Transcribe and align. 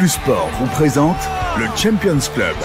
Plus 0.00 0.08
Sport 0.08 0.48
vous 0.58 0.66
présente 0.68 1.18
le 1.58 1.66
Champions 1.76 2.18
Club. 2.34 2.56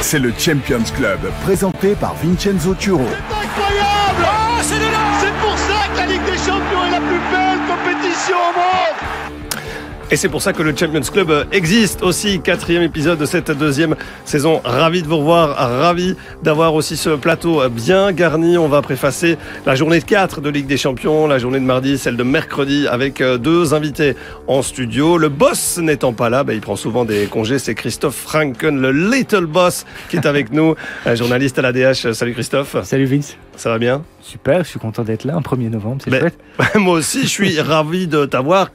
C'est 0.00 0.18
le 0.18 0.32
Champions 0.38 0.78
Club, 0.96 1.30
présenté 1.44 1.94
par 1.94 2.14
Vincenzo 2.14 2.74
Turo. 2.76 3.00
incroyable 3.02 4.24
oh, 4.24 4.62
C'est 4.62 4.78
de 4.78 4.80
là 4.80 4.98
C'est 5.20 5.34
pour 5.46 5.58
ça 5.58 5.88
que 5.92 5.98
la 5.98 6.06
Ligue 6.06 6.24
des 6.24 6.38
Champions 6.38 6.86
est 6.86 6.92
la 6.92 7.00
plus 7.00 7.20
belle 7.30 7.58
compétition 7.68 8.36
au 8.36 8.58
monde 8.58 9.05
et 10.10 10.16
c'est 10.16 10.28
pour 10.28 10.42
ça 10.42 10.52
que 10.52 10.62
le 10.62 10.74
Champions 10.76 11.00
Club 11.00 11.46
existe 11.50 12.02
aussi. 12.02 12.40
Quatrième 12.40 12.82
épisode 12.82 13.18
de 13.18 13.26
cette 13.26 13.50
deuxième 13.50 13.96
saison. 14.24 14.60
Ravi 14.64 15.02
de 15.02 15.08
vous 15.08 15.18
revoir, 15.18 15.56
ravi 15.56 16.16
d'avoir 16.42 16.74
aussi 16.74 16.96
ce 16.96 17.10
plateau 17.10 17.68
bien 17.68 18.12
garni. 18.12 18.56
On 18.56 18.68
va 18.68 18.82
préfacer 18.82 19.36
la 19.64 19.74
journée 19.74 19.98
de 19.98 20.04
4 20.04 20.40
de 20.40 20.48
Ligue 20.48 20.66
des 20.66 20.76
Champions, 20.76 21.26
la 21.26 21.38
journée 21.38 21.58
de 21.58 21.64
mardi, 21.64 21.98
celle 21.98 22.16
de 22.16 22.22
mercredi, 22.22 22.86
avec 22.88 23.22
deux 23.22 23.74
invités 23.74 24.14
en 24.46 24.62
studio. 24.62 25.18
Le 25.18 25.28
boss 25.28 25.78
n'étant 25.78 26.12
pas 26.12 26.30
là, 26.30 26.44
bah, 26.44 26.54
il 26.54 26.60
prend 26.60 26.76
souvent 26.76 27.04
des 27.04 27.26
congés. 27.26 27.58
C'est 27.58 27.74
Christophe 27.74 28.16
Franken, 28.16 28.80
le 28.80 28.92
Little 28.92 29.46
Boss, 29.46 29.86
qui 30.08 30.16
est 30.16 30.26
avec 30.26 30.52
nous, 30.52 30.74
journaliste 31.14 31.58
à 31.58 31.62
la 31.62 31.72
DH. 31.72 32.12
Salut 32.12 32.32
Christophe. 32.32 32.76
Salut 32.84 33.06
Vince. 33.06 33.36
Ça 33.56 33.70
va 33.70 33.78
bien 33.78 34.02
Super, 34.26 34.64
je 34.64 34.70
suis 34.70 34.80
content 34.80 35.04
d'être 35.04 35.24
là, 35.24 35.36
un 35.36 35.40
1er 35.40 35.70
novembre, 35.70 36.02
c'est 36.02 36.10
chouette. 36.10 36.36
Moi 36.74 36.94
aussi, 36.94 37.22
je 37.22 37.28
suis 37.28 37.60
ravi 37.60 38.08
de 38.08 38.26
t'avoir. 38.26 38.72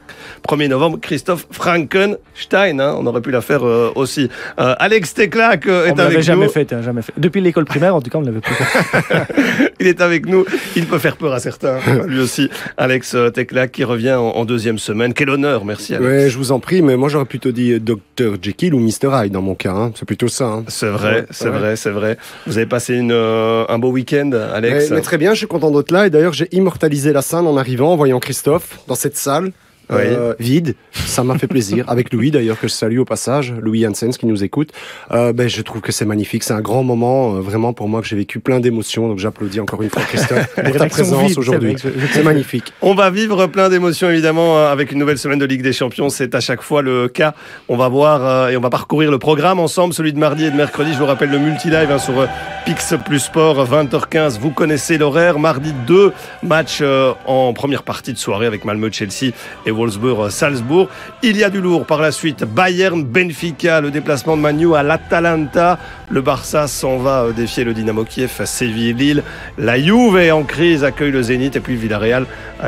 1er 0.48 0.70
novembre, 0.70 0.98
Christophe 1.02 1.46
Frankenstein, 1.52 2.80
hein, 2.80 2.96
on 2.98 3.06
aurait 3.06 3.20
pu 3.20 3.32
la 3.32 3.42
faire 3.42 3.66
euh, 3.68 3.92
aussi. 3.96 4.30
Euh, 4.60 4.76
Alex 4.80 5.14
Teclac 5.14 5.68
euh, 5.68 5.88
est 5.88 5.92
on 5.92 6.00
avec 6.00 6.18
nous. 6.20 6.24
jamais 6.24 6.48
fait, 6.48 6.72
hein, 6.72 6.82
jamais 6.82 7.02
fait. 7.02 7.12
Depuis 7.18 7.42
l'école 7.42 7.66
primaire, 7.66 7.94
en 7.94 8.02
tout 8.02 8.10
cas, 8.10 8.20
on 8.20 8.22
ne 8.22 8.28
l'avait 8.28 8.40
plus 8.40 8.54
fait. 8.54 9.28
Il 9.82 9.88
est 9.88 10.00
avec 10.00 10.28
nous, 10.28 10.46
il 10.76 10.86
peut 10.86 11.00
faire 11.00 11.18
peur 11.18 11.34
à 11.34 11.40
certains, 11.40 11.80
lui 12.06 12.20
aussi. 12.20 12.52
Alex 12.78 13.18
Teclac 13.34 13.72
qui 13.72 13.84
revient 13.84 14.14
en, 14.14 14.28
en, 14.28 14.46
deuxième 14.46 14.78
semaine. 14.78 15.16
Quel 15.16 15.32
honneur, 15.32 15.66
merci 15.66 15.96
Alex. 15.96 16.08
Ouais, 16.08 16.30
je 16.30 16.38
vous 16.38 16.52
en 16.52 16.60
prie, 16.60 16.84
mais 16.84 16.98
moi 16.98 17.10
j'aurais 17.10 17.26
plutôt 17.26 17.52
dit 17.52 17.80
Dr 17.80 18.36
Jekyll 18.40 18.76
ou 18.76 18.80
Mr 18.80 19.10
Hyde 19.12 19.34
dans 19.34 19.42
mon 19.42 19.56
cas, 19.56 19.74
hein. 19.74 19.92
c'est 19.96 20.06
plutôt 20.06 20.28
ça. 20.28 20.46
Hein. 20.46 20.64
C'est 20.68 20.88
vrai, 20.88 21.22
ouais, 21.22 21.26
c'est 21.32 21.46
ouais. 21.46 21.58
vrai, 21.58 21.76
c'est 21.76 21.90
vrai. 21.90 22.18
Vous 22.46 22.60
avez 22.60 22.68
passé 22.68 22.94
une, 22.94 23.12
un 23.12 23.80
beau 23.80 23.90
week-end, 23.90 24.32
Alex? 24.54 24.71
Mais, 24.74 24.90
mais 24.90 25.02
Très 25.02 25.18
bien, 25.18 25.34
je 25.34 25.40
suis 25.40 25.48
content 25.48 25.72
d'être 25.72 25.92
là 25.92 26.08
et 26.08 26.10
d'ailleurs 26.10 26.34
j'ai 26.34 26.48
immortalisé 26.52 27.14
la 27.14 27.22
scène 27.22 27.48
en 27.48 27.58
arrivant, 27.58 27.94
en 27.94 27.96
voyant 27.96 28.20
Christophe 28.20 28.80
dans 28.88 28.96
cette 28.96 29.18
salle. 29.18 29.52
Oui. 29.92 29.98
Euh, 30.02 30.34
vide, 30.40 30.76
ça 30.92 31.24
m'a 31.24 31.38
fait 31.38 31.48
plaisir. 31.48 31.86
Avec 31.88 32.14
Louis 32.14 32.32
d'ailleurs 32.32 32.60
que 32.60 32.68
je 32.68 32.74
salue 32.74 33.00
au 33.00 33.06
passage, 33.06 33.54
Louis 33.62 33.86
Hansens 33.86 34.18
qui 34.18 34.26
nous 34.26 34.44
écoute. 34.44 34.72
Euh, 35.12 35.34
ben 35.34 35.48
je 35.50 35.62
trouve 35.62 35.82
que 35.82 35.92
c'est 35.92 36.06
magnifique, 36.06 36.44
c'est 36.44 36.54
un 36.54 36.62
grand 36.62 36.84
moment 36.84 37.36
euh, 37.36 37.42
vraiment 37.42 37.74
pour 37.74 37.90
moi 37.90 38.02
que 38.02 38.08
j'ai 38.08 38.16
vécu 38.16 38.40
plein 38.40 38.60
d'émotions. 38.60 39.08
Donc 39.08 39.20
j'applaudis 39.20 39.60
encore 39.60 39.82
une 39.82 39.90
fois 39.90 40.04
Christophe 40.04 40.56
pour 40.64 40.76
ta 40.76 40.88
présence 40.88 41.38
aujourd'hui. 41.38 41.76
C'est 42.14 42.24
magnifique. 42.24 42.74
On 42.82 42.96
va 42.96 43.10
vivre 43.10 43.48
plein 43.48 43.70
d'émotions 43.70 44.10
évidemment 44.10 44.66
avec 44.66 44.92
une 44.92 45.00
nouvelle 45.00 45.18
semaine 45.18 45.40
de 45.40 45.46
Ligue 45.46 45.62
des 45.62 45.74
Champions. 45.74 46.10
C'est 46.10 46.36
à 46.36 46.40
chaque 46.40 46.62
fois 46.62 46.82
le 46.82 47.08
cas. 47.08 47.34
On 47.68 47.78
va 47.78 47.90
voir 47.90 48.26
euh, 48.26 48.50
et 48.50 48.58
on 48.58 48.62
va 48.62 48.70
parcourir 48.70 49.12
le 49.12 49.20
programme 49.20 49.60
ensemble, 49.60 49.94
celui 49.94 50.14
de 50.14 50.20
mardi 50.20 50.46
et 50.46 50.52
de 50.52 50.56
mercredi. 50.56 50.94
Je 50.94 51.00
vous 51.00 51.06
rappelle 51.06 51.30
le 51.30 51.40
multi-live 51.40 51.92
hein, 51.92 52.00
sur 52.00 52.20
euh, 52.20 52.28
Pix 52.66 52.94
Plus 53.06 53.20
Sport 53.20 53.66
20h15. 53.66 54.40
Vous 54.40 54.52
connaissez 54.52 54.98
l'horaire. 54.98 55.40
Mardi 55.40 55.74
deux 55.86 56.14
matchs 56.44 56.84
en 57.26 57.54
première 57.54 57.84
partie 57.84 58.14
de 58.14 58.18
soirée 58.18 58.46
avec 58.46 58.66
Malmö, 58.66 58.90
Chelsea 58.92 59.34
et 59.66 59.72
Wolfsburg-Salzbourg. 59.82 60.88
Il 61.24 61.38
y 61.38 61.44
a 61.44 61.50
du 61.50 61.62
lourd 61.62 61.86
par 61.86 62.02
la 62.02 62.12
suite. 62.12 62.44
Bayern-Benfica, 62.44 63.82
le 63.82 63.92
déplacement 63.92 64.38
de 64.38 64.42
Manu 64.42 64.76
à 64.76 64.84
l'Atalanta. 64.84 65.80
Le 66.10 66.22
Barça 66.22 66.68
s'en 66.68 66.98
va 66.98 67.28
défier 67.36 67.64
le 67.64 67.74
Dynamo 67.74 68.04
Kiev 68.04 68.32
à 68.40 68.46
Séville-Lille. 68.46 69.24
La 69.58 69.80
Juve 69.80 70.18
est 70.18 70.32
en 70.32 70.44
crise, 70.44 70.84
accueille 70.84 71.12
le 71.12 71.22
Zénith. 71.22 71.56
Et 71.56 71.60
puis 71.60 71.76
Villarreal, 71.76 72.26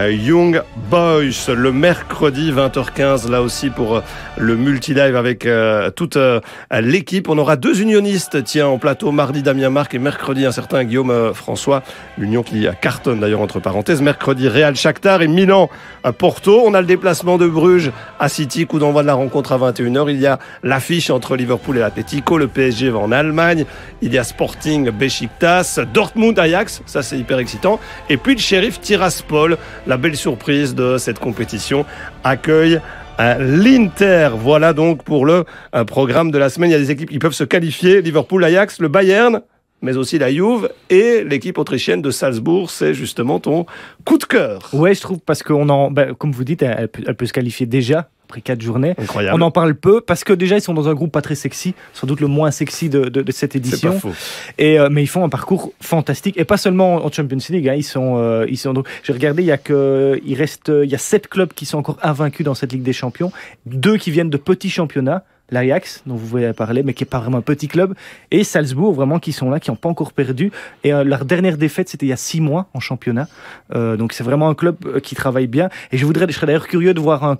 Young 0.10 0.62
Boys. 0.90 1.54
Le 1.54 1.72
mercredi 1.72 2.52
20h15, 2.52 3.30
là 3.30 3.42
aussi 3.42 3.70
pour 3.70 4.02
le 4.38 4.56
multi-live 4.56 5.16
avec 5.16 5.46
euh, 5.46 5.90
toute 5.92 6.18
euh, 6.18 6.40
l'équipe. 6.72 7.30
On 7.30 7.38
aura 7.38 7.56
deux 7.56 7.82
unionistes, 7.82 8.44
tiens, 8.44 8.68
en 8.68 8.78
plateau. 8.78 9.12
Mardi, 9.12 9.44
Damien 9.44 9.70
Marc 9.70 9.94
et 9.94 10.00
mercredi, 10.00 10.46
un 10.46 10.52
certain 10.52 10.84
Guillaume 10.84 11.12
euh, 11.12 11.34
François. 11.34 11.84
L'union 12.18 12.44
qui 12.44 12.68
cartonne 12.82 13.20
d'ailleurs, 13.20 13.42
entre 13.42 13.60
parenthèses. 13.60 14.02
Mercredi, 14.02 14.48
Real 14.48 14.76
Shakhtar 14.76 15.22
et 15.22 15.28
Milan 15.28 15.70
à 16.04 16.14
Porto. 16.14 16.64
On 16.66 16.74
a 16.74 16.82
déplacement 16.94 17.40
de 17.40 17.48
Bruges 17.48 17.92
à 18.20 18.30
City, 18.30 18.68
coup 18.68 18.78
d'envoi 18.78 19.02
de 19.02 19.08
la 19.08 19.16
rencontre 19.16 19.52
à 19.52 19.58
21h. 19.58 20.12
Il 20.12 20.20
y 20.20 20.28
a 20.28 20.38
l'affiche 20.62 21.10
entre 21.10 21.36
Liverpool 21.36 21.78
et 21.78 21.80
l'Atletico, 21.80 22.38
le 22.38 22.48
PSG 22.48 22.92
va 22.92 23.00
en 23.00 23.12
Allemagne, 23.12 23.66
il 24.04 24.14
y 24.14 24.20
a 24.20 24.24
Sporting 24.24 24.92
Besiktas, 24.92 25.80
Dortmund 25.92 26.38
Ajax, 26.38 26.84
ça 26.86 27.02
c'est 27.02 27.18
hyper 27.18 27.40
excitant, 27.40 27.80
et 28.10 28.18
puis 28.18 28.36
le 28.36 28.40
shérif 28.40 28.80
Tiraspol, 28.80 29.58
la 29.88 29.98
belle 29.98 30.16
surprise 30.16 30.76
de 30.76 31.00
cette 31.00 31.18
compétition, 31.18 31.84
accueille 32.24 32.80
l'Inter. 33.18 34.30
Voilà 34.38 34.74
donc 34.74 35.04
pour 35.04 35.26
le 35.26 35.46
programme 35.88 36.30
de 36.30 36.38
la 36.38 36.50
semaine. 36.50 36.70
Il 36.70 36.74
y 36.74 36.76
a 36.76 36.80
des 36.80 36.92
équipes 36.92 37.10
qui 37.10 37.20
peuvent 37.20 37.34
se 37.34 37.44
qualifier, 37.44 38.04
Liverpool, 38.04 38.44
Ajax, 38.44 38.80
le 38.80 38.88
Bayern, 38.88 39.42
mais 39.84 39.98
aussi 39.98 40.18
la 40.18 40.32
Juve 40.32 40.70
et 40.90 41.24
l'équipe 41.24 41.58
autrichienne 41.60 42.02
de 42.02 42.10
Salzbourg. 42.10 42.72
C'est 42.72 42.94
justement 42.94 43.40
ton 43.40 43.68
coup 44.06 44.18
de 44.18 44.24
cœur. 44.24 44.70
Ouais, 44.74 44.96
je 44.96 45.02
trouve 45.02 45.20
parce 45.20 45.44
qu'on 45.44 45.70
en, 45.70 45.92
ben, 45.92 46.16
comme 46.16 46.32
vous 46.32 46.46
dites, 46.46 46.64
elle 46.64 46.88
peut, 46.88 47.04
elle 47.06 47.16
peut, 47.16 47.26
se 47.26 47.34
qualifier 47.34 47.66
déjà 47.66 48.10
après 48.24 48.40
quatre 48.40 48.62
journées. 48.62 48.96
Incroyable. 48.98 49.38
On 49.38 49.46
en 49.46 49.52
parle 49.52 49.76
peu 49.76 50.00
parce 50.00 50.24
que 50.24 50.32
déjà 50.32 50.56
ils 50.56 50.62
sont 50.62 50.74
dans 50.74 50.88
un 50.88 50.94
groupe 50.94 51.12
pas 51.12 51.22
très 51.22 51.36
sexy, 51.36 51.76
sans 51.92 52.08
doute 52.08 52.22
le 52.22 52.28
moins 52.28 52.50
sexy 52.50 52.90
de, 52.90 53.10
de, 53.10 53.22
de 53.22 53.32
cette 53.34 53.58
édition. 53.58 53.92
Pas 53.92 54.00
faux. 54.00 54.14
Et 54.58 54.80
euh, 54.80 54.88
mais 54.90 55.04
ils 55.04 55.08
font 55.08 55.26
un 55.26 55.30
parcours 55.30 55.74
fantastique 55.82 56.38
et 56.38 56.46
pas 56.46 56.58
seulement 56.58 57.06
en 57.06 57.12
Champions 57.12 57.38
League. 57.50 57.68
Hein, 57.68 57.76
ils 57.76 57.84
sont, 57.84 58.16
euh, 58.18 58.46
ils 58.50 58.58
sont. 58.58 58.74
J'ai 59.04 59.14
regardé, 59.14 59.44
il 59.44 59.48
y 59.48 59.52
a 59.52 59.58
que, 59.58 60.20
il 60.26 60.36
reste, 60.36 60.72
il 60.74 60.90
y 60.90 60.96
a 60.96 61.00
sept 61.00 61.28
clubs 61.28 61.52
qui 61.54 61.66
sont 61.66 61.78
encore 61.78 61.98
invaincus 62.02 62.46
dans 62.46 62.56
cette 62.56 62.72
Ligue 62.72 62.84
des 62.84 62.94
Champions, 62.94 63.34
deux 63.66 63.98
qui 63.98 64.12
viennent 64.12 64.30
de 64.30 64.38
petits 64.38 64.70
championnats 64.70 65.26
l'Ajax, 65.50 66.04
dont 66.06 66.16
vous 66.16 66.26
voulez 66.26 66.54
parler, 66.54 66.84
mais 66.84 66.94
qui 66.94 67.04
n'est 67.04 67.10
pas 67.10 67.20
vraiment 67.20 67.38
un 67.38 67.42
petit 67.42 67.68
club, 67.68 67.94
et 68.32 68.44
Salzbourg, 68.44 68.94
vraiment, 68.94 69.20
qui 69.20 69.32
sont 69.32 69.50
là, 69.50 69.60
qui 69.60 69.70
n'ont 69.70 69.76
pas 69.76 69.90
encore 69.90 70.14
perdu. 70.14 70.52
Et 70.84 70.94
euh, 70.94 71.04
leur 71.04 71.26
dernière 71.26 71.58
défaite, 71.58 71.90
c'était 71.90 72.06
il 72.06 72.10
y 72.10 72.14
a 72.14 72.18
six 72.18 72.42
mois 72.42 72.68
en 72.74 72.80
championnat. 72.80 73.28
Euh, 73.76 73.98
donc 73.98 74.14
c'est 74.14 74.24
vraiment 74.24 74.50
un 74.50 74.56
club 74.56 75.00
qui 75.02 75.16
travaille 75.16 75.48
bien. 75.48 75.70
Et 75.92 75.98
je, 75.98 76.06
voudrais, 76.06 76.26
je 76.28 76.34
serais 76.34 76.48
d'ailleurs 76.48 76.68
curieux 76.68 76.94
de 76.94 77.00
voir 77.00 77.24
un, 77.24 77.38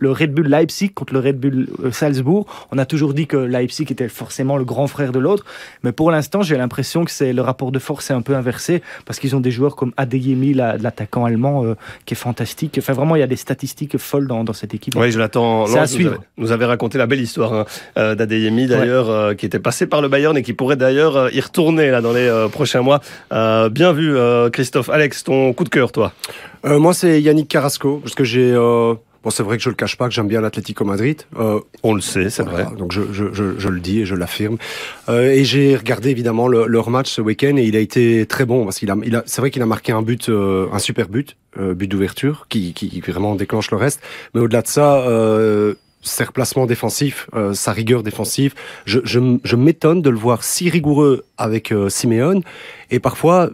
le 0.00 0.10
Red 0.10 0.32
Bull 0.32 0.48
Leipzig 0.48 0.90
contre 0.90 1.14
le 1.14 1.20
Red 1.20 1.38
Bull 1.38 1.68
Salzbourg. 1.92 2.46
On 2.70 2.78
a 2.78 2.86
toujours 2.86 3.14
dit 3.14 3.26
que 3.26 3.36
Leipzig 3.36 3.86
était 3.90 4.08
forcément 4.08 4.56
le 4.56 4.64
grand 4.64 4.86
frère 4.86 5.12
de 5.12 5.18
l'autre, 5.18 5.44
mais 5.82 5.92
pour 5.92 6.10
l'instant, 6.10 6.42
j'ai 6.42 6.56
l'impression 6.56 7.04
que 7.04 7.10
c'est 7.10 7.32
le 7.32 7.42
rapport 7.42 7.72
de 7.72 7.78
force 7.78 8.10
est 8.10 8.14
un 8.14 8.22
peu 8.22 8.34
inversé 8.34 8.82
parce 9.06 9.18
qu'ils 9.18 9.34
ont 9.36 9.40
des 9.40 9.50
joueurs 9.50 9.76
comme 9.76 9.92
Adeyemi, 9.96 10.54
l'attaquant 10.54 11.24
allemand, 11.24 11.64
euh, 11.64 11.74
qui 12.06 12.14
est 12.14 12.16
fantastique. 12.16 12.76
Enfin, 12.78 12.92
vraiment, 12.92 13.16
il 13.16 13.20
y 13.20 13.22
a 13.22 13.26
des 13.26 13.36
statistiques 13.36 13.98
folles 13.98 14.26
dans, 14.26 14.44
dans 14.44 14.52
cette 14.52 14.74
équipe. 14.74 14.94
Oui, 14.96 15.10
je 15.10 15.18
l'attends. 15.18 15.66
C'est 15.66 15.78
à 15.78 15.82
nous, 15.82 15.86
suivre. 15.86 16.10
avait, 16.12 16.20
nous 16.38 16.52
avait 16.52 16.64
raconté 16.64 16.98
la 16.98 17.06
belle 17.06 17.20
histoire 17.20 17.52
hein, 17.52 17.64
euh, 17.98 18.14
d'Adeyemi 18.14 18.66
d'ailleurs, 18.66 19.06
ouais. 19.08 19.14
euh, 19.14 19.34
qui 19.34 19.46
était 19.46 19.58
passé 19.58 19.86
par 19.86 20.02
le 20.02 20.08
Bayern 20.08 20.36
et 20.36 20.42
qui 20.42 20.52
pourrait 20.52 20.76
d'ailleurs 20.76 21.16
euh, 21.16 21.30
y 21.32 21.40
retourner 21.40 21.90
là 21.90 22.00
dans 22.00 22.12
les 22.12 22.28
euh, 22.28 22.48
prochains 22.48 22.82
mois. 22.82 23.00
Euh, 23.32 23.68
bien 23.68 23.92
vu, 23.92 24.14
Christophe. 24.52 24.90
Alex, 24.90 25.24
ton 25.24 25.52
coup 25.52 25.64
de 25.64 25.68
cœur, 25.68 25.92
toi? 25.92 26.12
Moi, 26.64 26.94
c'est 26.94 27.20
Yannick 27.20 27.48
Carrasco 27.48 28.00
parce 28.02 28.14
que 28.14 28.24
j'ai 28.24 28.54
Bon, 29.24 29.30
c'est 29.30 29.42
vrai 29.42 29.56
que 29.56 29.62
je 29.62 29.70
le 29.70 29.74
cache 29.74 29.96
pas 29.96 30.06
que 30.06 30.14
j'aime 30.14 30.28
bien 30.28 30.42
l'Atlético 30.42 30.84
Madrid. 30.84 31.22
Euh, 31.38 31.60
On 31.82 31.94
le 31.94 32.02
sait, 32.02 32.28
c'est 32.28 32.42
voilà, 32.42 32.64
vrai. 32.64 32.76
Donc 32.76 32.92
je, 32.92 33.00
je, 33.12 33.32
je, 33.32 33.58
je, 33.58 33.68
le 33.68 33.80
dis 33.80 34.00
et 34.00 34.06
je 34.06 34.14
l'affirme. 34.14 34.58
Euh, 35.08 35.30
et 35.30 35.44
j'ai 35.44 35.76
regardé 35.76 36.10
évidemment 36.10 36.46
le, 36.46 36.66
leur 36.66 36.90
match 36.90 37.10
ce 37.10 37.22
week-end 37.22 37.56
et 37.56 37.64
il 37.64 37.74
a 37.74 37.80
été 37.80 38.26
très 38.26 38.44
bon 38.44 38.64
parce 38.64 38.78
qu'il 38.78 38.90
a, 38.90 38.96
il 39.04 39.16
a 39.16 39.22
c'est 39.26 39.40
vrai 39.40 39.50
qu'il 39.50 39.62
a 39.62 39.66
marqué 39.66 39.92
un 39.92 40.02
but, 40.02 40.28
euh, 40.28 40.66
un 40.72 40.78
super 40.78 41.08
but, 41.08 41.36
euh, 41.58 41.72
but 41.74 41.88
d'ouverture 41.88 42.46
qui, 42.48 42.74
qui 42.74 43.00
vraiment 43.00 43.34
déclenche 43.34 43.70
le 43.70 43.78
reste. 43.78 44.00
Mais 44.34 44.40
au-delà 44.40 44.62
de 44.62 44.68
ça. 44.68 44.98
Euh, 44.98 45.74
ses 46.06 46.24
replacements 46.24 46.66
défensifs, 46.66 47.28
euh, 47.34 47.54
sa 47.54 47.72
rigueur 47.72 48.02
défensive. 48.02 48.54
Je, 48.84 49.00
je, 49.04 49.38
je 49.42 49.56
m'étonne 49.56 50.02
de 50.02 50.10
le 50.10 50.18
voir 50.18 50.44
si 50.44 50.68
rigoureux 50.70 51.24
avec 51.38 51.72
euh, 51.72 51.88
Simeone 51.88 52.42
et 52.90 53.00
parfois 53.00 53.50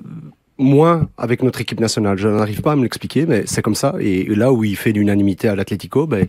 moins 0.60 1.08
avec 1.18 1.42
notre 1.42 1.60
équipe 1.60 1.80
nationale. 1.80 2.18
Je 2.18 2.28
n'arrive 2.28 2.60
pas 2.60 2.72
à 2.72 2.76
me 2.76 2.82
l'expliquer, 2.82 3.26
mais 3.26 3.44
c'est 3.46 3.62
comme 3.62 3.74
ça. 3.74 3.94
Et 3.98 4.24
là 4.24 4.52
où 4.52 4.62
il 4.62 4.76
fait 4.76 4.92
l'unanimité 4.92 5.48
à 5.48 5.56
l'Atlético, 5.56 6.06
ben, 6.06 6.26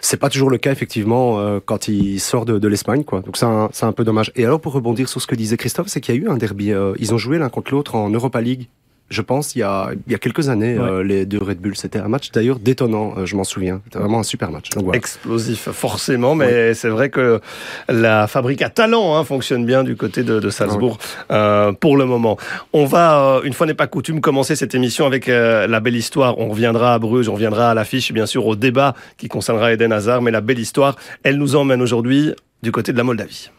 c'est 0.00 0.18
pas 0.18 0.28
toujours 0.28 0.50
le 0.50 0.58
cas 0.58 0.72
effectivement 0.72 1.38
euh, 1.38 1.60
quand 1.64 1.88
il 1.88 2.18
sort 2.20 2.44
de, 2.44 2.68
l'Espagne, 2.68 3.04
quoi. 3.04 3.20
Donc 3.20 3.36
c'est 3.36 3.46
un, 3.46 3.70
c'est 3.72 3.86
un 3.86 3.92
peu 3.92 4.04
dommage. 4.04 4.32
Et 4.36 4.44
alors 4.44 4.60
pour 4.60 4.72
rebondir 4.72 5.08
sur 5.08 5.22
ce 5.22 5.26
que 5.26 5.34
disait 5.34 5.56
Christophe, 5.56 5.88
c'est 5.88 6.00
qu'il 6.00 6.14
y 6.14 6.18
a 6.18 6.20
eu 6.20 6.28
un 6.28 6.36
derby. 6.36 6.72
Euh, 6.72 6.92
ils 6.98 7.14
ont 7.14 7.18
joué 7.18 7.38
l'un 7.38 7.48
contre 7.48 7.72
l'autre 7.72 7.94
en 7.94 8.10
Europa 8.10 8.40
League 8.40 8.68
je 9.12 9.22
pense, 9.22 9.54
il 9.54 9.60
y 9.60 9.62
a, 9.62 9.90
il 10.06 10.12
y 10.12 10.14
a 10.14 10.18
quelques 10.18 10.48
années, 10.48 10.78
ouais. 10.78 10.84
euh, 10.84 11.02
les 11.02 11.26
deux 11.26 11.38
Red 11.38 11.58
Bull. 11.58 11.76
C'était 11.76 11.98
un 11.98 12.08
match 12.08 12.30
d'ailleurs 12.32 12.58
détonnant, 12.58 13.14
euh, 13.16 13.26
je 13.26 13.36
m'en 13.36 13.44
souviens. 13.44 13.80
C'était 13.84 13.98
vraiment 13.98 14.20
un 14.20 14.24
super 14.24 14.50
match. 14.50 14.70
Donc, 14.70 14.84
voilà. 14.84 14.98
Explosif, 14.98 15.68
forcément, 15.70 16.34
mais 16.34 16.46
ouais. 16.46 16.74
c'est 16.74 16.88
vrai 16.88 17.10
que 17.10 17.40
la 17.88 18.26
fabrique 18.26 18.62
à 18.62 18.70
talent 18.70 19.16
hein, 19.16 19.24
fonctionne 19.24 19.64
bien 19.64 19.84
du 19.84 19.96
côté 19.96 20.22
de, 20.22 20.40
de 20.40 20.50
Salzbourg 20.50 20.98
ouais. 20.98 21.36
euh, 21.36 21.72
pour 21.72 21.96
le 21.96 22.06
moment. 22.06 22.38
On 22.72 22.86
va, 22.86 23.36
euh, 23.36 23.42
une 23.42 23.52
fois 23.52 23.66
n'est 23.66 23.74
pas 23.74 23.86
coutume, 23.86 24.20
commencer 24.20 24.56
cette 24.56 24.74
émission 24.74 25.06
avec 25.06 25.28
euh, 25.28 25.66
la 25.66 25.80
belle 25.80 25.96
histoire. 25.96 26.38
On 26.38 26.48
reviendra 26.48 26.94
à 26.94 26.98
Bruges, 26.98 27.28
on 27.28 27.34
reviendra 27.34 27.70
à 27.70 27.74
l'affiche, 27.74 28.12
bien 28.12 28.26
sûr, 28.26 28.46
au 28.46 28.56
débat 28.56 28.94
qui 29.18 29.28
concernera 29.28 29.72
Eden 29.72 29.92
Hazard, 29.92 30.22
mais 30.22 30.30
la 30.30 30.40
belle 30.40 30.58
histoire, 30.58 30.96
elle 31.22 31.36
nous 31.36 31.56
emmène 31.56 31.82
aujourd'hui 31.82 32.32
du 32.62 32.72
côté 32.72 32.92
de 32.92 32.96
la 32.96 33.04
Moldavie. 33.04 33.50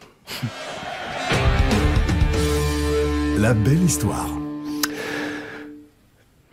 la 3.38 3.52
belle 3.52 3.82
histoire. 3.82 4.33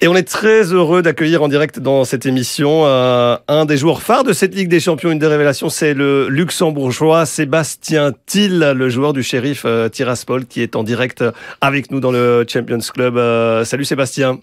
Et 0.03 0.07
on 0.07 0.15
est 0.15 0.27
très 0.27 0.73
heureux 0.73 1.03
d'accueillir 1.03 1.43
en 1.43 1.47
direct 1.47 1.77
dans 1.77 2.05
cette 2.05 2.25
émission 2.25 2.87
euh, 2.87 3.37
un 3.47 3.65
des 3.65 3.77
joueurs 3.77 4.01
phares 4.01 4.23
de 4.23 4.33
cette 4.33 4.55
Ligue 4.55 4.67
des 4.67 4.79
Champions. 4.79 5.11
Une 5.11 5.19
des 5.19 5.27
révélations, 5.27 5.69
c'est 5.69 5.93
le 5.93 6.27
luxembourgeois 6.27 7.27
Sébastien 7.27 8.11
Thiel, 8.25 8.71
le 8.71 8.89
joueur 8.89 9.13
du 9.13 9.21
shérif 9.21 9.61
euh, 9.63 9.89
Tiraspol, 9.89 10.47
qui 10.47 10.63
est 10.63 10.75
en 10.75 10.81
direct 10.81 11.23
avec 11.61 11.91
nous 11.91 11.99
dans 11.99 12.11
le 12.11 12.43
Champions 12.49 12.79
Club. 12.79 13.15
Euh, 13.15 13.63
salut 13.63 13.85
Sébastien. 13.85 14.39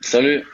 Salut. 0.00 0.44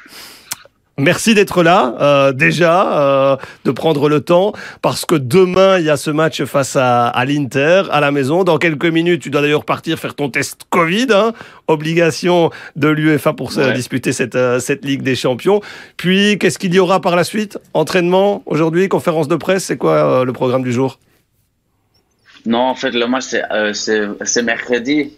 Merci 1.03 1.35
d'être 1.35 1.65
là, 1.65 1.97
euh, 2.01 2.33
déjà, 2.33 3.33
euh, 3.33 3.37
de 3.65 3.73
prendre 3.73 4.09
le 4.09 4.21
temps, 4.21 4.53
parce 4.83 5.05
que 5.05 5.17
demain, 5.17 5.81
il 5.81 5.85
y 5.85 5.91
a 5.91 5.97
ce 5.97 6.13
match 6.13 6.45
face 6.45 6.77
à, 6.77 7.09
à 7.09 7.25
l'Inter, 7.25 7.83
à 7.91 7.99
la 7.99 8.13
maison. 8.13 8.45
Dans 8.45 8.57
quelques 8.57 8.87
minutes, 8.87 9.21
tu 9.21 9.29
dois 9.29 9.43
d'ailleurs 9.43 9.65
partir 9.65 9.99
faire 9.99 10.15
ton 10.15 10.31
test 10.31 10.61
Covid, 10.71 11.09
hein, 11.11 11.33
obligation 11.67 12.51
de 12.77 12.87
l'UEFA 12.87 13.33
pour 13.33 13.51
se 13.51 13.73
disputer 13.73 14.13
cette, 14.13 14.37
euh, 14.37 14.61
cette 14.61 14.85
Ligue 14.85 15.03
des 15.03 15.17
Champions. 15.17 15.61
Puis, 15.97 16.39
qu'est-ce 16.39 16.61
qu'il 16.61 16.73
y 16.73 16.79
aura 16.79 17.01
par 17.01 17.17
la 17.17 17.25
suite? 17.25 17.59
Entraînement, 17.75 18.45
aujourd'hui, 18.47 18.89
conférence 18.89 19.27
de 19.27 19.35
presse, 19.35 19.65
c'est 19.65 19.77
quoi 19.77 20.25
le 20.25 20.33
programme 20.33 20.63
du 20.63 20.73
jour? 20.73 21.01
Non, 22.47 22.61
en 22.61 22.75
fait, 22.75 22.93
le 22.93 23.07
match, 23.07 23.25
c'est 23.25 23.43
euh, 23.51 23.73
c'est 24.25 24.43
mercredi. 24.43 25.13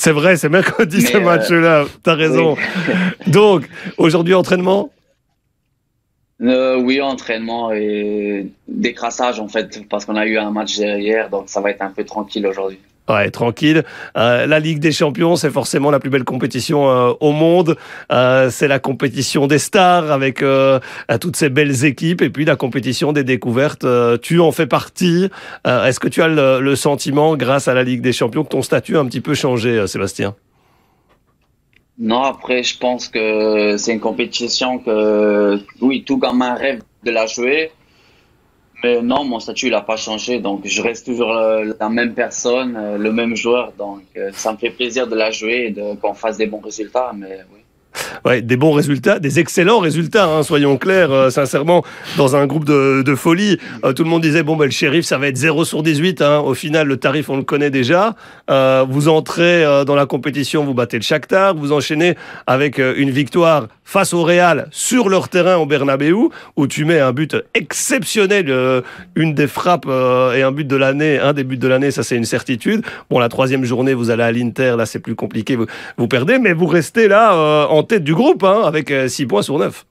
C'est 0.00 0.12
vrai, 0.12 0.38
c'est 0.38 0.48
mercredi 0.48 1.02
ce 1.02 1.18
euh, 1.18 1.20
match-là, 1.20 1.84
t'as 2.02 2.14
raison. 2.14 2.56
Donc, 3.26 3.68
aujourd'hui, 3.98 4.32
entraînement? 4.32 4.90
Euh, 6.40 6.80
oui, 6.80 7.02
entraînement 7.02 7.70
et 7.70 8.50
décrassage, 8.66 9.40
en 9.40 9.48
fait, 9.48 9.86
parce 9.90 10.06
qu'on 10.06 10.16
a 10.16 10.24
eu 10.24 10.38
un 10.38 10.52
match 10.52 10.78
hier, 10.78 11.28
donc 11.28 11.50
ça 11.50 11.60
va 11.60 11.70
être 11.70 11.82
un 11.82 11.90
peu 11.90 12.04
tranquille 12.04 12.46
aujourd'hui. 12.46 12.78
Ouais, 13.10 13.30
tranquille. 13.30 13.82
Euh, 14.16 14.46
la 14.46 14.60
Ligue 14.60 14.78
des 14.78 14.92
Champions, 14.92 15.34
c'est 15.34 15.50
forcément 15.50 15.90
la 15.90 15.98
plus 15.98 16.10
belle 16.10 16.22
compétition 16.22 16.88
euh, 16.88 17.12
au 17.18 17.32
monde. 17.32 17.76
Euh, 18.12 18.50
c'est 18.50 18.68
la 18.68 18.78
compétition 18.78 19.48
des 19.48 19.58
stars 19.58 20.12
avec 20.12 20.44
toutes 21.20 21.36
ces 21.36 21.48
belles 21.48 21.84
équipes 21.84 22.22
et 22.22 22.30
puis 22.30 22.44
la 22.44 22.54
compétition 22.54 23.12
des 23.12 23.24
découvertes. 23.24 23.84
Tu 24.22 24.38
en 24.38 24.52
fais 24.52 24.66
partie. 24.66 25.28
Est-ce 25.64 25.98
que 25.98 26.08
tu 26.08 26.22
as 26.22 26.28
le, 26.28 26.76
sentiment, 26.76 27.36
grâce 27.36 27.68
à 27.68 27.74
la 27.74 27.82
Ligue 27.82 28.00
des 28.00 28.12
Champions, 28.12 28.44
que 28.44 28.50
ton 28.50 28.62
statut 28.62 28.96
a 28.96 29.00
un 29.00 29.06
petit 29.06 29.20
peu 29.20 29.34
changé, 29.34 29.86
Sébastien? 29.86 30.34
Non, 31.98 32.22
après, 32.22 32.62
je 32.62 32.78
pense 32.78 33.08
que 33.08 33.76
c'est 33.76 33.92
une 33.92 34.00
compétition 34.00 34.78
que, 34.78 35.58
oui, 35.80 36.04
tout 36.04 36.18
gamin 36.18 36.54
rêve 36.54 36.82
de 37.04 37.10
la 37.10 37.26
jouer. 37.26 37.72
Mais 38.82 39.02
non, 39.02 39.24
mon 39.24 39.40
statut, 39.40 39.66
il 39.66 39.72
n'a 39.72 39.80
pas 39.82 39.96
changé. 39.96 40.38
Donc, 40.38 40.62
je 40.64 40.82
reste 40.82 41.06
toujours 41.06 41.32
la 41.32 41.88
même 41.88 42.14
personne, 42.14 42.76
euh, 42.76 42.96
le 42.96 43.12
même 43.12 43.36
joueur. 43.36 43.72
Donc, 43.78 44.02
euh, 44.16 44.30
ça 44.32 44.52
me 44.52 44.56
fait 44.56 44.70
plaisir 44.70 45.06
de 45.06 45.14
la 45.14 45.30
jouer 45.30 45.66
et 45.68 45.70
de, 45.70 45.94
qu'on 46.00 46.14
fasse 46.14 46.36
des 46.38 46.46
bons 46.46 46.60
résultats. 46.60 47.12
Mais 47.14 47.40
oui. 47.52 47.60
Ouais, 48.24 48.40
des 48.42 48.56
bons 48.56 48.72
résultats, 48.72 49.18
des 49.18 49.40
excellents 49.40 49.80
résultats, 49.80 50.26
hein, 50.26 50.42
soyons 50.42 50.76
clairs, 50.76 51.10
euh, 51.10 51.30
sincèrement, 51.30 51.82
dans 52.16 52.36
un 52.36 52.46
groupe 52.46 52.64
de, 52.64 53.02
de 53.02 53.14
folie. 53.14 53.58
euh, 53.84 53.92
tout 53.92 54.04
le 54.04 54.10
monde 54.10 54.22
disait, 54.22 54.42
bon, 54.42 54.56
ben, 54.56 54.66
le 54.66 54.70
shérif, 54.70 55.04
ça 55.04 55.18
va 55.18 55.26
être 55.26 55.36
0 55.36 55.64
sur 55.64 55.82
18. 55.82 56.22
Hein. 56.22 56.38
Au 56.38 56.54
final, 56.54 56.86
le 56.86 56.96
tarif, 56.98 57.30
on 57.30 57.36
le 57.36 57.42
connaît 57.42 57.70
déjà. 57.70 58.14
Euh, 58.50 58.84
vous 58.88 59.08
entrez 59.08 59.64
euh, 59.64 59.84
dans 59.84 59.96
la 59.96 60.06
compétition, 60.06 60.64
vous 60.64 60.74
battez 60.74 60.98
le 60.98 61.02
Shakhtar, 61.02 61.54
vous 61.54 61.72
enchaînez 61.72 62.14
avec 62.46 62.78
une 62.78 63.10
victoire 63.10 63.68
face 63.90 64.14
au 64.14 64.22
Real 64.22 64.68
sur 64.70 65.08
leur 65.08 65.28
terrain 65.28 65.56
au 65.56 65.66
Bernabeu, 65.66 66.28
où 66.54 66.66
tu 66.68 66.84
mets 66.84 67.00
un 67.00 67.12
but 67.12 67.34
exceptionnel, 67.54 68.46
euh, 68.48 68.82
une 69.16 69.34
des 69.34 69.48
frappes 69.48 69.86
euh, 69.88 70.32
et 70.32 70.42
un 70.42 70.52
but 70.52 70.64
de 70.64 70.76
l'année, 70.76 71.18
un 71.18 71.32
des 71.32 71.42
buts 71.42 71.58
de 71.58 71.66
l'année, 71.66 71.90
ça 71.90 72.04
c'est 72.04 72.14
une 72.14 72.24
certitude. 72.24 72.86
Bon, 73.10 73.18
la 73.18 73.28
troisième 73.28 73.64
journée, 73.64 73.92
vous 73.92 74.10
allez 74.10 74.22
à 74.22 74.30
l'Inter, 74.30 74.76
là 74.78 74.86
c'est 74.86 75.00
plus 75.00 75.16
compliqué, 75.16 75.56
vous, 75.56 76.06
perdez, 76.06 76.38
mais 76.38 76.52
vous 76.52 76.68
restez 76.68 77.08
là 77.08 77.34
euh, 77.34 77.66
en 77.66 77.82
tête 77.82 78.04
du 78.04 78.14
groupe, 78.14 78.44
hein, 78.44 78.62
avec 78.64 78.92
6 79.08 79.26
points 79.26 79.42
sur 79.42 79.58
9. 79.58 79.84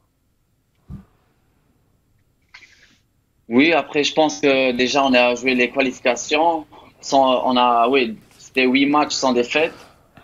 Oui, 3.49 3.73
après, 3.73 4.05
je 4.05 4.13
pense 4.13 4.39
que 4.39 4.71
déjà, 4.71 5.03
on 5.03 5.13
a 5.13 5.35
joué 5.35 5.55
les 5.55 5.71
qualifications. 5.71 6.65
On 7.11 7.57
a, 7.57 7.87
oui, 7.89 8.15
c'était 8.37 8.65
huit 8.65 8.85
matchs 8.85 9.15
sans 9.15 9.33
défaite. 9.33 9.73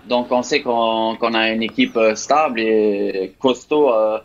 Donc, 0.07 0.27
on 0.31 0.43
sait 0.43 0.61
qu'on 0.61 1.15
a 1.33 1.49
une 1.49 1.63
équipe 1.63 1.97
euh, 1.97 2.15
stable 2.15 2.59
et 2.59 3.33
costaud. 3.39 3.91
euh. 3.91 4.19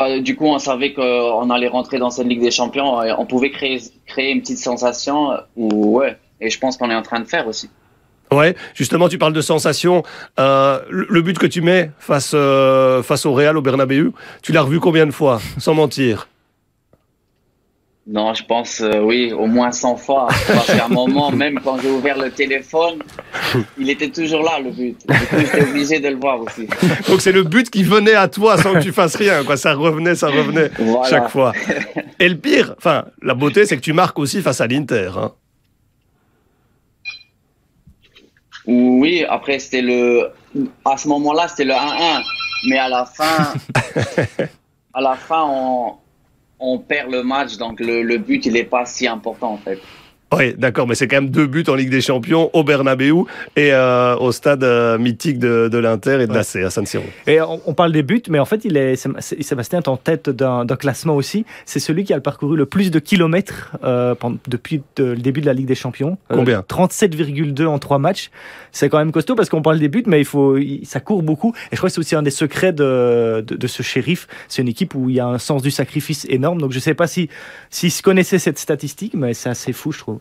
Euh, 0.00 0.20
du 0.20 0.36
coup, 0.36 0.46
on 0.46 0.58
savait 0.58 0.92
qu'on 0.94 1.50
allait 1.50 1.68
rentrer 1.68 1.98
dans 1.98 2.10
cette 2.10 2.26
Ligue 2.26 2.40
des 2.40 2.50
Champions. 2.50 3.02
et 3.02 3.12
On 3.12 3.26
pouvait 3.26 3.50
créer, 3.50 3.80
créer 4.06 4.30
une 4.32 4.40
petite 4.40 4.58
sensation. 4.58 5.30
Ou, 5.56 5.98
ouais, 5.98 6.16
et 6.40 6.50
je 6.50 6.58
pense 6.58 6.76
qu'on 6.76 6.90
est 6.90 6.94
en 6.94 7.02
train 7.02 7.20
de 7.20 7.26
faire 7.26 7.46
aussi. 7.48 7.68
Ouais, 8.30 8.54
justement, 8.74 9.08
tu 9.08 9.18
parles 9.18 9.32
de 9.32 9.40
sensation. 9.40 10.02
Le 10.36 11.20
but 11.20 11.38
que 11.38 11.46
tu 11.46 11.62
mets 11.62 11.90
face, 11.98 12.36
face 13.02 13.26
au 13.26 13.32
Real, 13.32 13.56
au 13.56 13.62
Bernabeu, 13.62 14.12
tu 14.42 14.52
l'as 14.52 14.62
revu 14.62 14.78
combien 14.80 15.06
de 15.06 15.10
fois, 15.10 15.40
sans 15.58 15.74
mentir? 15.74 16.28
Non, 18.10 18.32
je 18.32 18.42
pense, 18.42 18.80
euh, 18.80 19.00
oui, 19.00 19.34
au 19.34 19.44
moins 19.44 19.70
100 19.70 19.96
fois. 19.96 20.28
Parce 20.46 20.66
qu'à 20.68 20.86
un 20.86 20.88
moment, 20.88 21.30
même 21.30 21.60
quand 21.62 21.78
j'ai 21.78 21.90
ouvert 21.90 22.16
le 22.16 22.30
téléphone, 22.30 23.00
il 23.78 23.90
était 23.90 24.08
toujours 24.08 24.42
là, 24.42 24.58
le 24.60 24.70
but. 24.70 24.96
Du 25.06 25.26
coup, 25.26 25.36
j'étais 25.38 25.62
obligé 25.62 26.00
de 26.00 26.08
le 26.08 26.16
voir 26.16 26.40
aussi. 26.40 26.66
Donc 27.08 27.20
c'est 27.20 27.32
le 27.32 27.42
but 27.42 27.68
qui 27.68 27.82
venait 27.82 28.14
à 28.14 28.26
toi 28.28 28.56
sans 28.56 28.72
que 28.72 28.78
tu 28.78 28.92
fasses 28.92 29.14
rien, 29.14 29.44
quoi. 29.44 29.58
Ça 29.58 29.74
revenait, 29.74 30.14
ça 30.14 30.28
revenait 30.28 30.70
Voilà. 30.78 31.06
chaque 31.06 31.28
fois. 31.28 31.52
Et 32.18 32.30
le 32.30 32.36
pire, 32.38 32.74
enfin, 32.78 33.04
la 33.20 33.34
beauté, 33.34 33.66
c'est 33.66 33.76
que 33.76 33.82
tu 33.82 33.92
marques 33.92 34.18
aussi 34.18 34.40
face 34.40 34.62
à 34.62 34.66
l'Inter. 34.66 35.10
Hein. 35.14 35.32
Oui, 38.64 39.26
après, 39.28 39.58
c'était 39.58 39.82
le. 39.82 40.30
À 40.82 40.96
ce 40.96 41.08
moment-là, 41.08 41.46
c'était 41.48 41.64
le 41.64 41.74
1-1. 41.74 42.22
Mais 42.70 42.78
à 42.78 42.88
la 42.88 43.04
fin, 43.04 43.52
à 44.94 45.00
la 45.00 45.14
fin, 45.14 45.44
on, 45.46 45.92
on 46.58 46.78
perd 46.78 47.10
le 47.10 47.22
match. 47.22 47.56
Donc, 47.56 47.80
le, 47.80 48.02
le 48.02 48.18
but, 48.18 48.46
il 48.46 48.54
n'est 48.54 48.64
pas 48.64 48.84
si 48.86 49.06
important, 49.06 49.52
en 49.52 49.58
fait. 49.58 49.80
Oui, 50.30 50.54
d'accord, 50.58 50.86
mais 50.86 50.94
c'est 50.94 51.08
quand 51.08 51.16
même 51.22 51.30
deux 51.30 51.46
buts 51.46 51.64
en 51.68 51.74
Ligue 51.74 51.88
des 51.88 52.02
Champions 52.02 52.50
au 52.52 52.62
Bernabeu 52.62 53.14
et 53.56 53.72
euh, 53.72 54.14
au 54.16 54.30
stade 54.30 54.62
euh, 54.62 54.98
mythique 54.98 55.38
de, 55.38 55.68
de 55.72 55.78
l'Inter 55.78 56.18
et 56.20 56.26
de 56.26 56.32
Ouais. 56.32 56.38
l'AC 56.38 56.56
à 56.56 56.68
San 56.70 56.84
Siro. 56.84 57.04
Et 57.26 57.40
on, 57.40 57.62
on 57.64 57.72
parle 57.72 57.92
des 57.92 58.02
buts, 58.02 58.22
mais 58.28 58.38
en 58.38 58.44
fait, 58.44 58.66
il 58.66 58.76
est, 58.76 58.96
Sé- 58.96 59.42
Sébastien 59.42 59.78
est 59.78 59.88
en 59.88 59.96
tête 59.96 60.28
d'un 60.28 60.66
classement 60.78 61.16
aussi. 61.16 61.46
C'est 61.64 61.80
celui 61.80 62.04
qui 62.04 62.12
a 62.12 62.20
parcouru 62.20 62.58
le 62.58 62.66
plus 62.66 62.90
de 62.90 62.98
kilomètres 62.98 63.72
euh, 63.84 64.14
pendant- 64.14 64.36
depuis 64.48 64.82
de- 64.96 65.04
le 65.04 65.16
début 65.16 65.40
de 65.40 65.46
la 65.46 65.54
Ligue 65.54 65.66
des 65.66 65.74
Champions. 65.74 66.18
Euh, 66.30 66.34
Combien? 66.36 66.62
37,2 66.68 67.64
en 67.66 67.78
trois 67.78 67.98
matchs. 67.98 68.30
C'est 68.70 68.90
quand 68.90 68.98
même 68.98 69.12
costaud 69.12 69.34
parce 69.34 69.48
qu'on 69.48 69.62
parle 69.62 69.78
des 69.78 69.88
buts, 69.88 70.02
mais 70.06 70.20
il 70.20 70.26
faut, 70.26 70.58
il- 70.58 70.84
ça 70.84 71.00
court 71.00 71.22
beaucoup. 71.22 71.54
Et 71.72 71.74
je 71.74 71.76
crois 71.78 71.88
que 71.88 71.94
c'est 71.94 72.00
aussi 72.00 72.16
un 72.16 72.22
des 72.22 72.30
secrets 72.30 72.74
de, 72.74 73.42
de, 73.46 73.56
de 73.56 73.66
ce 73.66 73.82
shérif. 73.82 74.26
C'est 74.48 74.60
une 74.60 74.68
équipe 74.68 74.94
où 74.94 75.08
il 75.08 75.16
y 75.16 75.20
a 75.20 75.26
un 75.26 75.38
sens 75.38 75.62
du 75.62 75.70
sacrifice 75.70 76.26
énorme. 76.28 76.60
Donc 76.60 76.72
je 76.72 76.78
sais 76.80 76.92
pas 76.94 77.06
si 77.06 77.30
s'ils 77.70 77.90
se 77.90 78.02
connaissaient 78.02 78.38
cette 78.38 78.58
statistique, 78.58 79.14
mais 79.14 79.32
c'est 79.32 79.48
assez 79.48 79.72
fou, 79.72 79.90
je 79.92 79.98
trouve. 80.00 80.17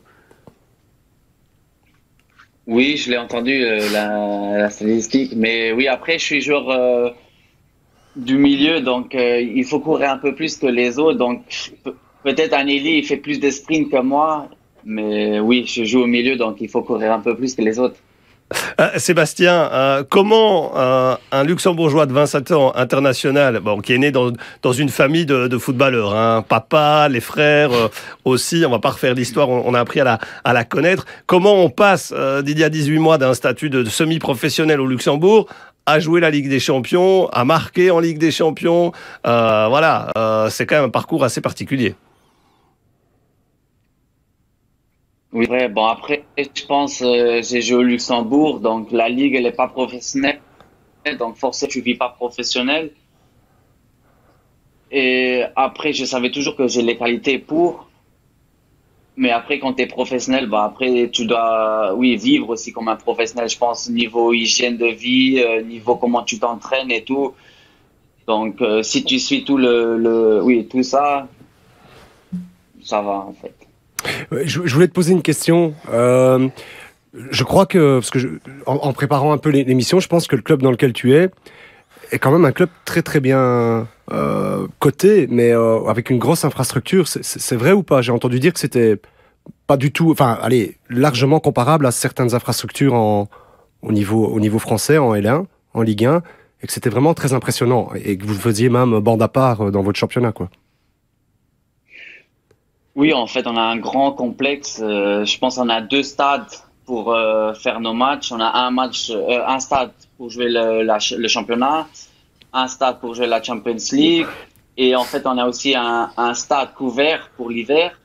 Oui, 2.67 2.97
je 2.97 3.09
l'ai 3.11 3.17
entendu, 3.17 3.63
euh, 3.63 3.89
la, 3.91 4.57
la 4.57 4.69
statistique. 4.69 5.33
Mais 5.35 5.71
oui, 5.71 5.87
après, 5.87 6.19
je 6.19 6.25
suis 6.25 6.41
joueur 6.41 6.69
euh, 6.69 7.09
du 8.15 8.37
milieu. 8.37 8.81
Donc, 8.81 9.15
euh, 9.15 9.39
il 9.41 9.63
faut 9.65 9.79
courir 9.79 10.11
un 10.11 10.17
peu 10.17 10.35
plus 10.35 10.57
que 10.57 10.67
les 10.67 10.99
autres. 10.99 11.17
Donc, 11.17 11.43
pe- 11.83 11.95
peut-être 12.23 12.53
Anneli, 12.53 12.97
il 12.99 13.05
fait 13.05 13.17
plus 13.17 13.39
de 13.39 13.49
sprint 13.49 13.89
que 13.89 14.01
moi. 14.01 14.49
Mais 14.83 15.39
oui, 15.39 15.65
je 15.65 15.83
joue 15.85 16.01
au 16.01 16.07
milieu. 16.07 16.35
Donc, 16.35 16.57
il 16.59 16.69
faut 16.69 16.81
courir 16.81 17.13
un 17.13 17.19
peu 17.19 17.35
plus 17.35 17.55
que 17.55 17.61
les 17.61 17.79
autres. 17.79 17.97
Euh, 18.79 18.89
Sébastien, 18.97 19.69
euh, 19.71 20.03
comment 20.09 20.71
euh, 20.77 21.15
un 21.31 21.43
luxembourgeois 21.43 22.05
de 22.05 22.13
27 22.13 22.51
ans 22.51 22.73
international, 22.75 23.59
bon, 23.59 23.79
qui 23.81 23.93
est 23.93 23.97
né 23.97 24.11
dans, 24.11 24.31
dans 24.61 24.71
une 24.71 24.89
famille 24.89 25.25
de, 25.25 25.57
footballeurs, 25.57 26.15
hein, 26.15 26.45
papa, 26.47 27.09
les 27.09 27.19
frères 27.19 27.73
euh, 27.73 27.87
aussi, 28.23 28.63
on 28.65 28.69
va 28.69 28.79
pas 28.79 28.91
refaire 28.91 29.15
l'histoire, 29.15 29.49
on, 29.49 29.63
on 29.65 29.73
a 29.73 29.79
appris 29.79 29.99
à 29.99 30.03
la, 30.03 30.19
à 30.43 30.53
la 30.53 30.63
connaître, 30.63 31.05
comment 31.25 31.55
on 31.55 31.69
passe 31.69 32.13
d'il 32.43 32.57
y 32.57 32.63
a 32.63 32.69
18 32.69 32.99
mois 32.99 33.17
d'un 33.17 33.33
statut 33.33 33.69
de, 33.69 33.83
semi-professionnel 33.83 34.79
au 34.79 34.87
Luxembourg 34.87 35.47
à 35.85 35.99
jouer 35.99 36.19
la 36.19 36.29
Ligue 36.29 36.49
des 36.49 36.59
Champions, 36.59 37.29
à 37.29 37.45
marquer 37.45 37.91
en 37.91 37.99
Ligue 37.99 38.17
des 38.17 38.31
Champions, 38.31 38.91
voilà, 39.23 40.11
c'est 40.49 40.65
quand 40.65 40.75
même 40.75 40.85
un 40.85 40.89
parcours 40.89 41.23
assez 41.23 41.41
particulier. 41.41 41.95
Oui, 45.33 45.45
vrai. 45.45 45.69
Bon, 45.69 45.85
après, 45.85 46.25
je 46.37 46.65
pense, 46.65 47.01
euh, 47.01 47.41
j'ai 47.41 47.61
joué 47.61 47.77
au 47.77 47.83
Luxembourg. 47.83 48.59
Donc, 48.59 48.91
la 48.91 49.09
ligue, 49.09 49.35
elle 49.35 49.43
n'est 49.43 49.51
pas 49.51 49.67
professionnelle. 49.67 50.41
Donc, 51.19 51.37
forcément, 51.37 51.69
tu 51.69 51.81
vis 51.81 51.95
pas 51.95 52.09
professionnel. 52.09 52.91
Et 54.91 55.43
après, 55.55 55.93
je 55.93 56.05
savais 56.05 56.31
toujours 56.31 56.55
que 56.55 56.67
j'ai 56.67 56.81
les 56.81 56.97
qualités 56.97 57.39
pour. 57.39 57.89
Mais 59.17 59.31
après, 59.31 59.59
quand 59.59 59.73
tu 59.73 59.81
es 59.83 59.87
professionnel, 59.87 60.47
bah 60.47 60.63
après, 60.65 61.09
tu 61.11 61.25
dois, 61.25 61.93
oui, 61.95 62.15
vivre 62.17 62.49
aussi 62.49 62.71
comme 62.71 62.87
un 62.87 62.95
professionnel, 62.95 63.49
je 63.49 63.57
pense, 63.57 63.89
niveau 63.89 64.31
hygiène 64.33 64.77
de 64.77 64.85
vie, 64.87 65.39
euh, 65.39 65.61
niveau 65.63 65.95
comment 65.95 66.23
tu 66.23 66.39
t'entraînes 66.39 66.91
et 66.91 67.03
tout. 67.03 67.33
Donc, 68.27 68.61
euh, 68.61 68.83
si 68.83 69.03
tu 69.03 69.19
suis 69.19 69.43
tout 69.45 69.57
le, 69.57 69.97
le, 69.97 70.41
oui, 70.43 70.67
tout 70.67 70.83
ça, 70.83 71.27
ça 72.81 73.01
va, 73.01 73.17
en 73.19 73.33
fait. 73.33 73.66
Ouais, 74.31 74.47
Je, 74.47 74.61
je 74.65 74.73
voulais 74.73 74.87
te 74.87 74.93
poser 74.93 75.13
une 75.13 75.21
question. 75.21 75.73
Euh, 75.91 76.47
Je 77.13 77.43
crois 77.43 77.65
que, 77.65 77.97
parce 77.99 78.09
que 78.11 78.19
je, 78.19 78.27
en, 78.65 78.75
en, 78.75 78.93
préparant 78.93 79.31
un 79.31 79.37
peu 79.37 79.49
l'émission, 79.49 79.99
je 79.99 80.07
pense 80.07 80.27
que 80.27 80.35
le 80.35 80.41
club 80.41 80.61
dans 80.61 80.71
lequel 80.71 80.93
tu 80.93 81.13
es 81.15 81.29
est 82.11 82.19
quand 82.19 82.31
même 82.31 82.45
un 82.45 82.51
club 82.51 82.69
très 82.85 83.01
très 83.01 83.19
bien 83.19 83.87
euh, 84.11 84.67
coté, 84.79 85.27
mais 85.29 85.51
euh, 85.51 85.85
avec 85.87 86.09
une 86.09 86.19
grosse 86.19 86.45
infrastructure. 86.45 87.07
C'est 87.07 87.55
vrai 87.55 87.71
ou 87.73 87.83
pas? 87.83 88.01
J'ai 88.01 88.11
entendu 88.11 88.39
dire 88.39 88.53
que 88.53 88.59
c'était 88.59 88.97
pas 89.65 89.77
du 89.77 89.91
tout, 89.91 90.11
enfin, 90.11 90.37
allez, 90.41 90.77
largement 90.89 91.39
comparable 91.39 91.85
à 91.85 91.91
certaines 91.91 92.33
infrastructures 92.33 92.93
en, 92.93 93.27
au, 93.81 93.91
niveau, 93.91 94.25
au 94.27 94.39
niveau 94.39 94.59
français, 94.59 94.97
en 94.97 95.13
L1, 95.15 95.45
en 95.73 95.81
Ligue 95.81 96.05
1, 96.05 96.21
et 96.61 96.67
que 96.67 96.73
c'était 96.73 96.89
vraiment 96.89 97.13
très 97.13 97.33
impressionnant, 97.33 97.89
et 97.95 98.17
que 98.17 98.25
vous 98.25 98.33
faisiez 98.35 98.69
même 98.69 98.99
bande 98.99 99.21
à 99.21 99.27
part 99.27 99.67
euh, 99.67 99.71
dans 99.71 99.81
votre 99.81 99.99
championnat, 99.99 100.31
quoi. 100.31 100.49
Oui, 102.97 103.13
en 103.13 103.27
fait, 103.27 103.45
on 103.45 103.55
a 103.55 103.61
un 103.61 103.77
grand 103.77 104.11
complexe. 104.11 104.79
Euh, 104.81 105.23
je 105.23 105.37
pense 105.37 105.57
qu'on 105.57 105.69
a 105.69 105.81
deux 105.81 106.01
stades 106.01 106.49
pour 106.83 107.13
euh, 107.13 107.53
faire 107.53 107.79
nos 107.79 107.93
matchs. 107.93 108.31
On 108.31 108.39
a 108.39 108.49
un 108.65 108.71
match, 108.71 109.11
euh, 109.11 109.45
un 109.45 109.59
stade 109.59 109.91
pour 110.17 110.31
jouer 110.31 110.49
le, 110.49 110.81
le, 110.81 111.27
championnat, 111.27 111.87
un 112.53 112.67
stade 112.67 112.99
pour 112.99 113.13
jouer 113.13 113.27
la 113.27 113.43
Champions 113.43 113.77
League, 113.91 114.25
et 114.77 114.95
en 114.95 115.03
fait, 115.03 115.27
on 115.27 115.37
a 115.37 115.45
aussi 115.45 115.75
un, 115.75 116.09
un 116.17 116.33
stade 116.33 116.73
couvert 116.73 117.29
pour 117.37 117.51
l'hiver. 117.51 117.99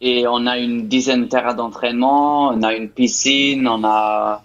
Et 0.00 0.26
on 0.26 0.46
a 0.46 0.56
une 0.56 0.88
dizaine 0.88 1.24
de 1.24 1.28
terrains 1.28 1.54
d'entraînement, 1.54 2.48
on 2.48 2.62
a 2.62 2.72
une 2.72 2.88
piscine, 2.88 3.68
on 3.68 3.84
a 3.84 4.42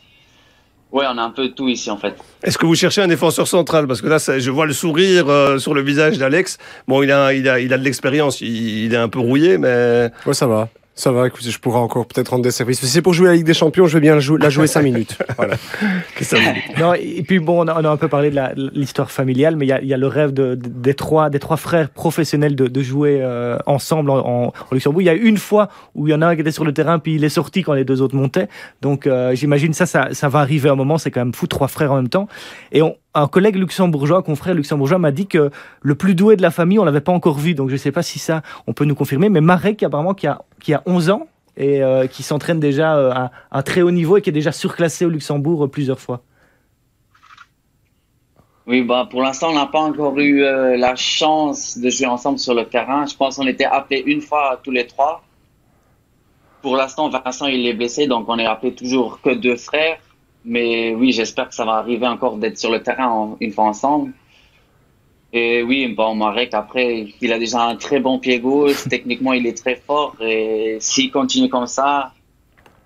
Ouais, 0.92 1.06
on 1.10 1.18
a 1.18 1.22
un 1.22 1.32
peu 1.32 1.50
de 1.50 1.54
tout 1.54 1.68
ici 1.68 1.92
en 1.92 1.98
fait. 1.98 2.16
Est-ce 2.44 2.58
que 2.58 2.66
vous 2.66 2.76
cherchez 2.76 3.02
un 3.02 3.08
défenseur 3.08 3.48
central? 3.48 3.88
Parce 3.88 4.02
que 4.02 4.08
là, 4.08 4.20
ça, 4.20 4.40
je 4.40 4.52
vois 4.52 4.66
le 4.66 4.74
sourire 4.74 5.28
euh, 5.28 5.58
sur 5.58 5.74
le 5.74 5.82
visage 5.82 6.18
d'Alex. 6.18 6.58
Bon, 6.88 7.04
il 7.04 7.12
a, 7.12 7.34
il 7.34 7.48
a, 7.50 7.60
il 7.60 7.74
a 7.74 7.78
de 7.78 7.84
l'expérience. 7.84 8.40
Il, 8.40 8.86
il, 8.86 8.94
est 8.94 8.98
un 8.98 9.10
peu 9.10 9.20
rouillé, 9.20 9.58
mais. 9.58 10.12
Ouais, 10.26 10.34
ça 10.34 10.48
va. 10.48 10.70
Ça 10.98 11.12
va, 11.12 11.28
écoutez, 11.28 11.52
je 11.52 11.60
pourrais 11.60 11.78
encore 11.78 12.08
peut-être 12.08 12.30
rendre 12.30 12.44
des 12.44 12.50
services. 12.50 12.80
Si 12.80 12.88
c'est 12.88 13.04
pour 13.04 13.14
jouer 13.14 13.28
la 13.28 13.36
Ligue 13.36 13.46
des 13.46 13.54
Champions, 13.54 13.86
je 13.86 13.94
vais 13.94 14.02
bien 14.02 14.16
la 14.16 14.50
jouer 14.50 14.66
5 14.66 14.82
minutes. 14.82 15.18
Voilà. 15.38 15.56
non, 16.80 16.96
et 16.96 17.22
puis 17.22 17.38
bon, 17.38 17.64
on 17.64 17.68
a, 17.68 17.80
on 17.80 17.86
a, 17.86 17.90
un 17.90 17.98
peu 17.98 18.08
parlé 18.08 18.32
de 18.32 18.72
l'histoire 18.74 19.12
familiale, 19.12 19.56
mais 19.56 19.66
il 19.66 19.70
y 19.70 19.72
a, 19.72 19.80
il 19.82 19.88
y 19.88 19.94
a 19.94 19.98
le 19.98 20.08
rêve 20.08 20.34
de, 20.34 20.56
de, 20.56 20.68
des, 20.68 20.96
trois, 20.96 21.30
des 21.30 21.38
trois 21.38 21.58
frères 21.58 21.92
professionnels 21.92 22.56
de, 22.56 22.66
de 22.66 22.82
jouer 22.82 23.20
euh, 23.22 23.60
ensemble 23.68 24.10
en, 24.10 24.48
en, 24.48 24.54
Luxembourg. 24.72 25.04
Il 25.04 25.06
y 25.06 25.10
a 25.10 25.14
une 25.14 25.38
fois 25.38 25.70
où 25.94 26.08
il 26.08 26.12
y 26.12 26.14
en 26.16 26.24
a 26.24 26.28
un 26.28 26.34
qui 26.34 26.42
était 26.42 26.52
sur 26.52 26.66
le 26.66 26.74
terrain, 26.74 26.98
puis 26.98 27.14
il 27.14 27.24
est 27.24 27.30
sorti 27.30 27.62
quand 27.62 27.74
les 27.74 27.86
deux 27.86 28.02
autres 28.02 28.16
montaient. 28.16 28.48
Donc 28.82 29.06
euh, 29.06 29.36
j'imagine 29.36 29.74
ça, 29.74 29.86
ça, 29.86 30.08
ça 30.14 30.30
va 30.30 30.40
arriver 30.40 30.70
à 30.70 30.72
un 30.72 30.76
moment. 30.76 30.98
C'est 30.98 31.12
quand 31.12 31.22
même 31.22 31.36
fou, 31.36 31.46
trois 31.46 31.68
frères 31.68 31.92
en 31.92 31.98
même 31.98 32.10
temps. 32.10 32.28
Et 32.72 32.82
on, 32.82 32.96
un 33.22 33.28
collègue 33.28 33.56
luxembourgeois, 33.56 34.22
confrère 34.24 34.54
luxembourgeois, 34.54 34.98
m'a 34.98 35.12
dit 35.12 35.28
que 35.28 35.50
le 35.82 35.96
plus 35.96 36.16
doué 36.16 36.36
de 36.36 36.42
la 36.42 36.52
famille, 36.52 36.80
on 36.80 36.86
l'avait 36.86 37.02
pas 37.02 37.12
encore 37.12 37.38
vu. 37.38 37.54
Donc 37.54 37.70
je 37.70 37.74
ne 37.74 37.78
sais 37.78 37.92
pas 37.92 38.04
si 38.04 38.20
ça, 38.20 38.42
on 38.68 38.74
peut 38.74 38.86
nous 38.86 38.96
confirmer. 38.96 39.30
Mais 39.30 39.42
Marek, 39.42 39.84
apparemment, 39.84 40.14
qui 40.14 40.28
a, 40.28 40.42
qui 40.62 40.74
a 40.74 40.84
11 40.86 41.10
ans 41.10 41.28
et 41.56 41.84
euh, 41.84 42.08
qui 42.08 42.24
s'entraîne 42.24 42.60
déjà 42.60 42.96
euh, 42.98 43.12
à 43.12 43.32
un 43.52 43.62
très 43.64 43.82
haut 43.82 43.92
niveau 43.92 44.18
et 44.18 44.22
qui 44.22 44.30
est 44.30 44.34
déjà 44.34 44.52
surclassé 44.52 45.06
au 45.06 45.10
Luxembourg 45.10 45.66
euh, 45.66 45.68
plusieurs 45.68 46.00
fois. 46.00 46.22
Oui, 48.68 48.82
bah 48.82 49.08
pour 49.10 49.22
l'instant, 49.22 49.52
on 49.52 49.56
n'a 49.56 49.66
pas 49.66 49.80
encore 49.80 50.20
eu 50.20 50.42
la 50.42 50.94
chance 50.98 51.78
de 51.78 51.90
jouer 51.90 52.08
ensemble 52.08 52.38
sur 52.38 52.54
le 52.54 52.66
terrain. 52.66 53.06
Je 53.06 53.16
pense 53.16 53.38
qu'on 53.38 53.48
était 53.48 53.64
appelés 53.64 54.04
une 54.06 54.20
fois 54.20 54.60
tous 54.62 54.72
les 54.72 54.86
trois. 54.86 55.24
Pour 56.62 56.76
l'instant, 56.76 57.08
Vincent, 57.08 57.46
il 57.46 57.66
est 57.66 57.74
blessé, 57.74 58.08
donc 58.08 58.28
on 58.28 58.38
est 58.38 58.46
appelé 58.46 58.76
toujours 58.76 59.22
que 59.22 59.34
deux 59.34 59.56
frères. 59.56 60.00
Mais 60.50 60.96
oui, 60.96 61.12
j'espère 61.12 61.50
que 61.50 61.56
ça 61.56 61.66
va 61.66 61.74
arriver 61.74 62.08
encore 62.08 62.38
d'être 62.38 62.58
sur 62.58 62.72
le 62.72 62.82
terrain 62.82 63.10
en, 63.10 63.38
une 63.42 63.52
fois 63.52 63.66
ensemble. 63.66 64.14
Et 65.34 65.62
oui, 65.62 65.90
bon, 65.90 66.16
Marek, 66.16 66.54
après, 66.54 67.08
il 67.20 67.34
a 67.34 67.38
déjà 67.38 67.64
un 67.64 67.76
très 67.76 68.00
bon 68.00 68.18
pied 68.18 68.40
gauche. 68.40 68.88
Techniquement, 68.90 69.34
il 69.34 69.46
est 69.46 69.58
très 69.58 69.76
fort. 69.76 70.16
Et 70.22 70.78
s'il 70.80 71.12
continue 71.12 71.50
comme 71.50 71.68
ça, 71.68 72.14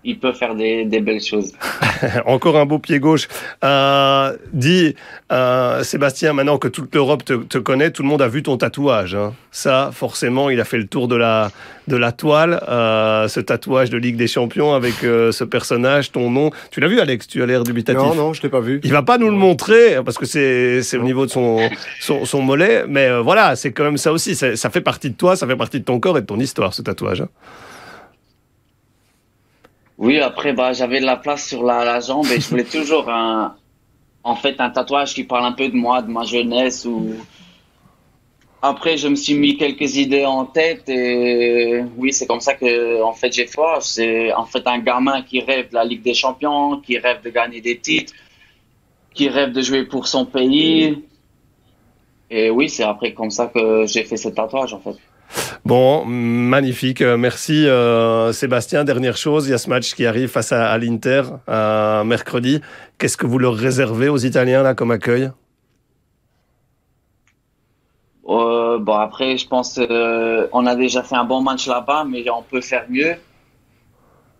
il 0.03 0.19
peut 0.19 0.33
faire 0.33 0.55
des, 0.55 0.85
des 0.85 0.99
belles 0.99 1.21
choses. 1.21 1.53
Encore 2.25 2.57
un 2.57 2.65
beau 2.65 2.79
pied 2.79 2.99
gauche. 2.99 3.27
Euh, 3.63 4.35
dis, 4.53 4.95
euh, 5.31 5.83
Sébastien, 5.83 6.33
maintenant 6.33 6.57
que 6.57 6.67
toute 6.67 6.93
l'Europe 6.95 7.23
te, 7.23 7.33
te, 7.33 7.57
connaît, 7.57 7.91
tout 7.91 8.01
le 8.01 8.09
monde 8.09 8.21
a 8.21 8.27
vu 8.27 8.41
ton 8.41 8.57
tatouage. 8.57 9.15
Hein. 9.15 9.33
Ça, 9.51 9.91
forcément, 9.93 10.49
il 10.49 10.59
a 10.59 10.65
fait 10.65 10.77
le 10.77 10.87
tour 10.87 11.07
de 11.07 11.15
la, 11.15 11.51
de 11.87 11.95
la 11.95 12.11
toile. 12.11 12.63
Euh, 12.67 13.27
ce 13.27 13.39
tatouage 13.39 13.89
de 13.89 13.97
Ligue 13.97 14.15
des 14.15 14.27
Champions 14.27 14.73
avec 14.73 15.03
euh, 15.03 15.31
ce 15.31 15.43
personnage, 15.43 16.11
ton 16.11 16.31
nom. 16.31 16.49
Tu 16.71 16.79
l'as 16.79 16.87
vu, 16.87 16.99
Alex? 16.99 17.27
Tu 17.27 17.43
as 17.43 17.45
l'air 17.45 17.63
dubitatif. 17.63 18.01
Non, 18.01 18.15
non, 18.15 18.33
je 18.33 18.41
l'ai 18.41 18.49
pas 18.49 18.61
vu. 18.61 18.81
Il 18.83 18.91
va 18.91 19.03
pas 19.03 19.17
nous 19.17 19.29
le 19.29 19.35
montrer 19.35 19.97
parce 20.03 20.17
que 20.17 20.25
c'est 20.25 20.81
c'est 20.83 20.97
au 20.97 21.03
niveau 21.03 21.25
de 21.25 21.31
son, 21.31 21.69
son, 21.99 22.25
son 22.25 22.41
mollet. 22.41 22.85
Mais 22.87 23.07
euh, 23.07 23.21
voilà, 23.21 23.55
c'est 23.55 23.71
quand 23.71 23.83
même 23.83 23.97
ça 23.97 24.11
aussi. 24.11 24.35
Ça, 24.35 24.55
ça 24.55 24.69
fait 24.69 24.81
partie 24.81 25.09
de 25.09 25.15
toi, 25.15 25.35
ça 25.35 25.45
fait 25.45 25.55
partie 25.55 25.79
de 25.79 25.85
ton 25.85 25.99
corps 25.99 26.17
et 26.17 26.21
de 26.21 26.25
ton 26.25 26.39
histoire, 26.39 26.73
ce 26.73 26.81
tatouage. 26.81 27.21
Hein. 27.21 27.29
Oui, 30.01 30.19
après, 30.19 30.51
bah, 30.53 30.73
j'avais 30.73 30.99
de 30.99 31.05
la 31.05 31.15
place 31.15 31.47
sur 31.47 31.61
la, 31.61 31.85
la, 31.85 31.99
jambe 31.99 32.25
et 32.25 32.41
je 32.41 32.49
voulais 32.49 32.63
toujours 32.79 33.07
un, 33.07 33.55
en 34.23 34.35
fait, 34.35 34.59
un 34.59 34.71
tatouage 34.71 35.13
qui 35.13 35.23
parle 35.25 35.45
un 35.45 35.51
peu 35.51 35.69
de 35.69 35.75
moi, 35.75 36.01
de 36.01 36.09
ma 36.09 36.23
jeunesse 36.23 36.85
ou. 36.85 37.13
Après, 38.63 38.97
je 38.97 39.07
me 39.07 39.15
suis 39.15 39.35
mis 39.35 39.57
quelques 39.57 39.97
idées 39.97 40.25
en 40.25 40.45
tête 40.45 40.89
et 40.89 41.83
oui, 41.97 42.13
c'est 42.13 42.25
comme 42.25 42.41
ça 42.41 42.55
que, 42.55 43.01
en 43.03 43.13
fait, 43.13 43.31
j'ai 43.31 43.45
fait. 43.45 43.61
C'est, 43.81 44.33
en 44.33 44.45
fait, 44.45 44.65
un 44.65 44.79
gamin 44.79 45.21
qui 45.21 45.39
rêve 45.39 45.69
de 45.69 45.75
la 45.75 45.83
Ligue 45.83 46.01
des 46.01 46.15
Champions, 46.15 46.79
qui 46.79 46.97
rêve 46.97 47.21
de 47.23 47.29
gagner 47.29 47.61
des 47.61 47.77
titres, 47.77 48.13
qui 49.13 49.29
rêve 49.29 49.51
de 49.51 49.61
jouer 49.61 49.85
pour 49.85 50.07
son 50.07 50.25
pays. 50.25 51.03
Et 52.31 52.49
oui, 52.49 52.69
c'est 52.69 52.83
après 52.83 53.13
comme 53.13 53.31
ça 53.31 53.47
que 53.47 53.85
j'ai 53.85 54.03
fait 54.03 54.17
ce 54.17 54.29
tatouage, 54.29 54.73
en 54.73 54.79
fait. 54.79 54.97
Bon, 55.63 56.05
magnifique. 56.05 57.01
Merci 57.01 57.67
euh, 57.67 58.31
Sébastien. 58.31 58.83
Dernière 58.83 59.15
chose, 59.15 59.47
il 59.47 59.51
y 59.51 59.53
a 59.53 59.57
ce 59.57 59.69
match 59.69 59.93
qui 59.93 60.05
arrive 60.05 60.29
face 60.29 60.51
à, 60.51 60.75
l'Inter 60.77 61.23
euh, 61.49 62.03
mercredi. 62.03 62.61
Qu'est-ce 62.97 63.17
que 63.17 63.27
vous 63.27 63.37
leur 63.37 63.53
réservez 63.53 64.09
aux 64.09 64.17
Italiens 64.17 64.63
là 64.63 64.73
comme 64.73 64.91
accueil? 64.91 65.31
Euh, 68.27 68.79
Bon 68.79 68.95
après, 68.95 69.37
je 69.37 69.47
pense 69.47 69.77
euh, 69.77 70.47
on 70.51 70.65
a 70.65 70.75
déjà 70.75 71.03
fait 71.03 71.15
un 71.15 71.25
bon 71.25 71.41
match 71.41 71.67
là-bas, 71.67 72.05
mais 72.09 72.27
on 72.29 72.41
peut 72.41 72.61
faire 72.61 72.85
mieux. 72.89 73.15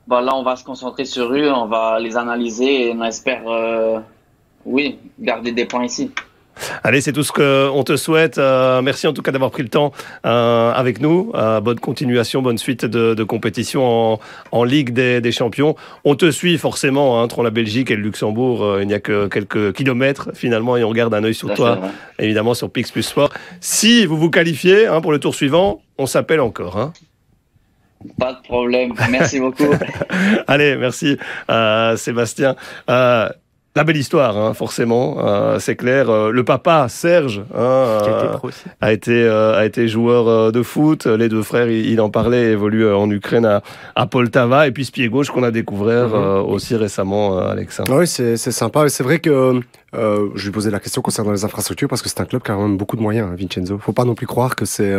Bon, 0.07 0.19
là, 0.19 0.35
on 0.35 0.43
va 0.43 0.55
se 0.55 0.63
concentrer 0.63 1.05
sur 1.05 1.31
eux, 1.31 1.51
on 1.51 1.67
va 1.67 1.99
les 1.99 2.17
analyser 2.17 2.87
et 2.87 2.93
on 2.93 3.03
espère, 3.03 3.43
euh, 3.47 3.99
oui, 4.65 4.99
garder 5.19 5.51
des 5.51 5.65
points 5.65 5.85
ici. 5.85 6.11
Allez, 6.83 7.01
c'est 7.01 7.13
tout 7.13 7.23
ce 7.23 7.31
qu'on 7.31 7.83
te 7.83 7.95
souhaite. 7.95 8.37
Euh, 8.37 8.81
merci 8.81 9.07
en 9.07 9.13
tout 9.13 9.21
cas 9.21 9.31
d'avoir 9.31 9.51
pris 9.51 9.63
le 9.63 9.69
temps 9.69 9.91
euh, 10.25 10.71
avec 10.71 10.99
nous. 11.01 11.31
Euh, 11.35 11.59
bonne 11.61 11.79
continuation, 11.79 12.41
bonne 12.41 12.57
suite 12.57 12.85
de, 12.85 13.13
de 13.13 13.23
compétition 13.23 14.13
en, 14.13 14.19
en 14.51 14.63
Ligue 14.63 14.91
des, 14.91 15.21
des, 15.21 15.31
Champions. 15.31 15.75
On 16.03 16.15
te 16.15 16.29
suit 16.31 16.57
forcément 16.57 17.19
hein, 17.19 17.23
entre 17.23 17.43
la 17.43 17.49
Belgique 17.49 17.91
et 17.91 17.95
le 17.95 18.03
Luxembourg. 18.03 18.79
Il 18.81 18.87
n'y 18.87 18.93
a 18.93 18.99
que 18.99 19.27
quelques 19.27 19.73
kilomètres 19.73 20.29
finalement 20.33 20.77
et 20.77 20.83
on 20.83 20.91
garde 20.91 21.13
un 21.13 21.23
œil 21.23 21.33
sur 21.33 21.53
toi, 21.53 21.79
évidemment 22.19 22.53
sur 22.53 22.69
Pix 22.69 22.91
Plus 22.91 23.03
Sport. 23.03 23.29
Si 23.59 24.05
vous 24.05 24.17
vous 24.17 24.29
qualifiez 24.29 24.87
hein, 24.87 25.01
pour 25.01 25.11
le 25.11 25.19
tour 25.19 25.35
suivant, 25.35 25.81
on 25.97 26.05
s'appelle 26.05 26.41
encore. 26.41 26.77
Hein. 26.77 26.93
Pas 28.17 28.33
de 28.33 28.41
problème. 28.41 28.93
Merci 29.09 29.39
beaucoup. 29.39 29.71
Allez, 30.47 30.75
merci 30.75 31.17
euh, 31.49 31.95
Sébastien. 31.97 32.55
Euh, 32.89 33.29
la 33.73 33.85
belle 33.85 33.95
histoire, 33.97 34.37
hein, 34.37 34.53
forcément, 34.53 35.25
euh, 35.25 35.57
c'est 35.59 35.77
clair. 35.77 36.09
Euh, 36.09 36.31
le 36.31 36.43
papa, 36.43 36.87
Serge, 36.89 37.39
hein, 37.55 37.61
euh, 37.61 38.37
a, 38.81 38.91
été, 38.91 39.25
a 39.27 39.65
été 39.65 39.87
joueur 39.87 40.51
de 40.51 40.61
foot. 40.61 41.05
Les 41.05 41.29
deux 41.29 41.41
frères, 41.41 41.69
il, 41.69 41.85
il 41.89 42.01
en 42.01 42.09
parlait, 42.09 42.51
évoluent 42.51 42.93
en 42.93 43.09
Ukraine 43.09 43.45
à, 43.45 43.61
à, 43.95 44.07
Poltava. 44.07 44.67
Et 44.67 44.71
puis 44.71 44.83
ce 44.83 44.91
pied 44.91 45.07
gauche 45.07 45.29
qu'on 45.29 45.43
a 45.43 45.51
découvert 45.51 46.09
mm 46.09 46.13
-hmm. 46.13 46.53
aussi 46.53 46.75
récemment, 46.75 47.37
Alex. 47.37 47.81
Oui, 47.89 48.07
c'est 48.07 48.37
sympa. 48.37 48.89
C'est 48.89 49.03
vrai 49.03 49.19
que 49.19 49.61
je 49.93 50.43
lui 50.45 50.51
posais 50.51 50.71
la 50.71 50.81
question 50.81 51.01
concernant 51.01 51.31
les 51.31 51.45
infrastructures 51.45 51.87
parce 51.87 52.01
que 52.01 52.09
c'est 52.09 52.21
un 52.21 52.25
club 52.31 52.41
qui 52.43 52.51
a 52.51 52.55
quand 52.55 52.67
même 52.67 52.77
beaucoup 52.77 52.97
de 52.97 53.03
moyens, 53.07 53.27
hein, 53.29 53.35
Vincenzo. 53.39 53.77
Faut 53.77 53.97
pas 54.01 54.05
non 54.11 54.15
plus 54.15 54.27
croire 54.27 54.53
que 54.59 54.65
c'est 54.65 54.93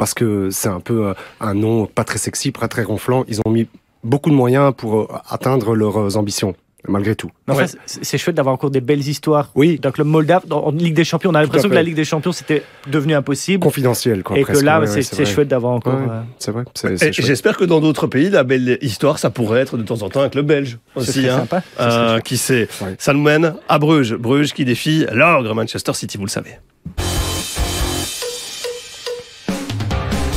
parce 0.00 0.14
que 0.18 0.28
c'est 0.50 0.72
un 0.78 0.82
peu 0.88 0.98
un 1.40 1.54
nom 1.54 1.86
pas 1.86 2.04
très 2.10 2.18
sexy, 2.26 2.50
pas 2.50 2.68
très 2.74 2.84
gonflant. 2.90 3.20
Ils 3.32 3.38
ont 3.46 3.52
mis 3.58 3.66
beaucoup 4.02 4.30
de 4.34 4.38
moyens 4.44 4.68
pour 4.80 4.96
atteindre 5.36 5.68
leurs 5.82 6.16
ambitions 6.22 6.54
malgré 6.86 7.14
tout. 7.16 7.30
Ouais. 7.48 7.64
C'est 7.86 8.18
chouette 8.18 8.36
d'avoir 8.36 8.54
encore 8.54 8.70
des 8.70 8.80
belles 8.80 9.06
histoires. 9.06 9.50
Oui. 9.54 9.78
Donc 9.78 9.98
le 9.98 10.04
Moldave, 10.04 10.44
en 10.50 10.70
Ligue 10.70 10.94
des 10.94 11.04
Champions, 11.04 11.30
on 11.30 11.34
a 11.34 11.42
l'impression 11.42 11.68
que 11.68 11.74
la 11.74 11.82
Ligue 11.82 11.96
des 11.96 12.04
Champions 12.04 12.32
c'était 12.32 12.62
devenu 12.86 13.14
impossible. 13.14 13.62
Confidentiel, 13.62 14.22
quoi. 14.22 14.38
Et 14.38 14.42
presque. 14.42 14.60
que 14.60 14.64
là, 14.64 14.80
ouais, 14.80 14.86
c'est 14.86 15.24
chouette 15.26 15.48
d'avoir 15.48 15.72
encore. 15.72 15.94
Ouais, 15.94 16.06
euh... 16.10 16.22
C'est 16.38 16.52
vrai. 16.52 16.64
J'espère 17.12 17.56
que 17.56 17.64
dans 17.64 17.80
d'autres 17.80 18.06
pays, 18.06 18.30
la 18.30 18.44
belle 18.44 18.78
histoire, 18.80 19.18
ça 19.18 19.30
pourrait 19.30 19.60
être 19.60 19.76
de 19.76 19.82
temps 19.82 20.02
en 20.02 20.08
temps 20.08 20.22
un 20.22 20.28
club 20.28 20.46
belge 20.46 20.78
aussi. 20.94 21.28
Hein, 21.28 21.38
sympa. 21.38 21.62
Euh, 21.80 22.20
qui 22.20 22.36
sait 22.36 22.68
Ça 22.98 23.12
nous 23.12 23.22
mène 23.22 23.54
à 23.68 23.78
Bruges. 23.78 24.14
Bruges 24.14 24.52
qui 24.52 24.64
défie 24.64 25.06
l'ogre 25.12 25.54
Manchester 25.54 25.92
City, 25.94 26.16
vous 26.16 26.24
le 26.24 26.30
savez. 26.30 26.58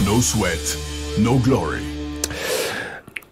No 0.06 0.22
sweat, 0.22 0.78
no 1.20 1.36
glory. 1.38 1.91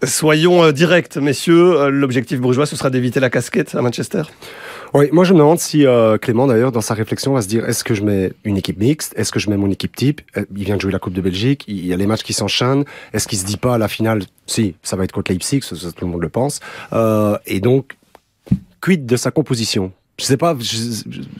Soyons 0.02 0.62
euh, 0.62 0.72
directs, 0.72 1.16
messieurs. 1.16 1.78
Euh, 1.78 1.90
L'objectif 1.90 2.40
bourgeois, 2.40 2.66
ce 2.66 2.76
sera 2.76 2.90
d'éviter 2.90 3.20
la 3.20 3.30
casquette 3.30 3.74
à 3.74 3.82
Manchester. 3.82 4.22
Oui, 4.92 5.08
moi 5.12 5.24
je 5.24 5.32
me 5.34 5.38
demande 5.38 5.60
si 5.60 5.86
euh, 5.86 6.18
Clément 6.18 6.48
d'ailleurs 6.48 6.72
dans 6.72 6.80
sa 6.80 6.94
réflexion 6.94 7.34
va 7.34 7.42
se 7.42 7.48
dire 7.48 7.68
est-ce 7.68 7.84
que 7.84 7.94
je 7.94 8.02
mets 8.02 8.32
une 8.42 8.56
équipe 8.56 8.78
mixte, 8.78 9.12
est-ce 9.16 9.30
que 9.30 9.38
je 9.38 9.48
mets 9.48 9.56
mon 9.56 9.70
équipe 9.70 9.94
type? 9.94 10.20
Il 10.56 10.64
vient 10.64 10.76
de 10.76 10.80
jouer 10.80 10.90
la 10.90 10.98
Coupe 10.98 11.12
de 11.12 11.20
Belgique, 11.20 11.64
il 11.68 11.86
y 11.86 11.92
a 11.92 11.96
les 11.96 12.06
matchs 12.06 12.22
qui 12.22 12.32
s'enchaînent. 12.32 12.84
Est-ce 13.12 13.28
qu'il 13.28 13.38
se 13.38 13.44
dit 13.44 13.56
pas 13.56 13.74
à 13.74 13.78
la 13.78 13.86
finale 13.86 14.22
Si, 14.46 14.74
ça 14.82 14.96
va 14.96 15.04
être 15.04 15.12
contre 15.12 15.30
Leipzig, 15.30 15.62
ça, 15.62 15.76
tout 15.76 16.04
le 16.04 16.10
monde 16.10 16.22
le 16.22 16.28
pense. 16.28 16.60
Euh, 16.92 17.38
et 17.46 17.60
donc, 17.60 17.96
quid 18.80 19.06
de 19.06 19.16
sa 19.16 19.30
composition? 19.30 19.92
Je 20.18 20.24
sais 20.24 20.36
pas, 20.36 20.56
je, 20.58 20.76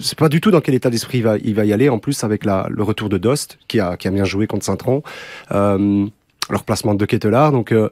sais 0.00 0.16
pas 0.16 0.28
du 0.28 0.40
tout 0.40 0.50
dans 0.50 0.60
quel 0.60 0.74
état 0.74 0.88
d'esprit 0.88 1.18
il 1.18 1.24
va, 1.24 1.36
il 1.38 1.54
va 1.54 1.64
y 1.64 1.72
aller. 1.72 1.88
En 1.88 1.98
plus, 1.98 2.22
avec 2.24 2.44
la, 2.44 2.66
le 2.70 2.82
retour 2.82 3.08
de 3.08 3.18
Dost, 3.18 3.58
qui 3.68 3.80
a, 3.80 3.96
qui 3.96 4.06
a 4.06 4.10
bien 4.10 4.24
joué 4.24 4.46
contre 4.46 4.64
Saint-Tron, 4.64 5.02
euh, 5.50 6.06
leur 6.50 6.64
placement 6.64 6.94
de 6.94 7.04
Kettelard. 7.04 7.52
Donc, 7.52 7.72
euh, 7.72 7.90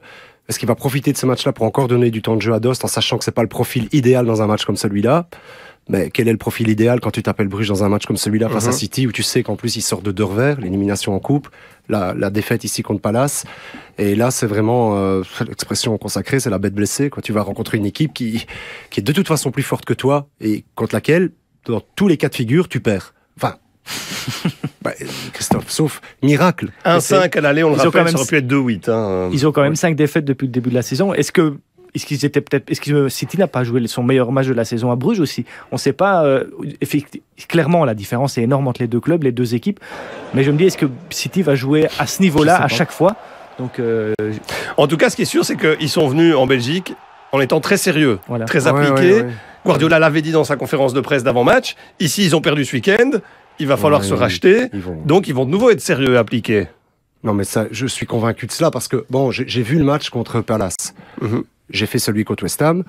est-ce 0.49 0.59
qu'il 0.59 0.67
va 0.67 0.75
profiter 0.75 1.13
de 1.13 1.17
ce 1.17 1.25
match-là 1.25 1.53
pour 1.53 1.65
encore 1.65 1.87
donner 1.87 2.09
du 2.11 2.21
temps 2.21 2.35
de 2.35 2.41
jeu 2.41 2.53
à 2.53 2.59
Dost 2.59 2.83
en 2.83 2.87
sachant 2.87 3.17
que 3.17 3.23
c'est 3.23 3.31
pas 3.31 3.43
le 3.43 3.47
profil 3.49 3.87
idéal 3.93 4.25
dans 4.25 4.41
un 4.41 4.47
match 4.47 4.65
comme 4.65 4.75
celui-là? 4.77 5.29
Mais 5.87 6.11
quel 6.11 6.27
est 6.27 6.31
le 6.31 6.37
profil 6.37 6.69
idéal 6.69 6.99
quand 6.99 7.09
tu 7.09 7.23
t'appelles 7.23 7.47
Bruges 7.47 7.67
dans 7.67 7.83
un 7.83 7.89
match 7.89 8.05
comme 8.05 8.17
celui-là 8.17 8.47
face 8.49 8.65
à 8.65 8.69
Mhm. 8.69 8.73
City 8.75 9.07
où 9.07 9.11
tu 9.11 9.23
sais 9.23 9.41
qu'en 9.41 9.55
plus 9.55 9.75
il 9.75 9.81
sort 9.81 10.01
de 10.03 10.11
deux 10.11 10.23
revers, 10.23 10.59
l'élimination 10.59 11.15
en 11.15 11.19
coupe, 11.19 11.49
la, 11.87 12.13
la 12.13 12.29
défaite 12.29 12.63
ici 12.63 12.83
contre 12.83 13.01
Palace. 13.01 13.45
Et 13.97 14.13
là, 14.15 14.29
c'est 14.29 14.45
vraiment 14.45 14.97
euh, 14.97 15.23
l'expression 15.47 15.97
consacrée, 15.97 16.39
c'est 16.39 16.51
la 16.51 16.59
bête 16.59 16.75
blessée. 16.75 17.09
Quand 17.09 17.21
tu 17.21 17.31
vas 17.33 17.41
rencontrer 17.41 17.77
une 17.79 17.87
équipe 17.87 18.13
qui, 18.13 18.45
qui 18.91 18.99
est 18.99 19.03
de 19.03 19.11
toute 19.11 19.27
façon 19.27 19.49
plus 19.49 19.63
forte 19.63 19.85
que 19.85 19.95
toi 19.95 20.27
et 20.41 20.63
contre 20.75 20.93
laquelle, 20.93 21.31
dans 21.65 21.81
tous 21.95 22.07
les 22.07 22.17
cas 22.17 22.29
de 22.29 22.35
figure, 22.35 22.67
tu 22.69 22.79
perds. 22.81 23.15
Enfin, 23.35 23.55
bah, 24.81 24.91
Christophe, 25.33 25.69
sauf 25.69 26.01
miracle. 26.23 26.69
1-5 26.85 27.37
à 27.37 27.41
l'aller, 27.41 27.63
on 27.63 27.69
le 27.69 27.75
Ils 27.75 27.79
ont 27.79 27.83
quand 27.83 27.85
rappelle, 27.99 28.03
même 28.05 28.13
ça 28.13 28.19
aurait 28.19 28.27
pu 28.27 28.37
être 28.37 28.47
2-8. 28.47 28.89
Hein. 28.89 29.29
Ils 29.31 29.47
ont 29.47 29.51
quand 29.51 29.61
même 29.61 29.75
cinq 29.75 29.95
défaites 29.95 30.25
depuis 30.25 30.45
le 30.47 30.51
début 30.51 30.69
de 30.69 30.75
la 30.75 30.81
saison. 30.81 31.13
Est-ce 31.13 31.31
que 31.31 31.55
est-ce 31.95 32.05
qu'ils 32.05 32.23
étaient 32.23 32.41
peut-être 32.41 32.69
est-ce 32.69 32.81
que 32.81 33.09
City 33.09 33.37
n'a 33.39 33.47
pas 33.47 33.63
joué 33.63 33.85
son 33.87 34.03
meilleur 34.03 34.31
match 34.31 34.45
de 34.45 34.53
la 34.53 34.63
saison 34.63 34.91
à 34.91 34.95
Bruges 34.95 35.19
aussi? 35.19 35.45
On 35.71 35.75
ne 35.75 35.79
sait 35.79 35.91
pas. 35.93 36.23
euh, 36.23 36.43
clairement, 37.47 37.83
la 37.85 37.95
différence 37.95 38.37
est 38.37 38.43
énorme 38.43 38.67
entre 38.67 38.81
les 38.81 38.87
deux 38.87 38.99
clubs, 38.99 39.23
les 39.23 39.31
deux 39.31 39.55
équipes. 39.55 39.79
Mais 40.33 40.43
je 40.43 40.51
me 40.51 40.57
dis, 40.57 40.65
est-ce 40.65 40.77
que 40.77 40.85
City 41.09 41.41
va 41.41 41.55
jouer 41.55 41.87
à 41.97 42.05
ce 42.05 42.21
niveau-là 42.21 42.61
à 42.61 42.67
chaque 42.67 42.91
fois? 42.91 43.15
Donc 43.57 43.79
euh, 43.79 44.13
En 44.77 44.87
tout 44.87 44.97
cas, 44.97 45.09
ce 45.09 45.15
qui 45.15 45.23
est 45.23 45.25
sûr, 45.25 45.43
c'est 45.43 45.57
qu'ils 45.57 45.89
sont 45.89 46.07
venus 46.07 46.35
en 46.35 46.45
Belgique 46.47 46.93
en 47.31 47.39
étant 47.41 47.59
très 47.59 47.77
sérieux, 47.77 48.19
voilà. 48.27 48.45
très 48.45 48.67
Ouais, 48.67 48.69
appliqués. 48.87 49.13
ouais, 49.17 49.21
ouais. 49.23 49.33
Guardiola 49.65 49.99
l'avait 49.99 50.21
dit 50.21 50.31
dans 50.31 50.43
sa 50.43 50.55
conférence 50.55 50.93
de 50.93 51.01
presse 51.01 51.23
d'avant-match. 51.23 51.75
Ici, 51.99 52.23
ils 52.23 52.35
ont 52.35 52.41
perdu 52.41 52.65
ce 52.65 52.75
week-end. 52.75 53.11
Il 53.59 53.67
va 53.67 53.77
falloir 53.77 54.01
Ouais, 54.01 54.07
se 54.07 54.13
racheter. 54.13 54.67
Ils 54.73 54.79
vont... 54.79 55.01
Donc, 55.05 55.27
ils 55.27 55.33
vont 55.33 55.45
de 55.45 55.51
nouveau 55.51 55.69
être 55.69 55.81
sérieux 55.81 56.13
et 56.13 56.17
appliqués. 56.17 56.67
Non, 57.23 57.33
mais 57.33 57.43
ça, 57.43 57.67
je 57.71 57.85
suis 57.85 58.05
convaincu 58.05 58.47
de 58.47 58.51
cela 58.51 58.71
parce 58.71 58.87
que, 58.87 59.05
bon, 59.09 59.31
j'ai 59.31 59.61
vu 59.61 59.77
le 59.77 59.83
match 59.83 60.09
contre 60.09 60.41
Palace. 60.41 60.93
Mhm. 61.21 61.43
J'ai 61.69 61.85
fait 61.85 61.99
celui 61.99 62.23
contre 62.23 62.43
West 62.43 62.61
Ham. 62.61 62.83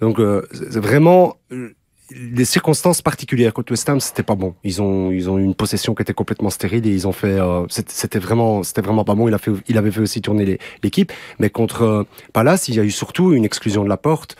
Donc, 0.00 0.18
euh, 0.18 0.42
vraiment, 0.52 1.36
euh, 1.52 1.74
les 2.10 2.44
circonstances 2.44 3.02
particulières 3.02 3.52
contre 3.52 3.72
West 3.72 3.88
Ham, 3.88 4.00
c'était 4.00 4.22
pas 4.22 4.34
bon. 4.34 4.54
Ils 4.64 4.82
ont, 4.82 5.10
ils 5.10 5.30
ont 5.30 5.38
eu 5.38 5.44
une 5.44 5.54
possession 5.54 5.94
qui 5.94 6.02
était 6.02 6.14
complètement 6.14 6.50
stérile 6.50 6.86
et 6.86 6.90
ils 6.90 7.06
ont 7.08 7.12
fait, 7.12 7.38
euh, 7.40 7.64
c'était 7.68 8.18
vraiment, 8.18 8.62
c'était 8.62 8.82
vraiment 8.82 9.04
pas 9.04 9.14
bon. 9.14 9.28
Il 9.28 9.34
a 9.34 9.38
fait, 9.38 9.52
il 9.68 9.78
avait 9.78 9.90
fait 9.90 10.00
aussi 10.00 10.20
tourner 10.20 10.58
l'équipe. 10.82 11.12
Mais 11.38 11.50
contre 11.50 11.82
euh, 11.82 12.02
Palace, 12.32 12.68
il 12.68 12.74
y 12.74 12.80
a 12.80 12.84
eu 12.84 12.90
surtout 12.90 13.32
une 13.32 13.44
exclusion 13.44 13.84
de 13.84 13.88
la 13.88 13.96
porte. 13.96 14.36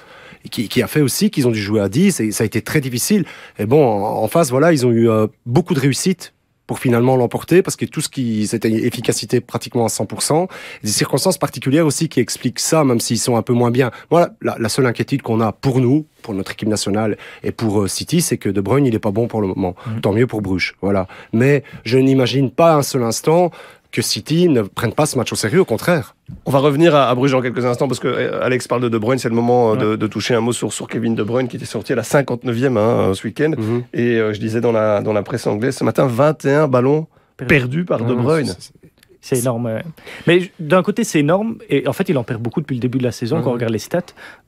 Qui, 0.50 0.68
qui 0.68 0.82
a 0.82 0.86
fait 0.86 1.00
aussi 1.00 1.30
qu'ils 1.30 1.46
ont 1.48 1.50
dû 1.50 1.60
jouer 1.60 1.80
à 1.80 1.88
10 1.88 2.20
et 2.20 2.32
ça 2.32 2.42
a 2.42 2.46
été 2.46 2.62
très 2.62 2.80
difficile. 2.80 3.24
Et 3.58 3.66
bon, 3.66 3.86
en, 3.86 4.22
en 4.22 4.28
face, 4.28 4.50
voilà, 4.50 4.72
ils 4.72 4.86
ont 4.86 4.92
eu 4.92 5.08
euh, 5.08 5.26
beaucoup 5.44 5.74
de 5.74 5.80
réussite 5.80 6.32
pour 6.66 6.78
finalement 6.78 7.16
l'emporter 7.16 7.62
parce 7.62 7.76
que 7.76 7.84
tout 7.84 8.00
ce 8.00 8.08
qui 8.08 8.46
c'était 8.46 8.70
efficacité 8.70 9.40
pratiquement 9.40 9.84
à 9.84 9.88
100%, 9.88 10.48
des 10.82 10.90
circonstances 10.90 11.38
particulières 11.38 11.86
aussi 11.86 12.08
qui 12.08 12.20
expliquent 12.20 12.58
ça 12.58 12.84
même 12.84 13.00
s'ils 13.00 13.18
sont 13.18 13.36
un 13.36 13.42
peu 13.42 13.52
moins 13.52 13.70
bien. 13.70 13.90
Moi 14.10 14.30
la, 14.42 14.56
la 14.58 14.68
seule 14.68 14.86
inquiétude 14.86 15.22
qu'on 15.22 15.40
a 15.40 15.52
pour 15.52 15.80
nous, 15.80 16.06
pour 16.22 16.34
notre 16.34 16.52
équipe 16.52 16.68
nationale 16.68 17.16
et 17.42 17.52
pour 17.52 17.82
euh, 17.82 17.88
City, 17.88 18.20
c'est 18.20 18.38
que 18.38 18.48
De 18.48 18.60
Bruyne 18.60 18.86
il 18.86 18.94
est 18.94 19.00
pas 19.00 19.12
bon 19.12 19.28
pour 19.28 19.40
le 19.40 19.48
moment. 19.48 19.76
Tant 20.02 20.12
mieux 20.12 20.26
pour 20.26 20.42
Bruges, 20.42 20.74
voilà. 20.80 21.06
Mais 21.32 21.62
je 21.84 21.98
n'imagine 21.98 22.50
pas 22.50 22.74
un 22.74 22.82
seul 22.82 23.04
instant 23.04 23.50
que 23.96 24.02
City 24.02 24.48
ne 24.48 24.62
prenne 24.62 24.92
pas 24.92 25.06
ce 25.06 25.16
match 25.16 25.32
au 25.32 25.36
sérieux, 25.36 25.60
au 25.60 25.64
contraire. 25.64 26.14
On 26.44 26.50
va 26.50 26.58
revenir 26.58 26.94
à, 26.94 27.08
à 27.08 27.14
Bruges 27.14 27.32
en 27.34 27.40
quelques 27.40 27.64
instants 27.64 27.88
parce 27.88 27.98
que 28.00 28.08
euh, 28.08 28.44
Alex 28.44 28.68
parle 28.68 28.82
de 28.82 28.88
De 28.88 28.98
Bruyne. 28.98 29.18
C'est 29.18 29.28
le 29.30 29.34
moment 29.34 29.72
euh, 29.72 29.76
de, 29.76 29.96
de 29.96 30.06
toucher 30.06 30.34
un 30.34 30.40
mot 30.40 30.52
sur, 30.52 30.72
sur 30.72 30.86
Kevin 30.86 31.14
De 31.14 31.22
Bruyne 31.22 31.48
qui 31.48 31.56
était 31.56 31.64
sorti 31.64 31.92
à 31.92 31.96
la 31.96 32.02
59e 32.02 32.76
hein, 32.78 33.14
ce 33.14 33.26
week-end. 33.26 33.52
Mhm. 33.56 33.84
Et 33.94 34.16
euh, 34.18 34.32
je 34.34 34.38
disais 34.40 34.60
dans 34.60 34.72
la, 34.72 35.00
dans 35.00 35.12
la 35.14 35.22
presse 35.22 35.46
anglaise 35.46 35.76
ce 35.76 35.84
matin, 35.84 36.06
21 36.06 36.68
ballons 36.68 37.06
perdus 37.38 37.84
par 37.84 38.04
De 38.04 38.12
Ouais, 38.14 38.22
Bruyne. 38.22 38.54
c'est- 39.20 39.38
énorme. 39.38 39.80
Mais 40.28 40.50
d'un 40.60 40.82
côté, 40.82 41.02
c'est 41.02 41.18
énorme. 41.20 41.56
Et 41.68 41.88
en 41.88 41.92
fait, 41.92 42.08
il 42.08 42.16
en 42.18 42.22
perd 42.22 42.40
beaucoup 42.40 42.60
depuis 42.60 42.74
le 42.74 42.80
début 42.80 42.98
de 42.98 43.02
la 43.04 43.12
saison 43.12 43.40
quand 43.42 43.50
on 43.50 43.54
regarde 43.54 43.72
les 43.72 43.78
stats. 43.80 44.02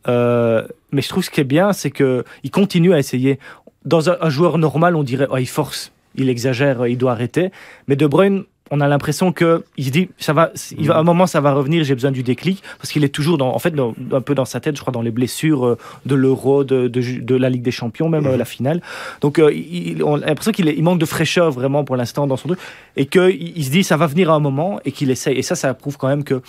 Euh, 0.08 0.66
mais 0.92 1.02
je 1.02 1.08
trouve 1.08 1.24
ce 1.24 1.30
qui 1.30 1.40
est 1.40 1.44
bien, 1.44 1.72
c'est 1.72 1.90
qu'il 1.90 2.22
continue 2.52 2.92
à 2.94 2.98
essayer. 2.98 3.38
Dans 3.84 4.08
un, 4.10 4.16
un 4.20 4.28
joueur 4.30 4.56
normal, 4.58 4.94
on 4.94 5.02
dirait, 5.02 5.26
oh, 5.30 5.36
il 5.38 5.48
force, 5.48 5.90
il 6.14 6.28
exagère, 6.28 6.86
il 6.86 6.96
doit 6.96 7.12
arrêter. 7.12 7.50
Mais 7.88 7.96
De 7.96 8.06
Bruyne, 8.06 8.44
on 8.70 8.80
a 8.80 8.88
l'impression 8.88 9.32
que 9.32 9.64
il 9.76 9.84
se 9.86 9.90
dit, 9.90 10.08
ça 10.18 10.32
va, 10.32 10.50
il 10.76 10.86
va, 10.88 10.96
à 10.96 11.00
un 11.00 11.02
moment, 11.02 11.26
ça 11.26 11.40
va 11.40 11.52
revenir, 11.52 11.84
j'ai 11.84 11.94
besoin 11.94 12.10
du 12.10 12.22
déclic. 12.22 12.62
Parce 12.78 12.90
qu'il 12.92 13.02
est 13.04 13.08
toujours 13.08 13.38
dans, 13.38 13.54
en 13.54 13.58
fait, 13.58 13.70
dans- 13.70 13.94
un 14.12 14.20
peu 14.20 14.34
dans 14.34 14.44
sa 14.44 14.60
tête, 14.60 14.76
je 14.76 14.80
crois, 14.80 14.92
dans 14.92 15.02
les 15.02 15.10
blessures 15.10 15.66
euh, 15.66 15.78
de 16.06 16.14
l'Euro, 16.14 16.64
de, 16.64 16.88
de, 16.88 17.20
de 17.20 17.34
la 17.34 17.48
Ligue 17.50 17.62
des 17.62 17.70
Champions, 17.70 18.08
même 18.08 18.26
euh, 18.26 18.36
la 18.36 18.44
finale. 18.44 18.82
Donc, 19.20 19.38
euh, 19.38 19.52
il, 19.52 20.02
on 20.02 20.16
a 20.20 20.26
l'impression 20.26 20.52
qu'il 20.52 20.68
il 20.68 20.82
manque 20.82 20.98
de 20.98 21.06
fraîcheur 21.06 21.50
vraiment 21.50 21.84
pour 21.84 21.96
l'instant 21.96 22.26
dans 22.26 22.36
son 22.36 22.48
truc. 22.48 22.60
Et 22.96 23.06
qu'il 23.06 23.56
il 23.58 23.64
se 23.64 23.70
dit, 23.70 23.84
ça 23.84 23.96
va 23.96 24.06
venir 24.06 24.30
à 24.30 24.34
un 24.34 24.40
moment 24.40 24.80
et 24.84 24.92
qu'il 24.92 25.10
essaye. 25.10 25.36
Et 25.38 25.42
ça, 25.42 25.54
ça 25.54 25.72
prouve 25.74 25.96
quand 25.96 26.08
même 26.08 26.24
que 26.24 26.42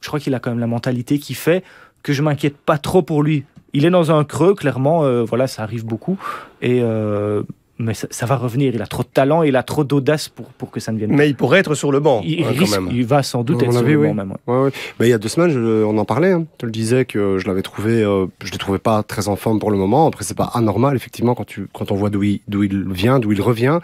je 0.00 0.08
crois 0.08 0.20
qu'il 0.20 0.34
a 0.34 0.40
quand 0.40 0.50
même 0.50 0.60
la 0.60 0.66
mentalité 0.66 1.18
qui 1.18 1.34
fait 1.34 1.62
que 2.02 2.12
je 2.12 2.22
m'inquiète 2.22 2.56
pas 2.56 2.78
trop 2.78 3.02
pour 3.02 3.22
lui. 3.22 3.44
Il 3.72 3.86
est 3.86 3.90
dans 3.90 4.10
un 4.12 4.24
creux, 4.24 4.54
clairement, 4.54 5.04
euh, 5.04 5.22
voilà, 5.24 5.46
ça 5.46 5.62
arrive 5.62 5.86
beaucoup. 5.86 6.18
Et 6.60 6.80
euh, 6.82 7.42
mais 7.82 7.94
ça, 7.94 8.06
ça 8.10 8.26
va 8.26 8.36
revenir. 8.36 8.74
Il 8.74 8.80
a 8.82 8.86
trop 8.86 9.02
de 9.02 9.08
talent, 9.08 9.42
il 9.42 9.56
a 9.56 9.62
trop 9.62 9.84
d'audace 9.84 10.28
pour, 10.28 10.46
pour 10.46 10.70
que 10.70 10.80
ça 10.80 10.92
ne 10.92 10.98
vienne 10.98 11.10
pas. 11.10 11.16
Mais 11.16 11.28
il 11.28 11.34
pourrait 11.36 11.58
être 11.58 11.74
sur 11.74 11.92
le 11.92 12.00
banc, 12.00 12.22
Il, 12.24 12.42
hein, 12.44 12.48
risque- 12.48 12.74
quand 12.76 12.82
même. 12.82 12.90
il 12.94 13.04
va 13.04 13.22
sans 13.22 13.42
doute 13.42 13.62
être 13.62 13.70
sur 13.72 13.80
avis, 13.80 13.92
le 13.92 13.98
oui. 13.98 14.08
banc 14.08 14.14
même. 14.14 14.30
ouais. 14.46 14.54
Ouais, 14.54 14.62
ouais. 14.64 14.70
Mais 15.00 15.06
il 15.08 15.10
y 15.10 15.14
a 15.14 15.18
deux 15.18 15.28
semaines, 15.28 15.50
je- 15.50 15.84
on 15.84 15.98
en 15.98 16.04
parlait. 16.04 16.32
Hein. 16.32 16.46
Je 16.54 16.58
te 16.58 16.66
le 16.66 16.72
disais 16.72 17.04
que 17.04 17.38
je 17.38 17.46
l'avais 17.46 17.62
trouvé, 17.62 18.02
euh, 18.02 18.26
je 18.44 18.52
le 18.52 18.58
trouvais 18.58 18.78
pas 18.78 19.02
très 19.02 19.28
en 19.28 19.36
forme 19.36 19.58
pour 19.58 19.70
le 19.70 19.76
moment. 19.76 20.06
Après, 20.06 20.24
c'est 20.24 20.36
pas 20.36 20.50
anormal 20.54 20.96
effectivement 20.96 21.34
quand 21.34 21.44
tu 21.46 21.66
quand 21.72 21.90
on 21.92 21.94
voit 21.94 22.10
d'où 22.10 22.22
il 22.22 22.40
d'où 22.48 22.62
il 22.62 22.84
vient, 22.92 23.18
d'où 23.18 23.32
il 23.32 23.40
revient. 23.42 23.78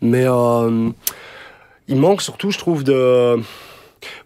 Mais 0.00 0.24
euh, 0.26 0.88
il 1.88 1.96
manque 1.96 2.22
surtout, 2.22 2.50
je 2.50 2.58
trouve, 2.58 2.84
de. 2.84 3.36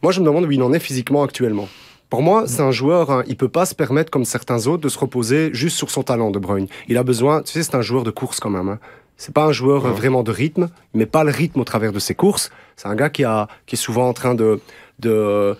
Moi, 0.02 0.12
je 0.12 0.20
me 0.20 0.26
demande 0.26 0.44
où 0.44 0.50
il 0.50 0.62
en 0.62 0.72
est 0.72 0.78
physiquement 0.78 1.22
actuellement. 1.22 1.68
Pour 2.08 2.22
moi, 2.22 2.44
c'est 2.46 2.62
un 2.62 2.70
joueur, 2.70 3.10
hein, 3.10 3.24
il 3.26 3.36
peut 3.36 3.48
pas 3.48 3.66
se 3.66 3.74
permettre, 3.74 4.10
comme 4.12 4.24
certains 4.24 4.68
autres, 4.68 4.82
de 4.84 4.88
se 4.88 4.98
reposer 4.98 5.50
juste 5.52 5.76
sur 5.76 5.90
son 5.90 6.02
talent, 6.04 6.30
De 6.30 6.38
Bruyne. 6.38 6.68
Il 6.88 6.96
a 6.98 7.02
besoin, 7.02 7.42
tu 7.42 7.50
sais, 7.52 7.62
c'est 7.64 7.74
un 7.74 7.82
joueur 7.82 8.04
de 8.04 8.12
course 8.12 8.38
quand 8.38 8.48
même. 8.50 8.68
Hein. 8.68 8.78
C'est 9.16 9.33
pas 9.33 9.44
un 9.44 9.52
joueur 9.52 9.87
euh, 9.87 9.90
vraiment 9.90 10.22
de 10.22 10.31
rythme, 10.31 10.68
il 10.94 10.98
met 10.98 11.07
pas 11.07 11.24
le 11.24 11.31
rythme 11.31 11.61
au 11.61 11.64
travers 11.64 11.92
de 11.92 11.98
ses 11.98 12.14
courses. 12.14 12.50
C'est 12.76 12.88
un 12.88 12.94
gars 12.94 13.11
qui 13.11 13.24
a, 13.24 13.48
qui 13.66 13.76
est 13.76 13.79
souvent 13.79 14.09
en 14.09 14.12
train 14.12 14.35
de, 14.35 14.61
de, 14.98 15.57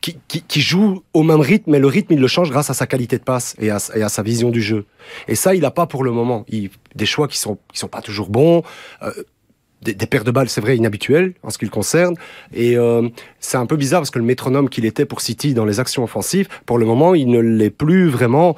qui, 0.00 0.18
qui, 0.28 0.42
qui 0.42 0.60
joue 0.60 1.02
au 1.14 1.22
même 1.22 1.40
rythme, 1.40 1.70
mais 1.70 1.78
le 1.78 1.86
rythme, 1.86 2.12
il 2.12 2.20
le 2.20 2.26
change 2.26 2.50
grâce 2.50 2.70
à 2.70 2.74
sa 2.74 2.86
qualité 2.86 3.18
de 3.18 3.22
passe 3.22 3.54
et 3.58 3.70
à, 3.70 3.78
et 3.94 4.02
à 4.02 4.08
sa 4.08 4.22
vision 4.22 4.50
du 4.50 4.60
jeu. 4.60 4.84
Et 5.28 5.34
ça, 5.34 5.54
il 5.54 5.64
a 5.64 5.70
pas 5.70 5.86
pour 5.86 6.04
le 6.04 6.10
moment. 6.10 6.44
Il, 6.48 6.70
des 6.94 7.06
choix 7.06 7.28
qui 7.28 7.38
sont, 7.38 7.58
qui 7.72 7.78
sont 7.78 7.88
pas 7.88 8.02
toujours 8.02 8.28
bons. 8.28 8.62
Euh, 9.02 9.10
des, 9.80 9.94
des 9.94 10.06
paires 10.06 10.24
de 10.24 10.30
balles, 10.30 10.48
c'est 10.48 10.60
vrai, 10.60 10.76
inhabituelles 10.76 11.34
en 11.42 11.50
ce 11.50 11.58
qui 11.58 11.64
le 11.64 11.70
concerne. 11.70 12.14
Et 12.52 12.76
euh, 12.76 13.08
c'est 13.40 13.56
un 13.56 13.66
peu 13.66 13.76
bizarre 13.76 14.00
parce 14.00 14.10
que 14.10 14.18
le 14.18 14.24
métronome 14.24 14.68
qu'il 14.68 14.84
était 14.84 15.06
pour 15.06 15.20
City 15.20 15.54
dans 15.54 15.64
les 15.64 15.80
actions 15.80 16.04
offensives, 16.04 16.48
pour 16.66 16.78
le 16.78 16.86
moment, 16.86 17.14
il 17.14 17.28
ne 17.28 17.40
l'est 17.40 17.70
plus 17.70 18.08
vraiment. 18.08 18.56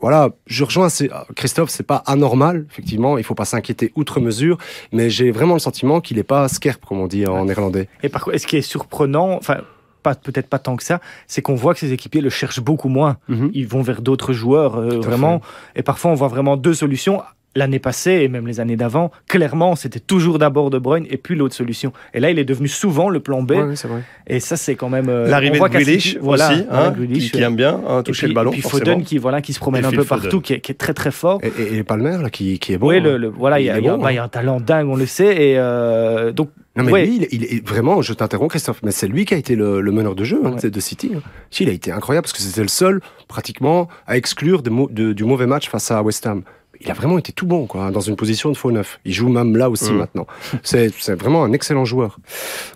Voilà, 0.00 0.30
je 0.46 0.62
rejoins 0.64 0.88
c'est- 0.88 1.10
Christophe, 1.34 1.70
c'est 1.70 1.82
pas 1.86 2.02
anormal, 2.06 2.66
effectivement, 2.70 3.18
il 3.18 3.24
faut 3.24 3.34
pas 3.34 3.44
s'inquiéter 3.44 3.92
outre 3.96 4.20
mesure, 4.20 4.56
mais 4.92 5.10
j'ai 5.10 5.30
vraiment 5.32 5.54
le 5.54 5.60
sentiment 5.60 6.00
qu'il 6.00 6.18
est 6.18 6.22
pas 6.24 6.46
skerp, 6.48 6.84
comme 6.86 7.00
on 7.00 7.06
dit 7.08 7.26
en 7.26 7.44
néerlandais. 7.46 7.88
Et 8.04 8.08
par 8.08 8.24
contre, 8.24 8.38
ce 8.38 8.46
qui 8.46 8.56
est 8.56 8.62
surprenant, 8.62 9.32
enfin, 9.32 9.58
pas, 10.04 10.14
peut-être 10.14 10.48
pas 10.48 10.60
tant 10.60 10.76
que 10.76 10.84
ça, 10.84 11.00
c'est 11.26 11.42
qu'on 11.42 11.56
voit 11.56 11.74
que 11.74 11.80
ses 11.80 11.92
équipiers 11.92 12.20
le 12.20 12.30
cherchent 12.30 12.60
beaucoup 12.60 12.88
moins. 12.88 13.16
Ils 13.52 13.66
vont 13.66 13.82
vers 13.82 14.00
d'autres 14.00 14.32
joueurs, 14.32 14.76
euh, 14.76 15.00
vraiment. 15.00 15.40
Et 15.74 15.82
parfois, 15.82 16.12
on 16.12 16.14
voit 16.14 16.28
vraiment 16.28 16.56
deux 16.56 16.74
solutions. 16.74 17.20
L'année 17.56 17.78
passée 17.78 18.12
et 18.22 18.28
même 18.28 18.46
les 18.46 18.60
années 18.60 18.76
d'avant, 18.76 19.10
clairement, 19.26 19.74
c'était 19.74 19.98
toujours 20.00 20.38
d'abord 20.38 20.70
De 20.70 20.78
Bruyne 20.78 21.06
et 21.10 21.16
puis 21.16 21.34
l'autre 21.34 21.54
solution. 21.54 21.92
Et 22.14 22.20
là, 22.20 22.30
il 22.30 22.38
est 22.38 22.44
devenu 22.44 22.68
souvent 22.68 23.08
le 23.08 23.20
plan 23.20 23.42
B. 23.42 23.52
Ouais, 23.52 23.62
ouais, 23.62 23.76
c'est 23.76 23.88
vrai. 23.88 24.02
Et 24.28 24.38
ça, 24.38 24.56
c'est 24.56 24.74
quand 24.76 24.90
même. 24.90 25.08
euh, 25.08 25.26
L'arrivée 25.28 25.58
de 25.58 25.64
Grealish 25.66 26.18
voilà, 26.20 26.52
aussi, 26.52 26.64
voilà, 26.68 26.86
hein, 26.86 26.90
Grealish, 26.92 27.24
qui, 27.24 27.38
qui 27.38 27.42
aime 27.42 27.56
bien 27.56 27.80
hein, 27.88 28.00
et 28.00 28.02
toucher 28.04 28.26
puis- 28.26 28.28
le 28.28 28.34
ballon. 28.34 28.50
Puis 28.52 28.60
forcément. 28.60 28.84
Foden 28.92 29.02
qui, 29.02 29.18
voilà, 29.18 29.40
qui 29.40 29.54
se 29.54 29.58
promène 29.58 29.82
Et 29.82 29.86
un 29.86 29.90
peu 29.90 30.04
Foden. 30.04 30.22
partout, 30.24 30.40
qui 30.40 30.52
est, 30.52 30.60
qui 30.60 30.70
est 30.72 30.76
très 30.76 30.94
très 30.94 31.10
fort. 31.10 31.40
Et, 31.42 31.50
et, 31.60 31.76
et 31.78 31.82
Palmer, 31.84 32.18
là, 32.22 32.30
qui, 32.30 32.58
qui 32.58 32.74
est 32.74 32.78
bon. 32.78 32.88
oui, 32.88 32.98
hein. 32.98 33.00
le, 33.00 33.16
le- 33.16 33.28
voilà, 33.28 33.58
il 33.60 33.64
y, 33.66 33.70
a- 33.70 33.78
il 33.78 33.84
y 33.84 33.88
a- 33.88 33.96
bon, 33.96 34.02
bah, 34.02 34.12
y 34.12 34.18
a 34.18 34.22
un 34.24 34.28
talent 34.28 34.60
dingue, 34.60 34.88
on 34.88 34.96
le 34.96 35.06
sait. 35.06 35.34
Et 35.50 35.58
euh, 35.58 36.30
donc, 36.32 36.50
Non, 36.76 36.84
mais 36.84 36.92
Ouais. 36.92 37.06
lui, 37.06 37.26
il, 37.32 37.42
il 37.42 37.44
est 37.56 37.66
vraiment, 37.66 38.02
je 38.02 38.12
t'interromps, 38.12 38.50
Christophe, 38.50 38.80
mais 38.84 38.92
c'est 38.92 39.08
lui 39.08 39.24
qui 39.24 39.34
a 39.34 39.36
été 39.38 39.56
le, 39.56 39.80
le 39.80 39.90
meneur 39.90 40.14
de 40.14 40.22
jeu 40.22 40.40
hein, 40.44 40.54
de 40.62 40.80
City. 40.80 41.12
hein. 41.16 41.22
Il 41.58 41.68
a 41.68 41.72
été 41.72 41.90
incroyable 41.90 42.24
parce 42.26 42.34
que 42.34 42.40
c'était 42.42 42.60
le 42.62 42.68
seul, 42.68 43.00
pratiquement, 43.26 43.88
à 44.06 44.16
exclure 44.16 44.62
de 44.62 44.70
mau- 44.70 44.88
de- 44.90 45.12
du 45.12 45.24
mauvais 45.24 45.46
match 45.46 45.68
face 45.68 45.90
à 45.90 46.02
West 46.02 46.24
Ham. 46.26 46.42
Il 46.80 46.90
a 46.90 46.94
vraiment 46.94 47.18
été 47.18 47.32
tout 47.32 47.46
bon, 47.46 47.66
quoi, 47.66 47.84
hein, 47.84 47.90
dans 47.90 48.00
une 48.00 48.14
position 48.16 48.50
de 48.50 48.56
faux 48.56 48.70
neuf. 48.70 49.00
Il 49.04 49.12
joue 49.12 49.28
même 49.28 49.56
là 49.56 49.68
aussi 49.68 49.92
Mm. 49.92 49.96
maintenant. 49.96 50.26
C'est 50.62 50.92
vraiment 51.14 51.44
un 51.44 51.52
excellent 51.52 51.84
joueur. 51.84 52.18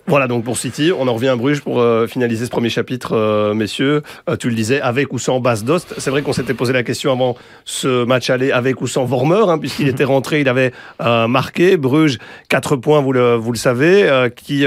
Voilà 0.06 0.26
donc 0.26 0.44
pour 0.44 0.56
City, 0.58 0.90
on 0.96 1.06
en 1.08 1.14
revient 1.14 1.28
à 1.28 1.36
Bruges 1.36 1.60
pour 1.60 1.80
euh, 1.80 2.06
finaliser 2.06 2.46
ce 2.46 2.50
premier 2.50 2.68
chapitre, 2.68 3.16
euh, 3.16 3.54
messieurs. 3.54 4.02
Euh, 4.28 4.36
tu 4.36 4.48
le 4.48 4.54
disais, 4.54 4.80
avec 4.80 5.12
ou 5.12 5.18
sans 5.18 5.40
Bas 5.40 5.56
Dost. 5.62 5.94
C'est 5.98 6.10
vrai 6.10 6.22
qu'on 6.22 6.32
s'était 6.32 6.54
posé 6.54 6.72
la 6.72 6.82
question 6.82 7.12
avant 7.12 7.36
ce 7.64 8.04
match 8.04 8.28
aller, 8.30 8.50
avec 8.50 8.80
ou 8.80 8.86
sans 8.86 9.04
Vormer, 9.04 9.44
hein, 9.48 9.58
puisqu'il 9.58 9.88
était 9.88 10.04
rentré, 10.04 10.40
il 10.40 10.48
avait 10.48 10.72
marqué. 11.00 11.76
Bruges, 11.76 12.18
4 12.48 12.76
points, 12.76 13.00
vous 13.00 13.12
le, 13.12 13.36
vous 13.36 13.52
le 13.52 13.58
savez, 13.58 14.08
euh, 14.08 14.28
qui 14.28 14.64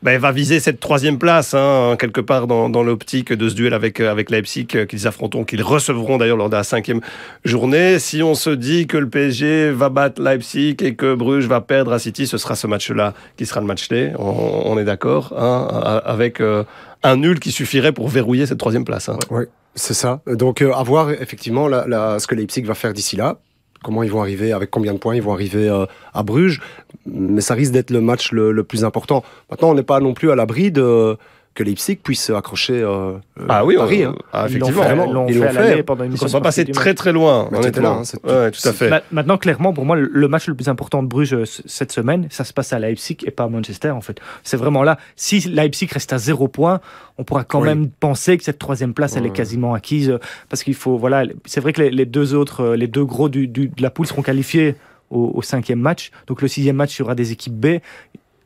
euh, 0.00 0.04
ben, 0.10 0.18
va 0.18 0.32
viser 0.32 0.60
cette 0.60 0.80
troisième 0.80 1.18
place, 1.18 1.54
hein, 1.54 1.96
quelque 1.98 2.20
part 2.20 2.46
dans, 2.46 2.68
dans 2.68 2.82
l'optique 2.82 3.32
de 3.32 3.48
ce 3.48 3.54
duel 3.54 3.74
avec, 3.74 4.00
avec 4.00 4.30
Leipzig 4.30 4.66
euh, 4.74 4.86
qu'ils 4.86 5.06
affronteront, 5.06 5.44
qu'ils 5.44 5.62
recevront 5.62 6.18
d'ailleurs 6.18 6.36
lors 6.36 6.50
de 6.50 6.56
la 6.56 6.64
cinquième 6.64 7.00
journée. 7.44 7.98
Si 7.98 8.22
on 8.22 8.34
se 8.34 8.50
dit 8.50 8.86
que 8.86 8.96
le 8.96 9.08
PSG 9.08 9.70
va 9.70 9.88
battre 9.88 10.22
Leipzig 10.22 10.76
et 10.80 10.94
que 10.94 11.14
Bruges 11.14 11.46
va 11.46 11.60
perdre 11.60 11.92
à 11.92 11.98
City, 11.98 12.26
ce 12.26 12.38
sera 12.38 12.56
ce 12.56 12.66
match-là 12.66 13.14
qui 13.36 13.46
sera 13.46 13.60
le 13.60 13.66
match 13.66 13.88
clé. 13.88 14.12
On, 14.18 14.62
on 14.64 14.78
est 14.78 14.84
d'accord, 14.84 15.34
hein, 15.36 16.00
avec 16.04 16.40
euh, 16.40 16.64
un 17.02 17.16
nul 17.16 17.40
qui 17.40 17.52
suffirait 17.52 17.92
pour 17.92 18.08
verrouiller 18.08 18.46
cette 18.46 18.58
troisième 18.58 18.84
place. 18.84 19.08
Hein. 19.08 19.18
Oui, 19.30 19.44
c'est 19.74 19.94
ça. 19.94 20.20
Donc 20.26 20.62
euh, 20.62 20.72
à 20.72 20.82
voir 20.82 21.10
effectivement 21.10 21.68
la, 21.68 21.86
la, 21.86 22.18
ce 22.18 22.26
que 22.26 22.34
Leipzig 22.34 22.62
va 22.62 22.74
faire 22.74 22.92
d'ici 22.92 23.16
là 23.16 23.38
comment 23.82 24.02
ils 24.02 24.10
vont 24.10 24.20
arriver, 24.20 24.52
avec 24.52 24.70
combien 24.70 24.92
de 24.92 24.98
points 24.98 25.16
ils 25.16 25.22
vont 25.22 25.32
arriver 25.32 25.68
euh, 25.68 25.86
à 26.14 26.22
Bruges. 26.22 26.60
Mais 27.06 27.40
ça 27.40 27.54
risque 27.54 27.72
d'être 27.72 27.90
le 27.90 28.00
match 28.00 28.32
le, 28.32 28.52
le, 28.52 28.64
plus 28.64 28.84
important. 28.84 29.24
Maintenant, 29.50 29.70
on 29.70 29.74
n'est 29.74 29.82
pas 29.82 30.00
non 30.00 30.14
plus 30.14 30.30
à 30.30 30.34
l'abri 30.34 30.70
de 30.70 31.16
que 31.54 31.64
Leipzig 31.64 31.96
puisse 31.96 32.30
accrocher 32.30 32.80
euh, 32.80 33.18
ah 33.48 33.64
oui, 33.64 33.76
Paris. 33.76 34.06
On, 34.06 34.10
hein. 34.10 34.16
ah, 34.32 34.46
effectivement, 34.46 34.82
ils 35.28 35.38
l'ont 35.38 35.48
fait, 35.48 35.52
fait. 35.52 35.82
Pendant 35.82 36.04
une 36.04 36.12
ils 36.12 36.18
sont 36.18 36.30
pas 36.30 36.40
passés 36.40 36.64
très 36.64 36.94
très 36.94 37.12
loin. 37.12 37.48
On 37.50 37.62
était 37.62 37.80
là, 37.80 38.00
hein, 38.00 38.02
ouais, 38.24 38.50
tout 38.50 38.68
à 38.68 38.72
fait. 38.72 38.90
Maintenant, 39.10 39.36
clairement, 39.36 39.72
pour 39.72 39.84
moi, 39.84 39.96
le 39.96 40.28
match 40.28 40.46
le 40.46 40.54
plus 40.54 40.68
important 40.68 41.02
de 41.02 41.08
Bruges 41.08 41.34
euh, 41.34 41.44
cette 41.44 41.92
semaine, 41.92 42.28
ça 42.30 42.44
se 42.44 42.52
passe 42.52 42.72
à 42.72 42.78
Leipzig 42.78 43.18
et 43.24 43.30
pas 43.30 43.44
à 43.44 43.48
Manchester. 43.48 43.90
En 43.90 44.00
fait, 44.00 44.20
c'est 44.44 44.56
vraiment 44.56 44.82
là. 44.84 44.98
Si 45.16 45.40
Leipzig 45.40 45.88
reste 45.92 46.12
à 46.12 46.18
zéro 46.18 46.46
point, 46.46 46.80
on 47.18 47.24
pourra 47.24 47.44
quand 47.44 47.60
oui. 47.60 47.68
même 47.68 47.90
penser 47.90 48.38
que 48.38 48.44
cette 48.44 48.58
troisième 48.58 48.94
place, 48.94 49.16
elle 49.16 49.26
est 49.26 49.32
quasiment 49.32 49.74
acquise, 49.74 50.18
parce 50.48 50.62
qu'il 50.62 50.74
faut, 50.74 50.96
voilà, 50.96 51.24
c'est 51.44 51.60
vrai 51.60 51.72
que 51.72 51.82
les, 51.82 51.90
les, 51.90 52.06
deux 52.06 52.34
autres, 52.34 52.74
les 52.74 52.86
deux 52.86 53.04
gros 53.04 53.28
du, 53.28 53.48
du, 53.48 53.68
de 53.68 53.82
la 53.82 53.90
poule 53.90 54.06
seront 54.06 54.22
qualifiés 54.22 54.76
au, 55.10 55.32
au, 55.34 55.42
cinquième 55.42 55.80
match. 55.80 56.10
Donc 56.26 56.42
le 56.42 56.48
sixième 56.48 56.76
match, 56.76 56.96
il 56.96 57.00
y 57.00 57.02
aura 57.02 57.14
des 57.14 57.32
équipes 57.32 57.54
B. 57.54 57.66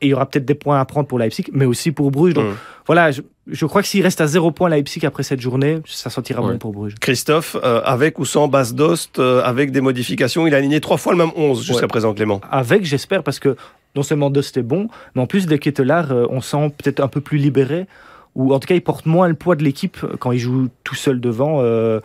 Et 0.05 0.09
il 0.09 0.11
y 0.11 0.15
aura 0.15 0.27
peut-être 0.27 0.45
des 0.45 0.55
points 0.55 0.79
à 0.79 0.85
prendre 0.85 1.09
pour 1.09 1.19
Leipzig, 1.19 1.47
mais 1.53 1.65
aussi 1.65 1.91
pour 1.91 2.11
Bruges. 2.11 2.35
Donc 2.35 2.45
mmh. 2.45 2.57
voilà, 2.87 3.11
je, 3.11 3.23
je, 3.47 3.65
crois 3.65 3.81
que 3.81 3.89
s'il 3.89 4.03
reste 4.03 4.21
à 4.21 4.27
zéro 4.27 4.51
point 4.51 4.69
Leipzig 4.69 5.07
après 5.07 5.23
cette 5.23 5.41
journée, 5.41 5.79
ça 5.87 6.11
sentira 6.11 6.43
ouais. 6.43 6.53
bon 6.53 6.59
pour 6.59 6.73
Bruges. 6.73 6.95
Christophe, 7.01 7.57
euh, 7.65 7.81
avec 7.85 8.19
ou 8.19 8.27
sans 8.27 8.47
Bas 8.47 8.73
Dost, 8.73 9.19
euh, 9.19 9.43
avec 9.43 9.73
des 9.73 9.81
modifications, 9.81 10.47
il 10.47 10.55
a 10.55 10.59
aligné 10.59 10.81
trois 10.81 10.99
fois 10.99 11.13
le 11.13 11.19
même 11.19 11.33
11 11.35 11.65
jusqu'à 11.65 11.89
présent, 11.89 12.13
Clément. 12.13 12.43
Avec, 12.51 12.85
j'espère, 12.85 13.23
parce 13.23 13.39
que 13.39 13.57
non 13.97 14.03
seulement 14.03 14.31
Dost 14.31 14.57
est 14.57 14.63
bon, 14.63 14.89
mais 15.15 15.23
en 15.23 15.27
plus, 15.27 15.47
des 15.47 15.59
Kettelard, 15.59 16.13
euh, 16.13 16.27
on 16.31 16.41
sent 16.41 16.73
peut-être 16.77 17.01
un 17.01 17.09
peu 17.09 17.21
plus 17.21 17.39
libéré, 17.39 17.87
ou 18.35 18.53
en 18.53 18.59
tout 18.59 18.67
cas, 18.67 18.75
il 18.75 18.83
porte 18.83 19.07
moins 19.07 19.29
le 19.29 19.35
poids 19.35 19.57
de 19.57 19.63
l'équipe 19.63 19.99
quand 20.19 20.33
il 20.33 20.39
joue 20.39 20.69
tout 20.83 20.97
seul 20.97 21.21
devant. 21.21 21.61
Euh, 21.61 22.01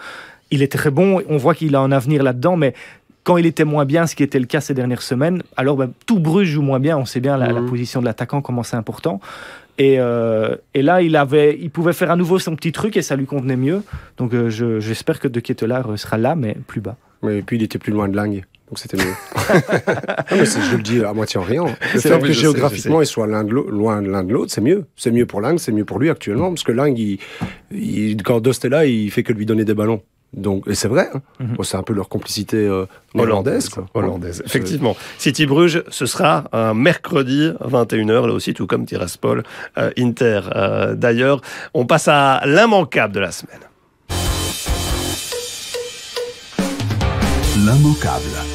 il 0.51 0.63
est 0.63 0.71
très 0.71 0.91
bon, 0.91 1.21
on 1.27 1.37
voit 1.37 1.55
qu'il 1.55 1.75
a 1.75 1.79
un 1.79 1.91
avenir 1.91 2.23
là-dedans, 2.23 2.55
mais 2.55 2.73
quand 3.23 3.37
il 3.37 3.45
était 3.45 3.65
moins 3.65 3.85
bien, 3.85 4.07
ce 4.07 4.15
qui 4.15 4.23
était 4.23 4.39
le 4.39 4.45
cas 4.45 4.61
ces 4.61 4.73
dernières 4.73 5.01
semaines, 5.01 5.43
alors 5.57 5.77
ben, 5.77 5.91
tout 6.05 6.19
Bruges 6.19 6.47
joue 6.47 6.61
moins 6.61 6.79
bien. 6.79 6.97
On 6.97 7.05
sait 7.05 7.19
bien 7.19 7.37
la, 7.37 7.49
mmh. 7.49 7.55
la 7.55 7.61
position 7.61 7.99
de 7.99 8.05
l'attaquant, 8.05 8.41
comment 8.41 8.63
c'est 8.63 8.77
important. 8.77 9.19
Et, 9.79 9.95
euh, 9.97 10.55
et, 10.73 10.81
là, 10.81 11.01
il, 11.01 11.15
avait, 11.15 11.57
il 11.59 11.71
pouvait 11.71 11.93
faire 11.93 12.11
à 12.11 12.17
nouveau 12.17 12.37
son 12.37 12.55
petit 12.55 12.73
truc 12.73 12.97
et 12.97 13.01
ça 13.01 13.15
lui 13.15 13.25
convenait 13.25 13.55
mieux. 13.55 13.81
Donc 14.17 14.33
euh, 14.33 14.49
j'espère 14.49 15.15
je, 15.15 15.21
que 15.21 15.27
De 15.29 15.39
Ketelaar 15.39 15.97
sera 15.97 16.17
là, 16.17 16.35
mais 16.35 16.57
plus 16.67 16.81
bas. 16.81 16.97
Et 17.29 17.41
puis 17.41 17.57
il 17.57 17.63
était 17.63 17.79
plus 17.79 17.93
loin 17.93 18.09
de 18.09 18.15
Lang. 18.15 18.43
Donc 18.67 18.77
c'était 18.77 18.97
mieux. 18.97 19.03
non, 19.05 20.25
mais 20.31 20.45
je 20.45 20.75
le 20.75 20.83
dis 20.83 21.03
à 21.03 21.13
moitié 21.13 21.39
en 21.39 21.43
riant. 21.43 21.69
Le 21.93 21.99
fait 21.99 22.19
que 22.19 22.31
géographiquement, 22.33 23.01
ils 23.01 23.07
soient 23.07 23.25
loin 23.25 24.01
de 24.01 24.09
l'un 24.09 24.23
de 24.23 24.33
l'autre, 24.33 24.51
c'est 24.51 24.61
mieux. 24.61 24.85
C'est 24.97 25.11
mieux 25.11 25.25
pour 25.25 25.39
Lang, 25.39 25.57
c'est 25.57 25.71
mieux 25.71 25.85
pour 25.85 25.97
lui 25.97 26.09
actuellement. 26.09 26.49
Parce 26.49 26.63
que 26.63 26.73
Lang, 26.73 26.95
il, 26.97 27.17
il, 27.71 28.21
quand 28.21 28.41
Dost 28.41 28.65
est 28.65 28.69
là, 28.69 28.85
il 28.85 29.09
fait 29.11 29.23
que 29.23 29.31
lui 29.31 29.45
donner 29.45 29.63
des 29.63 29.73
ballons. 29.73 30.03
Donc, 30.33 30.67
et 30.67 30.75
c'est 30.75 30.87
vrai, 30.87 31.09
hein. 31.13 31.21
mm 31.39 31.45
-hmm. 31.45 31.55
bon, 31.55 31.63
c'est 31.63 31.77
un 31.77 31.83
peu 31.83 31.93
leur 31.93 32.07
complicité 32.07 32.57
euh, 32.57 32.85
hollandaise. 33.15 33.69
Quoi. 33.69 33.85
Hollandaise, 33.93 34.43
effectivement. 34.45 34.95
City 35.17 35.45
Bruges, 35.45 35.83
ce 35.89 36.05
sera 36.05 36.43
un 36.51 36.73
mercredi 36.73 37.51
21h, 37.61 38.27
là 38.27 38.33
aussi, 38.33 38.53
tout 38.53 38.67
comme 38.67 38.85
Tiraspol, 38.85 39.43
euh, 39.77 39.91
Inter. 39.97 40.41
Euh, 40.55 40.95
D'ailleurs, 40.95 41.41
on 41.73 41.85
passe 41.85 42.07
à 42.07 42.41
l'immanquable 42.45 43.13
de 43.13 43.19
la 43.19 43.31
semaine. 43.31 43.63
L'immanquable. 47.65 48.48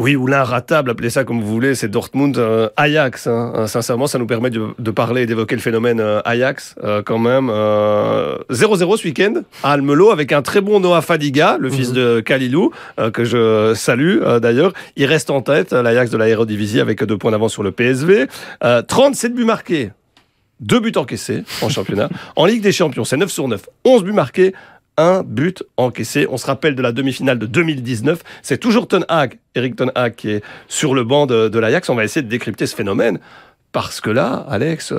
Oui, 0.00 0.14
ou 0.14 0.28
l'inratable, 0.28 0.90
appelez 0.90 1.10
ça 1.10 1.24
comme 1.24 1.40
vous 1.40 1.48
voulez, 1.52 1.74
c'est 1.74 1.88
Dortmund 1.88 2.38
euh, 2.38 2.68
Ajax. 2.76 3.26
Hein. 3.26 3.66
Sincèrement, 3.66 4.06
ça 4.06 4.18
nous 4.20 4.26
permet 4.28 4.48
de, 4.50 4.68
de 4.78 4.90
parler 4.92 5.22
et 5.22 5.26
d'évoquer 5.26 5.56
le 5.56 5.60
phénomène 5.60 5.98
euh, 5.98 6.20
Ajax 6.24 6.76
euh, 6.84 7.02
quand 7.04 7.18
même. 7.18 7.48
0-0 7.48 7.50
euh, 7.52 8.96
ce 8.96 9.04
week-end 9.04 9.34
à 9.64 9.72
Almelo 9.72 10.10
avec 10.12 10.32
un 10.32 10.40
très 10.42 10.60
bon 10.60 10.78
Noah 10.78 11.02
Fadiga, 11.02 11.56
le 11.58 11.68
fils 11.68 11.92
de 11.92 12.20
Kalilou, 12.20 12.70
euh, 13.00 13.10
que 13.10 13.24
je 13.24 13.72
salue 13.74 14.20
euh, 14.22 14.38
d'ailleurs. 14.38 14.72
Il 14.94 15.06
reste 15.06 15.30
en 15.30 15.42
tête, 15.42 15.72
l'Ajax 15.72 16.12
de 16.12 16.16
l'aérodivisie 16.16 16.78
avec 16.80 17.02
deux 17.02 17.18
points 17.18 17.32
d'avance 17.32 17.52
sur 17.52 17.64
le 17.64 17.72
PSV. 17.72 18.28
37 18.86 19.34
buts 19.34 19.44
marqués, 19.44 19.90
deux 20.60 20.78
buts 20.78 20.92
encaissés 20.94 21.42
en 21.60 21.68
championnat. 21.68 22.08
en 22.36 22.44
Ligue 22.46 22.62
des 22.62 22.72
Champions, 22.72 23.04
c'est 23.04 23.16
9 23.16 23.30
sur 23.30 23.48
9, 23.48 23.68
11 23.84 24.04
buts 24.04 24.12
marqués, 24.12 24.54
un 24.98 25.22
but 25.22 25.64
encaissé. 25.78 26.26
On 26.28 26.36
se 26.36 26.46
rappelle 26.46 26.74
de 26.74 26.82
la 26.82 26.92
demi-finale 26.92 27.38
de 27.38 27.46
2019. 27.46 28.22
C'est 28.42 28.58
toujours 28.58 28.86
Ten 28.86 29.04
Hag, 29.08 29.38
Eric 29.54 29.76
Ten 29.76 29.90
Hag, 29.94 30.14
qui 30.14 30.30
est 30.30 30.44
sur 30.66 30.94
le 30.94 31.04
banc 31.04 31.26
de, 31.26 31.58
l'Ajax. 31.58 31.88
On 31.88 31.94
va 31.94 32.04
essayer 32.04 32.22
de 32.22 32.28
décrypter 32.28 32.66
ce 32.66 32.74
phénomène. 32.74 33.18
Parce 33.70 34.00
que 34.00 34.10
là, 34.10 34.46
Alex, 34.48 34.94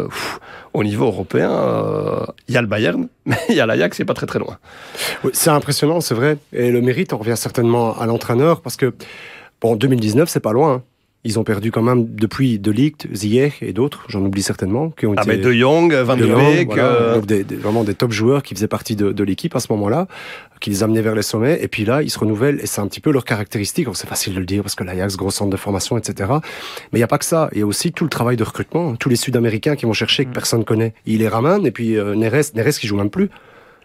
au 0.74 0.84
niveau 0.84 1.06
européen, 1.06 1.50
il 1.50 2.52
euh, 2.52 2.54
y 2.54 2.58
a 2.58 2.62
le 2.62 2.68
Bayern, 2.68 3.08
mais 3.26 3.38
il 3.50 3.56
y 3.56 3.60
a 3.60 3.66
l'Ajax, 3.66 3.98
c'est 3.98 4.06
pas 4.06 4.14
très 4.14 4.28
très 4.28 4.40
loin. 4.40 4.58
Oui, 5.24 5.32
c'est 5.34 5.50
impressionnant, 5.50 6.02
c'est 6.02 6.14
vrai. 6.14 6.38
Et 6.54 6.72
le 6.72 6.82
mérite, 6.82 7.12
on 7.12 7.18
revient 7.18 7.38
certainement 7.38 8.00
à 8.00 8.06
l'entraîneur, 8.06 8.62
parce 8.62 8.78
que, 8.78 8.94
bon, 9.60 9.76
2019, 9.76 10.30
c'est 10.30 10.40
pas 10.40 10.54
loin. 10.54 10.84
Ils 11.26 11.38
ont 11.38 11.44
perdu 11.44 11.70
quand 11.70 11.82
même 11.82 12.16
depuis 12.16 12.60
De 12.60 12.72
Ligt, 12.72 13.08
Ziyech 13.14 13.62
et 13.62 13.74
d'autres, 13.74 14.06
j'en 14.08 14.22
oublie 14.24 14.42
certainement, 14.42 14.90
qui 14.90 15.06
ont 15.06 15.14
ah 15.18 15.24
été... 15.24 15.32
Mais 15.32 15.38
De 15.38 15.52
Jong, 15.52 15.94
Van 15.94 16.16
de 16.16 16.26
Beek... 16.26 16.68
Voilà, 16.68 16.84
euh... 16.84 17.16
donc 17.16 17.26
des, 17.26 17.44
des, 17.44 17.58
vraiment 17.58 17.84
des 17.84 17.94
top 17.94 18.12
joueurs 18.12 18.42
qui 18.42 18.56
faisaient 18.56 18.70
partie 18.70 18.96
de, 18.96 19.12
de 19.12 19.24
l'équipe 19.26 19.54
à 19.54 19.60
ce 19.60 19.68
moment-là, 19.74 20.08
qui 20.62 20.70
les 20.70 20.82
amenaient 20.82 21.02
vers 21.02 21.16
les 21.16 21.22
sommets, 21.22 21.60
et 21.62 21.68
puis 21.68 21.84
là, 21.84 22.02
ils 22.02 22.10
se 22.10 22.20
renouvellent, 22.20 22.62
et 22.62 22.68
c'est 22.68 22.80
un 22.80 22.88
petit 22.88 23.02
peu 23.02 23.12
leur 23.12 23.26
caractéristique, 23.26 23.88
c'est 23.96 24.08
facile 24.08 24.34
de 24.34 24.40
le 24.40 24.46
dire, 24.46 24.64
parce 24.64 24.76
que 24.76 24.86
l'Ajax, 24.86 25.18
gros 25.18 25.30
centre 25.30 25.50
de 25.50 25.58
formation, 25.58 25.98
etc. 25.98 26.30
Mais 26.94 27.00
il 27.00 27.00
n'y 27.00 27.04
a 27.04 27.08
pas 27.08 27.18
que 27.18 27.26
ça, 27.26 27.50
il 27.52 27.60
y 27.60 27.62
a 27.64 27.66
aussi 27.66 27.92
tout 27.92 28.06
le 28.06 28.10
travail 28.10 28.38
de 28.38 28.44
recrutement, 28.44 28.96
tous 28.96 29.10
les 29.10 29.18
Sud-Américains 29.18 29.76
qui 29.76 29.86
vont 29.86 29.94
chercher, 29.94 30.24
que 30.24 30.30
mmh. 30.30 30.34
personne 30.34 30.64
connaît. 30.64 30.94
Ils 31.06 31.20
les 31.20 31.28
ramènent, 31.28 31.66
et 31.66 31.72
puis 31.72 31.98
euh, 31.98 32.16
Neres, 32.16 32.54
Neres 32.56 32.80
qui 32.80 32.88
joue 32.88 32.96
même 32.96 33.10
plus. 33.10 33.30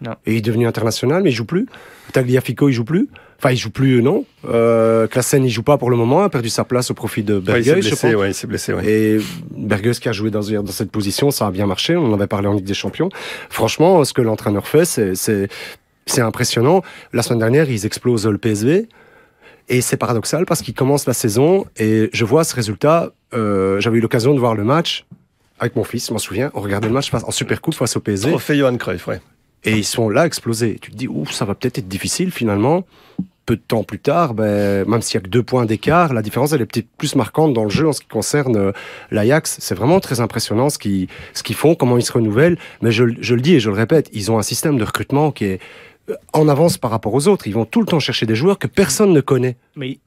Non. 0.01 0.13
Et 0.27 0.33
il 0.33 0.39
est 0.39 0.41
devenu 0.41 0.67
international, 0.67 1.23
mais 1.23 1.31
il 1.31 1.35
joue 1.35 1.45
plus. 1.45 1.67
Tagliafico, 2.13 2.69
il 2.69 2.73
joue 2.73 2.85
plus. 2.85 3.09
Enfin, 3.45 3.53
il 3.53 3.59
joue 3.59 3.69
plus, 3.69 4.03
non. 4.03 4.25
Euh, 4.49 5.07
Klassen, 5.07 5.45
il 5.45 5.51
joue 5.51 5.63
pas 5.63 5.77
pour 5.77 5.91
le 5.91 5.99
moment, 5.99 6.23
a 6.23 6.31
perdu 6.31 6.49
sa 6.49 6.65
place 6.65 6.91
au 6.91 6.95
profit 6.95 7.23
de 7.23 7.39
Bergueus. 7.39 7.73
Ouais, 7.73 7.79
il 7.81 7.85
s'est 7.85 7.91
blessé, 7.91 8.15
ouais, 8.15 8.31
il 8.31 8.35
s'est 8.35 8.47
blessé, 8.47 8.73
ouais. 8.73 8.87
Et 8.87 9.21
Bergueus 9.51 9.93
qui 10.01 10.09
a 10.09 10.13
joué 10.13 10.31
dans, 10.31 10.41
dans, 10.41 10.73
cette 10.73 10.91
position, 10.91 11.31
ça 11.31 11.49
a 11.49 11.51
bien 11.51 11.67
marché. 11.67 11.95
On 11.95 12.07
en 12.07 12.15
avait 12.15 12.27
parlé 12.27 12.49
en 12.49 12.55
Ligue 12.55 12.65
des 12.65 12.73
Champions. 12.73 13.11
Franchement, 13.51 14.03
ce 14.03 14.15
que 14.15 14.23
l'entraîneur 14.23 14.67
fait, 14.67 14.87
c'est 14.87 16.21
impressionnant. 16.23 16.81
La 17.13 17.23
semaine 17.23 17.41
dernière, 17.41 17.69
ils 17.69 17.85
explosent 17.85 18.27
le 18.27 18.39
PSV. 18.39 18.89
Et 19.69 19.83
c'est 19.83 19.99
paradoxal 19.99 20.47
parce 20.47 20.63
qu'ils 20.63 20.73
commencent 20.73 21.07
la 21.07 21.13
saison 21.13 21.67
et 21.77 22.09
je 22.15 22.25
vois 22.25 22.45
ce 22.45 22.55
résultat. 22.55 23.13
Euh, 23.35 23.79
J'avais 23.79 23.99
eu 23.99 24.01
l'occasion 24.01 24.33
de 24.33 24.39
voir 24.39 24.55
le 24.55 24.65
match 24.65 25.05
avec 25.59 25.77
mon 25.77 25.85
fils, 25.85 26.09
je 26.09 26.13
m'en 26.15 26.19
souviens. 26.19 26.51
On 26.55 26.63
regardait 26.63 26.89
le 26.89 26.95
match 26.95 27.13
en 27.13 27.31
Super 27.31 27.61
Coupe 27.61 27.75
face 27.75 27.95
au 27.95 28.01
PSV. 28.01 28.31
Trophée 28.31 28.57
Johan 28.57 28.77
Cruyff, 28.79 29.07
ouais. 29.07 29.21
Et 29.65 29.73
ils 29.73 29.85
sont 29.85 30.09
là 30.09 30.27
explosés. 30.27 30.79
Tu 30.81 30.91
te 30.91 30.97
dis, 30.97 31.09
ouf, 31.09 31.31
ça 31.31 31.45
va 31.45 31.55
peut-être 31.55 31.79
être 31.79 31.89
difficile 31.89 32.31
finalement. 32.31 32.87
Peu 33.47 33.57
de 33.57 33.63
temps 33.67 33.85
plus 33.85 33.99
tard, 33.99 34.35
ben, 34.35 34.89
même 34.89 35.03
s'il 35.03 35.17
y 35.17 35.19
a 35.19 35.21
que 35.21 35.29
deux 35.29 35.43
points 35.43 35.67
d'écart, 35.67 36.15
la 36.15 36.23
différence 36.23 36.53
elle 36.53 36.63
est 36.63 36.67
peut-être 36.67 36.89
plus 36.97 37.15
marquante 37.15 37.53
dans 37.53 37.65
le 37.65 37.71
jeu 37.71 37.89
en 37.89 37.93
ce 37.93 38.01
qui 38.01 38.07
concerne 38.07 38.57
euh, 38.57 38.73
l'Ajax. 39.11 39.59
C'est 39.61 39.75
vraiment 39.75 40.01
très 40.01 40.21
impressionnant 40.21 40.71
ce 40.71 40.79
qu'ils 40.79 41.09
font, 41.55 41.75
comment 41.75 41.99
ils 41.99 42.05
se 42.05 42.13
renouvellent. 42.13 42.59
Mais 42.81 42.91
je, 42.91 43.05
je 43.21 43.35
le 43.35 43.41
dis 43.41 43.55
et 43.55 43.61
je 43.61 43.69
le 43.69 43.77
répète, 43.77 44.09
ils 44.13 44.31
ont 44.33 44.39
un 44.39 44.43
système 44.43 44.79
de 44.79 44.85
recrutement 44.85 45.31
qui 45.31 45.45
est 45.45 45.61
en 46.33 46.49
avance 46.49 46.79
par 46.79 46.91
rapport 46.91 47.15
aux 47.15 47.29
autres. 47.29 47.47
Ils 47.47 47.55
vont 47.55 47.65
tout 47.65 47.81
le 47.81 47.87
temps 47.87 48.01
chercher 48.01 48.27
des 48.27 48.35
joueurs 48.35 48.59
que 48.59 48.67
personne 48.67 49.13
ne 49.13 49.21
connaît. 49.21 49.57
Mais 49.77 49.99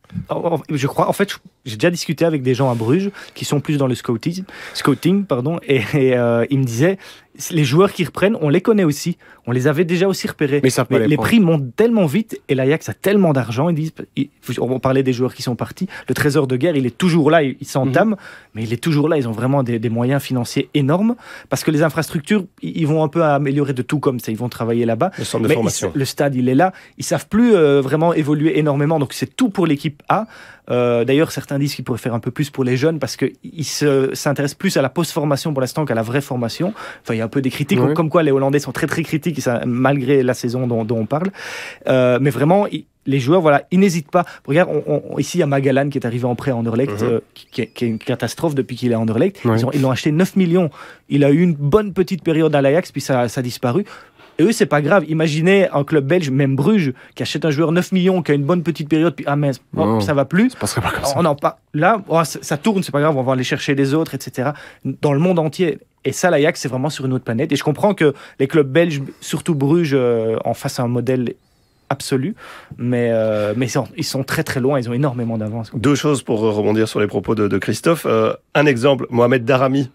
je 0.69 0.87
crois, 0.87 1.09
en 1.09 1.13
fait, 1.13 1.39
j'ai 1.67 1.75
déjà 1.75 1.91
discuté 1.91 2.25
avec 2.25 2.41
des 2.41 2.55
gens 2.55 2.71
à 2.71 2.75
Bruges 2.75 3.11
qui 3.35 3.45
sont 3.45 3.59
plus 3.59 3.77
dans 3.77 3.87
le 3.87 3.95
scouting, 3.95 4.43
scouting 4.73 5.25
pardon, 5.25 5.59
et, 5.67 5.81
et 5.93 6.17
euh, 6.17 6.45
ils 6.49 6.59
me 6.59 6.63
disaient 6.63 6.97
les 7.51 7.63
joueurs 7.63 7.91
qui 7.91 8.03
reprennent, 8.03 8.37
on 8.41 8.49
les 8.49 8.61
connaît 8.61 8.83
aussi. 8.83 9.17
On 9.45 9.51
les 9.51 9.67
avait 9.67 9.85
déjà 9.85 10.07
aussi 10.07 10.27
repérés. 10.27 10.59
Mais, 10.63 10.69
ça 10.69 10.85
Mais 10.89 10.99
les, 10.99 11.07
les 11.07 11.17
prix 11.17 11.39
montent 11.39 11.75
tellement 11.75 12.05
vite 12.05 12.41
et 12.49 12.55
l'Ajax 12.55 12.89
a 12.89 12.93
tellement 12.93 13.31
d'argent. 13.31 13.69
Ils 13.69 13.75
disent, 13.75 13.93
on 14.59 14.79
parlait 14.79 15.03
des 15.03 15.13
joueurs 15.13 15.33
qui 15.33 15.43
sont 15.43 15.55
partis. 15.55 15.87
Le 16.09 16.13
trésor 16.13 16.47
de 16.47 16.57
guerre, 16.57 16.75
il 16.75 16.85
est 16.85 16.97
toujours 16.97 17.31
là. 17.31 17.43
Il, 17.43 17.55
s'entame, 17.65 18.11
mmh. 18.11 18.17
mais 18.55 18.63
il 18.63 18.73
est 18.73 18.81
toujours 18.81 19.07
là. 19.07 19.17
Ils 19.17 19.27
ont 19.27 19.31
vraiment 19.31 19.63
des, 19.63 19.79
des, 19.79 19.89
moyens 19.89 20.21
financiers 20.21 20.69
énormes 20.73 21.15
parce 21.49 21.63
que 21.63 21.71
les 21.71 21.83
infrastructures, 21.83 22.45
ils 22.61 22.87
vont 22.87 23.03
un 23.03 23.07
peu 23.07 23.23
améliorer 23.23 23.73
de 23.73 23.83
tout 23.83 23.99
comme 23.99 24.19
ça. 24.19 24.31
Ils 24.31 24.37
vont 24.37 24.49
travailler 24.49 24.85
là-bas. 24.85 25.11
Le 25.17 25.23
centre 25.23 25.47
de 25.47 25.53
formation. 25.53 25.91
le 25.93 26.05
stade, 26.05 26.35
il 26.35 26.49
est 26.49 26.55
là. 26.55 26.73
Ils 26.97 27.05
savent 27.05 27.27
plus 27.27 27.55
euh, 27.55 27.81
vraiment 27.81 28.13
évoluer 28.13 28.59
énormément. 28.59 28.99
Donc 28.99 29.13
c'est 29.13 29.35
tout 29.35 29.49
pour 29.49 29.67
l'équipe 29.67 30.01
A. 30.09 30.27
Euh, 30.69 31.05
D'ailleurs, 31.05 31.31
certains 31.31 31.57
disent 31.59 31.75
qu'ils 31.75 31.85
pourraient 31.85 31.97
faire 31.97 32.13
un 32.13 32.19
peu 32.19 32.31
plus 32.31 32.49
pour 32.49 32.63
les 32.63 32.77
jeunes 32.77 32.99
parce 32.99 33.15
qu'ils 33.17 33.65
s'intéressent 34.13 34.57
plus 34.57 34.77
à 34.77 34.81
la 34.81 34.89
post-formation 34.89 35.53
pour 35.53 35.61
l'instant 35.61 35.85
qu'à 35.85 35.95
la 35.95 36.01
vraie 36.01 36.21
formation. 36.21 36.73
Enfin, 37.03 37.13
il 37.13 37.17
y 37.17 37.21
a 37.21 37.25
un 37.25 37.29
peu 37.29 37.41
des 37.41 37.49
critiques, 37.49 37.79
oui. 37.81 37.93
comme 37.93 38.09
quoi 38.09 38.23
les 38.23 38.31
Hollandais 38.31 38.59
sont 38.59 38.71
très 38.71 38.87
très 38.87 39.03
critiques, 39.03 39.39
malgré 39.65 40.23
la 40.23 40.33
saison 40.33 40.67
dont, 40.67 40.83
dont 40.85 40.97
on 40.99 41.05
parle. 41.05 41.29
Euh, 41.87 42.19
mais 42.21 42.29
vraiment, 42.29 42.67
les 43.05 43.19
joueurs, 43.19 43.39
voilà, 43.41 43.63
ils 43.71 43.79
n'hésitent 43.79 44.11
pas. 44.11 44.25
Regarde, 44.45 44.69
on, 44.85 45.01
on, 45.11 45.17
ici, 45.17 45.37
il 45.37 45.39
y 45.39 45.43
a 45.43 45.47
Magalan 45.47 45.89
qui 45.89 45.97
est 45.97 46.05
arrivé 46.05 46.25
en 46.25 46.35
prêt 46.35 46.51
à 46.51 46.55
Anderlecht, 46.57 47.01
Mhm. 47.01 47.07
euh, 47.07 47.19
qui, 47.33 47.47
qui 47.67 47.85
est, 47.85 47.87
une 47.87 47.99
catastrophe 47.99 48.53
depuis 48.53 48.75
qu'il 48.75 48.91
est 48.91 48.95
à 48.95 48.99
Anderlecht. 48.99 49.43
Ouais. 49.45 49.57
Ils 49.57 49.65
ont- 49.65 49.71
Ils 49.73 49.81
l'ont 49.81 49.91
acheté 49.91 50.11
9 50.11 50.35
millions. 50.35 50.69
Il 51.07 51.23
a 51.23 51.31
eu 51.31 51.39
une 51.41 51.53
bonne 51.53 51.93
petite 51.93 52.21
période 52.23 52.53
à 52.53 52.61
l'Ajax, 52.61 52.91
puis 52.91 52.99
ça, 52.99 53.29
ça 53.29 53.39
a 53.39 53.41
disparu. 53.43 53.85
Et 54.39 54.43
eux, 54.43 54.51
c'est 54.51 54.65
pas 54.65 54.81
grave. 54.81 55.05
Imaginez 55.07 55.67
un 55.69 55.83
club 55.83 56.05
belge, 56.05 56.29
même 56.29 56.55
Bruges, 56.55 56.93
qui 57.15 57.23
achète 57.23 57.45
un 57.45 57.49
joueur 57.49 57.71
9 57.71 57.91
millions, 57.91 58.21
qui 58.21 58.31
a 58.31 58.35
une 58.35 58.43
bonne 58.43 58.63
petite 58.63 58.89
période, 58.89 59.15
puis 59.15 59.25
ah 59.27 59.35
mince, 59.35 59.61
ça 60.01 60.13
va 60.13 60.25
plus. 60.25 60.51
Ça 60.51 60.57
passerait 60.59 60.81
pas 60.81 60.91
comme 60.91 61.05
ça. 61.05 61.13
On 61.17 61.25
en 61.25 61.35
pas. 61.35 61.59
Là, 61.73 62.01
oh, 62.07 62.23
ça, 62.23 62.39
ça 62.41 62.57
tourne, 62.57 62.83
c'est 62.83 62.91
pas 62.91 63.01
grave, 63.01 63.17
on 63.17 63.23
va 63.23 63.33
aller 63.33 63.43
chercher 63.43 63.75
les 63.75 63.93
autres, 63.93 64.15
etc. 64.15 64.51
Dans 64.85 65.13
le 65.13 65.19
monde 65.19 65.39
entier. 65.39 65.79
Et 66.05 66.11
ça, 66.11 66.29
l'Ajax, 66.29 66.61
c'est 66.61 66.69
vraiment 66.69 66.89
sur 66.89 67.05
une 67.05 67.13
autre 67.13 67.25
planète. 67.25 67.51
Et 67.51 67.55
je 67.55 67.63
comprends 67.63 67.93
que 67.93 68.13
les 68.39 68.47
clubs 68.47 68.71
belges, 68.71 69.01
surtout 69.19 69.55
Bruges, 69.55 69.91
euh, 69.93 70.37
en 70.45 70.53
fassent 70.53 70.79
un 70.79 70.87
modèle 70.87 71.33
absolu. 71.89 72.35
Mais, 72.77 73.09
euh, 73.11 73.53
mais 73.57 73.65
ils, 73.65 73.69
sont, 73.69 73.87
ils 73.97 74.03
sont 74.03 74.23
très 74.23 74.43
très 74.43 74.59
loin, 74.59 74.79
ils 74.79 74.89
ont 74.89 74.93
énormément 74.93 75.37
d'avance. 75.37 75.71
Deux 75.73 75.95
choses 75.95 76.21
pour 76.21 76.39
rebondir 76.39 76.87
sur 76.87 76.99
les 76.99 77.07
propos 77.07 77.35
de, 77.35 77.47
de 77.47 77.57
Christophe. 77.57 78.05
Euh, 78.05 78.33
un 78.55 78.65
exemple, 78.65 79.07
Mohamed 79.09 79.45
Darami. 79.45 79.89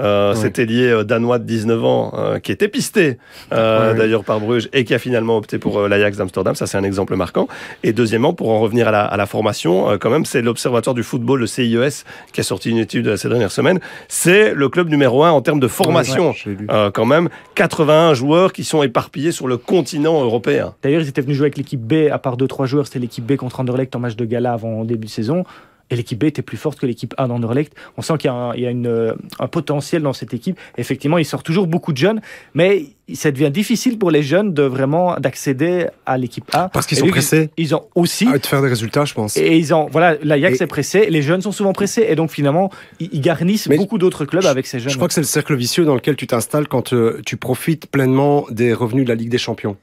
Euh, 0.00 0.28
Ouais. 0.34 0.36
Cet 0.40 0.58
ailier 0.58 0.88
euh, 0.88 1.04
danois 1.04 1.38
de 1.38 1.44
19 1.44 1.84
ans 1.84 2.12
euh, 2.16 2.38
qui 2.38 2.52
était 2.52 2.68
pisté 2.68 3.18
euh, 3.52 3.86
Ouais, 3.88 3.92
ouais. 3.92 3.98
d'ailleurs 3.98 4.24
par 4.24 4.38
Bruges 4.40 4.68
et 4.72 4.84
qui 4.84 4.94
a 4.94 4.98
finalement 4.98 5.36
opté 5.36 5.58
pour 5.58 5.78
euh, 5.78 5.88
l'Ajax 5.88 6.16
d'Amsterdam. 6.18 6.54
Ça, 6.54 6.66
c'est 6.66 6.76
un 6.78 6.84
exemple 6.84 7.16
marquant. 7.16 7.48
Et 7.82 7.92
deuxièmement, 7.92 8.32
pour 8.32 8.50
en 8.50 8.60
revenir 8.60 8.88
à 8.88 8.90
la, 8.90 9.04
à 9.04 9.16
la 9.16 9.26
formation, 9.26 9.90
euh, 9.90 9.96
quand 9.98 10.10
même, 10.10 10.24
c'est 10.24 10.42
l'Observatoire 10.42 10.94
du 10.94 11.02
football, 11.02 11.40
le 11.40 11.46
CIES, 11.46 12.04
qui 12.32 12.40
a 12.40 12.44
sorti 12.44 12.70
une 12.70 12.78
étude 12.78 13.16
ces 13.16 13.28
dernières 13.28 13.50
semaines. 13.50 13.80
C'est 14.08 14.54
le 14.54 14.68
club 14.68 14.88
numéro 14.88 15.24
un 15.24 15.30
en 15.30 15.40
termes 15.42 15.60
de 15.60 15.68
formation. 15.68 16.30
Ouais, 16.30 16.52
lu. 16.52 16.66
Euh, 16.70 16.90
quand 16.90 17.06
même, 17.06 17.28
81 17.54 18.14
joueurs 18.14 18.52
qui 18.52 18.64
sont 18.64 18.82
éparpillés 18.82 19.32
sur 19.32 19.48
le 19.48 19.56
continent 19.56 20.22
européen. 20.22 20.74
D'ailleurs, 20.82 21.02
ils 21.02 21.08
étaient 21.08 21.22
venus 21.22 21.36
jouer 21.36 21.46
avec 21.46 21.56
l'équipe 21.58 21.80
B, 21.80 22.08
à 22.10 22.18
part 22.18 22.36
2-3 22.36 22.66
joueurs, 22.66 22.86
c'était 22.86 22.98
l'équipe 23.00 23.24
B 23.26 23.36
contre 23.36 23.60
Anderlecht 23.60 23.94
en 23.96 23.98
match 23.98 24.16
de 24.16 24.24
gala 24.24 24.52
avant 24.52 24.84
début 24.84 25.06
de 25.06 25.10
saison. 25.12 25.44
Et 25.90 25.96
l'équipe 25.96 26.18
B 26.18 26.24
était 26.24 26.42
plus 26.42 26.56
forte 26.58 26.78
que 26.78 26.86
l'équipe 26.86 27.14
A 27.16 27.26
d'Anderlecht. 27.26 27.72
On 27.96 28.02
sent 28.02 28.14
qu'il 28.18 28.28
y 28.28 28.30
a, 28.30 28.34
un, 28.34 28.54
il 28.54 28.60
y 28.60 28.66
a 28.66 28.70
une, 28.70 28.86
euh, 28.86 29.14
un 29.38 29.48
potentiel 29.48 30.02
dans 30.02 30.12
cette 30.12 30.34
équipe. 30.34 30.58
Effectivement, 30.76 31.16
il 31.18 31.24
sort 31.24 31.42
toujours 31.42 31.66
beaucoup 31.66 31.92
de 31.92 31.96
jeunes, 31.96 32.20
mais 32.54 32.86
ça 33.14 33.30
devient 33.30 33.50
difficile 33.50 33.98
pour 33.98 34.10
les 34.10 34.22
jeunes 34.22 34.52
de 34.52 34.62
vraiment 34.64 35.16
d'accéder 35.16 35.86
à 36.04 36.18
l'équipe 36.18 36.44
A. 36.52 36.68
Parce 36.68 36.86
qu'ils 36.86 36.98
sont 36.98 37.06
pressés 37.06 37.48
Ils 37.56 37.74
ont 37.74 37.86
aussi. 37.94 38.28
à 38.28 38.38
de 38.38 38.44
faire 38.46 38.60
des 38.60 38.68
résultats, 38.68 39.06
je 39.06 39.14
pense. 39.14 39.36
Et 39.38 39.56
ils 39.56 39.72
ont, 39.72 39.88
voilà, 39.90 40.16
l'Ajax 40.22 40.60
Et- 40.60 40.64
est 40.64 40.66
pressé, 40.66 41.06
les 41.08 41.22
jeunes 41.22 41.40
sont 41.40 41.52
souvent 41.52 41.72
pressés, 41.72 42.06
et 42.06 42.14
donc 42.14 42.30
finalement, 42.30 42.70
ils, 43.00 43.20
garnissent 43.22 43.68
Mais 43.68 43.76
beaucoup 43.78 43.96
d'autres 43.98 44.26
clubs 44.26 44.44
avec 44.44 44.66
ces 44.66 44.80
jeunes. 44.80 44.90
Je 44.90 44.96
crois 44.96 45.08
que 45.08 45.14
c'est 45.14 45.22
le 45.22 45.26
cercle 45.26 45.56
vicieux 45.56 45.86
dans 45.86 45.94
lequel 45.94 46.16
tu 46.16 46.26
t'installes 46.26 46.68
quand 46.68 46.92
euh, 46.92 47.20
tu 47.24 47.38
profites 47.38 47.86
pleinement 47.86 48.44
des 48.50 48.74
revenus 48.74 49.04
de 49.04 49.08
la 49.08 49.14
Ligue 49.14 49.30
des 49.30 49.38
Champions, 49.38 49.76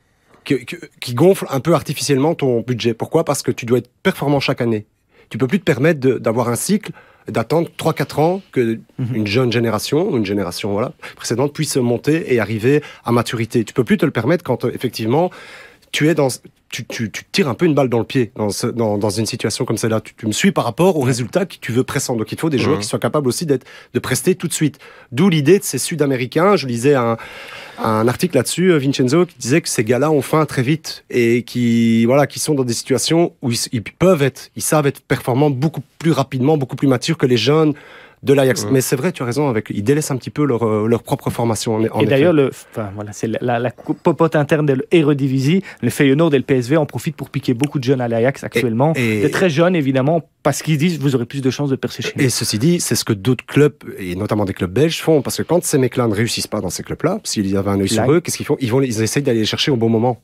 qui, 0.44 0.64
qui, 0.66 0.76
qui 1.02 1.14
gonfle 1.16 1.48
un 1.50 1.60
peu 1.60 1.74
artificiellement 1.74 2.36
ton 2.36 2.62
budget. 2.62 2.94
Pourquoi? 2.94 3.26
Parce 3.26 3.42
que 3.42 3.52
tu 3.52 3.66
dois 3.66 3.80
être 3.80 3.90
performant 4.04 4.40
chaque 4.40 4.62
année. 4.62 4.86
Tu 5.30 5.38
peux 5.38 5.48
plus 5.48 5.60
te 5.60 5.64
permettre 5.66 6.00
d'avoir 6.20 6.50
un 6.50 6.56
cycle 6.56 6.92
d'attendre 7.28 7.70
3-4 7.78 8.20
ans 8.20 8.42
que 8.52 8.80
Mhm. 9.00 9.16
une 9.16 9.28
jeune 9.28 9.52
génération, 9.52 10.16
une 10.16 10.26
génération 10.26 10.72
voilà, 10.74 10.94
précédente 11.16 11.54
puisse 11.54 11.76
monter 11.78 12.34
et 12.34 12.40
arriver 12.40 12.84
à 13.04 13.12
maturité. 13.12 13.64
Tu 13.64 13.74
peux 13.74 13.84
plus 13.84 13.98
te 13.98 14.06
le 14.06 14.12
permettre 14.12 14.44
quand 14.44 14.66
euh, 14.66 14.72
effectivement 14.74 15.32
tu 15.92 16.08
es 16.10 16.14
dans 16.14 16.28
tu, 16.84 16.86
tu, 16.86 17.12
tu 17.12 17.24
tires 17.32 17.48
un 17.48 17.54
peu 17.54 17.66
une 17.66 17.74
balle 17.74 17.88
dans 17.90 18.00
le 18.00 18.06
pied 18.06 18.32
dans, 18.36 18.50
ce- 18.50 18.68
dans, 18.68 18.98
dans 18.98 19.10
une 19.10 19.26
situation 19.26 19.64
comme 19.66 19.78
celle-là. 19.78 20.02
Tu, 20.02 20.14
tu 20.16 20.28
me 20.28 20.32
suis 20.32 20.52
par 20.52 20.64
rapport 20.66 20.98
aux 20.98 21.02
résultats 21.02 21.46
que 21.46 21.56
tu 21.62 21.72
veux 21.72 21.84
pressant. 21.84 22.16
Donc 22.16 22.32
il 22.32 22.40
faut 22.40 22.50
des 22.50 22.58
joueurs 22.58 22.80
qui 22.80 22.88
soient 22.88 23.00
capables 23.00 23.28
aussi 23.28 23.46
d'être 23.46 23.66
de 23.94 24.00
prester 24.00 24.36
tout 24.36 24.48
de 24.48 24.54
suite. 24.54 24.80
D'où 25.12 25.30
l'idée 25.30 25.60
de 25.60 25.64
ces 25.64 25.78
Sud-Américains. 25.78 26.56
Je 26.56 26.68
lisais 26.68 26.96
un, 26.96 27.18
un 27.84 28.08
article 28.08 28.36
là-dessus, 28.36 28.72
euh, 28.72 28.78
Vincenzo, 28.78 29.26
qui 29.26 29.38
disait 29.38 29.62
que 29.62 29.70
ces 29.70 29.84
gars-là 29.84 30.12
ont 30.12 30.22
faim 30.22 30.46
très 30.46 30.62
vite 30.64 31.06
et 31.10 31.44
qui 31.44 32.06
voilà 32.06 32.28
qui 32.28 32.40
sont 32.40 32.54
dans 32.56 32.64
des 32.64 32.74
situations 32.74 33.34
où 33.42 33.52
ils, 33.52 33.60
ils 33.72 33.84
peuvent 33.84 34.24
être, 34.24 34.50
ils 34.56 34.62
savent 34.62 34.88
être 34.88 35.02
performants 35.02 35.50
beaucoup 35.50 35.82
plus 36.00 36.12
rapidement, 36.12 36.58
beaucoup 36.58 36.76
plus 36.76 36.88
matures 36.88 37.18
que 37.18 37.26
les 37.26 37.38
jeunes 37.38 37.74
de 38.26 38.34
l'Ajax. 38.34 38.68
Mais 38.72 38.82
c'est 38.82 38.96
vrai, 38.96 39.12
tu 39.12 39.24
as 39.24 39.26
raison. 39.26 39.48
Avec, 39.48 39.68
ils 39.70 39.84
délaissent 39.84 40.12
un 40.12 40.18
petit 40.18 40.30
peu 40.30 40.44
leur, 40.46 40.64
euh, 40.68 40.88
leur 40.88 41.04
propre 41.04 41.30
formation. 41.30 41.76
En, 41.76 41.80
en 41.80 41.82
Et 41.82 41.86
effet. 41.86 42.06
d'ailleurs, 42.08 42.34
le, 42.34 42.50
enfin, 42.50 42.90
voilà, 42.96 43.12
c'est 43.14 43.28
la, 43.28 43.38
la, 43.42 43.60
la 43.60 43.72
popote 43.72 44.36
interne 44.36 44.66
de 44.66 44.78
l'Eredivisie. 44.92 45.62
Le 45.82 45.90
Feyenoord 45.90 46.34
et 46.34 46.38
le 46.38 46.44
PSV 46.44 46.78
en 46.78 46.86
profitent 46.86 47.16
pour 47.16 47.30
piquer 47.30 47.54
beaucoup 47.54 47.80
de 47.80 47.84
jeunes 47.84 48.02
à 48.02 48.08
l'Ajax 48.08 48.44
actuellement. 48.44 48.94
et- 48.96 49.22
Des 49.22 49.32
très 49.32 49.50
jeunes, 49.50 49.76
évidemment, 49.76 50.28
parce 50.44 50.62
qu'ils 50.62 50.78
disent 50.78 51.00
vous 51.00 51.16
aurez 51.16 51.26
plus 51.26 51.42
de 51.42 51.50
chances 51.50 51.70
de 51.70 51.76
percer 51.76 52.02
chez 52.04 52.14
nous. 52.18 52.24
Et 52.24 52.30
ceci 52.30 52.60
dit, 52.60 52.80
c'est 52.80 52.96
ce 52.96 53.06
que 53.06 53.14
d'autres 53.14 53.46
clubs, 53.46 53.76
et 53.98 54.16
notamment 54.16 54.46
des 54.46 54.54
clubs 54.54 54.72
belges, 54.72 55.02
font. 55.02 55.22
Parce 55.22 55.38
que 55.38 55.44
quand 55.44 55.64
ces 55.64 55.78
mecs-là 55.78 56.08
ne 56.08 56.14
réussissent 56.14 56.48
pas 56.48 56.62
dans 56.62 56.70
ces 56.70 56.84
clubs-là, 56.84 57.20
s'ils 57.24 57.56
avaient 57.58 57.72
un 57.72 57.80
œil 57.80 57.90
sur 57.90 58.12
eux, 58.12 58.22
qu'est-ce 58.22 58.38
qu'ils 58.38 58.46
font? 58.46 58.58
Ils, 58.60 58.72
vont, 58.72 58.82
ils 58.82 59.02
essayent 59.02 59.24
d'aller 59.24 59.40
les 59.40 59.46
chercher 59.46 59.72
au 59.72 59.76
bon 59.78 59.90
moment. 59.90 60.20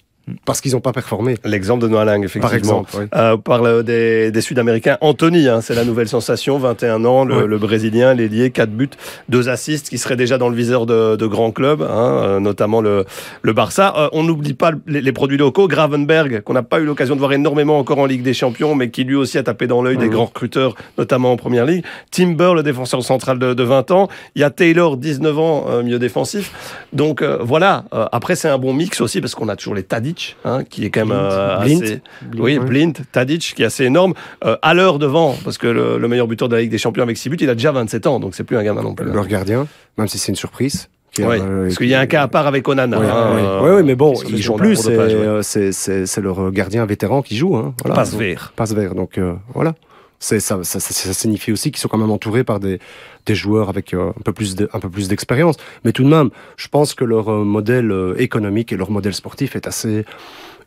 Parce 0.45 0.61
qu'ils 0.61 0.73
n'ont 0.73 0.79
pas 0.81 0.91
performé. 0.93 1.35
L'exemple 1.43 1.81
de 1.83 1.87
Noalang, 1.87 2.23
effectivement. 2.23 2.47
Par 2.47 2.55
exemple. 2.55 2.91
oui. 2.97 3.05
Euh, 3.15 3.33
on 3.35 3.37
parle 3.39 3.83
des, 3.83 4.31
des 4.31 4.41
Sud-Américains. 4.41 4.97
Anthony, 5.01 5.47
hein, 5.47 5.61
c'est 5.61 5.73
la 5.75 5.83
nouvelle 5.83 6.07
sensation, 6.07 6.57
21 6.57 7.03
ans, 7.05 7.25
le, 7.25 7.47
le 7.47 7.57
Brésilien, 7.57 8.13
l'ailier, 8.13 8.51
4 8.51 8.69
buts, 8.71 8.89
2 9.29 9.49
assists, 9.49 9.89
qui 9.89 9.97
serait 9.97 10.15
déjà 10.15 10.37
dans 10.37 10.49
le 10.49 10.55
viseur 10.55 10.85
de, 10.85 11.15
de 11.15 11.25
grands 11.27 11.51
clubs, 11.51 11.81
hein, 11.81 11.87
euh, 12.23 12.39
notamment 12.39 12.81
le, 12.81 13.05
le 13.41 13.53
Barça. 13.53 13.93
Euh, 13.97 14.09
on 14.13 14.23
n'oublie 14.23 14.53
pas 14.53 14.71
les, 14.87 15.01
les 15.01 15.11
produits 15.11 15.37
locaux. 15.37 15.67
Gravenberg, 15.67 16.41
qu'on 16.41 16.53
n'a 16.53 16.63
pas 16.63 16.79
eu 16.79 16.85
l'occasion 16.85 17.15
de 17.15 17.19
voir 17.19 17.33
énormément 17.33 17.79
encore 17.79 17.97
en 17.99 18.05
Ligue 18.05 18.23
des 18.23 18.33
Champions, 18.33 18.75
mais 18.75 18.89
qui 18.91 19.03
lui 19.03 19.15
aussi 19.15 19.37
a 19.37 19.43
tapé 19.43 19.67
dans 19.67 19.81
l'œil 19.81 19.97
des 19.97 20.05
Mhm. 20.05 20.11
grands 20.11 20.25
recruteurs, 20.25 20.75
notamment 20.97 21.31
en 21.31 21.37
Première 21.37 21.65
Ligue. 21.65 21.83
Timber, 22.11 22.53
le 22.55 22.63
défenseur 22.63 23.03
central 23.03 23.39
de, 23.39 23.53
de 23.53 23.63
20 23.63 23.91
ans. 23.91 24.07
Il 24.35 24.41
y 24.41 24.43
a 24.43 24.49
Taylor, 24.49 24.97
19 24.97 25.37
ans, 25.39 25.65
euh, 25.69 25.83
milieu 25.83 25.99
défensif. 25.99 26.51
Donc 26.93 27.21
euh, 27.21 27.39
voilà. 27.41 27.85
Euh, 27.93 28.05
après, 28.11 28.35
c'est 28.35 28.49
un 28.49 28.57
bon 28.57 28.73
mix 28.73 29.01
aussi, 29.01 29.19
parce 29.21 29.35
qu'on 29.35 29.49
a 29.49 29.55
toujours 29.55 29.75
les 29.75 29.83
Tadic, 30.13 30.37
hein, 30.45 30.63
qui 30.63 30.85
est 30.85 30.89
quand 30.89 31.05
même 31.05 31.17
euh, 31.19 31.59
Blind. 31.59 31.83
assez... 31.83 32.01
Blind, 32.23 32.43
Oui, 32.43 32.57
ouais. 32.57 32.65
Blind, 32.65 32.97
Tadic, 33.11 33.53
qui 33.55 33.63
est 33.63 33.65
assez 33.65 33.85
énorme. 33.85 34.13
Euh, 34.45 34.57
à 34.61 34.73
l'heure 34.73 34.99
devant, 34.99 35.35
parce 35.43 35.57
que 35.57 35.67
le, 35.67 35.97
le 35.97 36.07
meilleur 36.07 36.27
buteur 36.27 36.49
de 36.49 36.55
la 36.55 36.61
Ligue 36.61 36.71
des 36.71 36.77
Champions 36.77 37.03
avec 37.03 37.17
6 37.17 37.29
buts, 37.29 37.37
il 37.41 37.49
a 37.49 37.55
déjà 37.55 37.71
27 37.71 38.07
ans, 38.07 38.19
donc 38.19 38.35
c'est 38.35 38.43
plus 38.43 38.57
un 38.57 38.63
gamin 38.63 38.81
non 38.83 38.93
plus. 38.95 39.05
Leur 39.11 39.27
gardien, 39.27 39.67
même 39.97 40.07
si 40.07 40.17
c'est 40.17 40.29
une 40.31 40.35
surprise. 40.35 40.89
Oui, 41.19 41.25
euh, 41.41 41.63
parce 41.65 41.77
qu'il 41.77 41.87
y 41.89 41.93
a 41.93 41.99
un 41.99 42.05
cas 42.05 42.21
à 42.21 42.27
part 42.29 42.47
avec 42.47 42.65
Onana. 42.69 42.97
Oui, 42.97 43.05
hein, 43.05 43.31
oui. 43.35 43.41
euh, 43.43 43.61
Ouais, 43.61 43.75
ouais, 43.75 43.83
mais 43.83 43.95
bon, 43.95 44.13
ils 44.29 44.41
jouent 44.41 44.55
plus. 44.55 44.77
C'est 44.77 44.97
ouais. 44.97 45.13
euh, 45.13 46.21
leur 46.21 46.51
gardien 46.51 46.85
vétéran 46.85 47.21
qui 47.21 47.35
joue. 47.35 47.57
Hein, 47.57 47.73
voilà. 47.81 47.95
Passe 47.95 48.13
vert. 48.15 48.53
passe 48.55 48.73
vert. 48.73 48.95
Donc 48.95 49.19
voilà. 49.53 49.73
Ça, 50.21 50.39
ça, 50.39 50.63
ça, 50.63 50.79
ça 50.79 51.13
signifie 51.13 51.51
aussi 51.51 51.71
qu'ils 51.71 51.79
sont 51.79 51.87
quand 51.87 51.97
même 51.97 52.11
entourés 52.11 52.43
par 52.43 52.59
des, 52.59 52.79
des 53.25 53.33
joueurs 53.33 53.69
avec 53.69 53.95
euh, 53.95 54.11
un 54.11 54.21
peu 54.23 54.33
plus 54.33 54.55
de, 54.55 54.69
un 54.71 54.79
peu 54.79 54.87
plus 54.87 55.07
d'expérience. 55.07 55.57
Mais 55.83 55.93
tout 55.93 56.03
de 56.03 56.09
même, 56.09 56.29
je 56.57 56.67
pense 56.67 56.93
que 56.93 57.03
leur 57.03 57.29
euh, 57.29 57.43
modèle 57.43 57.91
euh, 57.91 58.15
économique 58.21 58.71
et 58.71 58.77
leur 58.77 58.91
modèle 58.91 59.15
sportif 59.15 59.55
est 59.55 59.65
assez 59.65 60.05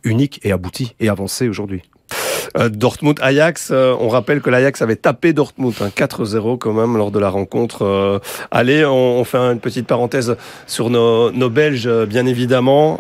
unique 0.02 0.40
et 0.42 0.50
abouti 0.50 0.96
et 0.98 1.08
avancé 1.08 1.48
aujourd'hui. 1.48 1.82
Euh, 2.56 2.68
Dortmund-Ajax, 2.68 3.70
euh, 3.70 3.94
on 3.98 4.08
rappelle 4.08 4.40
que 4.40 4.50
l'Ajax 4.50 4.82
avait 4.82 4.96
tapé 4.96 5.32
Dortmund, 5.32 5.74
hein, 5.80 5.90
4-0 5.94 6.58
quand 6.58 6.72
même 6.72 6.96
lors 6.96 7.10
de 7.10 7.18
la 7.18 7.28
rencontre. 7.28 7.84
Euh, 7.84 8.18
allez, 8.50 8.84
on, 8.84 9.18
on 9.20 9.24
fait 9.24 9.38
une 9.38 9.60
petite 9.60 9.86
parenthèse 9.86 10.36
sur 10.66 10.90
nos, 10.90 11.30
Belges, 11.50 11.88
bien 12.06 12.26
évidemment, 12.26 12.98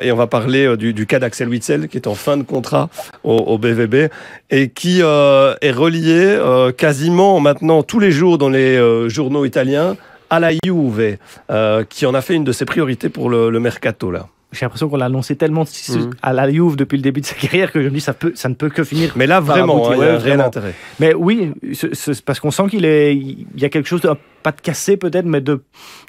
et 0.00 0.12
on 0.12 0.16
va 0.16 0.26
parler 0.26 0.76
du, 0.76 0.92
du 0.92 1.06
cas 1.06 1.18
d'Axel 1.18 1.48
Witzel, 1.48 1.88
qui 1.88 1.96
est 1.96 2.06
en 2.06 2.14
fin 2.14 2.36
de 2.36 2.42
contrat 2.42 2.90
au, 3.24 3.58
BVB, 3.58 4.10
et 4.50 4.68
qui 4.68 5.00
est 5.00 5.70
relié 5.70 6.38
quasiment 6.76 7.40
maintenant 7.40 7.82
tous 7.82 8.00
les 8.00 8.10
jours 8.10 8.38
dans 8.38 8.48
les 8.48 9.08
journaux 9.08 9.44
italiens 9.44 9.96
à 10.30 10.38
la 10.38 10.52
Juve, 10.64 11.18
euh, 11.50 11.84
qui 11.84 12.06
en 12.06 12.14
a 12.14 12.22
fait 12.22 12.34
une 12.34 12.44
de 12.44 12.52
ses 12.52 12.64
priorités 12.64 13.08
pour 13.08 13.28
le, 13.28 13.50
le 13.50 13.60
mercato 13.60 14.10
là. 14.10 14.28
J'ai 14.52 14.64
l'impression 14.66 14.88
qu'on 14.88 14.96
l'a 14.96 15.06
annoncé 15.06 15.36
tellement 15.36 15.64
Mhm. 15.90 16.10
à 16.22 16.32
la 16.32 16.50
Juve 16.50 16.74
depuis 16.76 16.96
le 16.96 17.02
début 17.02 17.20
de 17.20 17.26
sa 17.26 17.34
carrière 17.36 17.70
que 17.70 17.80
je 17.82 17.88
me 17.88 17.94
dis 17.94 18.00
ça, 18.00 18.14
peut, 18.14 18.32
ça 18.34 18.48
ne 18.48 18.54
peut 18.54 18.68
que 18.68 18.82
finir. 18.84 19.12
Mais 19.16 19.26
là 19.26 19.38
vraiment, 19.40 19.88
hein, 19.90 19.94
il 19.96 20.00
y 20.00 20.02
a 20.04 20.16
vraiment. 20.16 20.44
intérêt. 20.46 20.74
Mais 20.98 21.14
oui, 21.14 21.52
c'est- 21.72 22.24
parce 22.24 22.40
qu'on 22.40 22.50
sent 22.50 22.64
qu'il 22.70 22.84
est, 22.84 23.14
il 23.16 23.46
y 23.56 23.64
a 23.64 23.68
quelque 23.68 23.86
chose, 23.88 24.00
de, 24.00 24.10
pas 24.42 24.52
de 24.52 24.60
cassé 24.60 24.96
peut-être, 24.96 25.26
mais 25.26 25.40
de, 25.40 25.62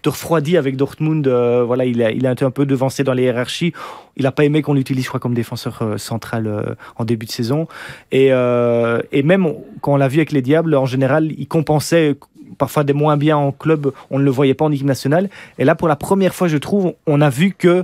de 0.04 0.10
refroidi 0.10 0.58
avec 0.58 0.76
Dortmund. 0.78 1.28
euh, 1.28 1.64
voilà, 1.66 1.86
il 1.86 2.02
a, 2.02 2.12
il 2.12 2.26
a 2.26 2.32
été 2.32 2.44
un 2.46 2.52
peu 2.52 2.66
devancé 2.66 3.04
dans 3.04 3.14
les 3.14 3.24
hiérarchies. 3.24 3.74
Il 4.18 4.24
n'a 4.24 4.32
pas 4.32 4.44
aimé 4.46 4.62
qu'on 4.62 4.74
l'utilise, 4.74 5.04
je 5.04 5.10
crois, 5.10 5.20
comme 5.20 5.34
défenseur 5.34 5.80
euh, 5.82 5.98
central 5.98 6.48
euh, 6.48 6.74
en 6.98 7.06
début 7.06 7.26
de 7.28 7.32
saison. 7.32 7.68
Et, 8.12 8.30
euh, 8.32 9.02
et 9.12 9.22
même 9.24 9.48
quand 9.82 9.94
on 9.94 9.98
l'a 9.98 10.08
vu 10.08 10.18
avec 10.18 10.32
les 10.32 10.42
Diables, 10.42 10.74
en 10.76 10.86
général, 10.86 11.32
il 11.38 11.48
compensait 11.48 12.16
parfois 12.58 12.84
des 12.84 12.94
moins 12.94 13.18
bien 13.18 13.38
en 13.38 13.52
club. 13.52 13.92
On 14.10 14.20
ne 14.20 14.24
le 14.24 14.32
voyait 14.32 14.54
pas 14.54 14.66
en 14.66 14.72
équipe 14.72 14.88
nationale. 14.88 15.30
Et 15.58 15.66
là, 15.66 15.76
pour 15.76 15.88
la 15.88 15.96
première 15.96 16.34
fois, 16.34 16.48
je 16.48 16.58
trouve, 16.58 16.94
on 17.08 17.22
a 17.22 17.30
vu 17.30 17.54
que 17.58 17.84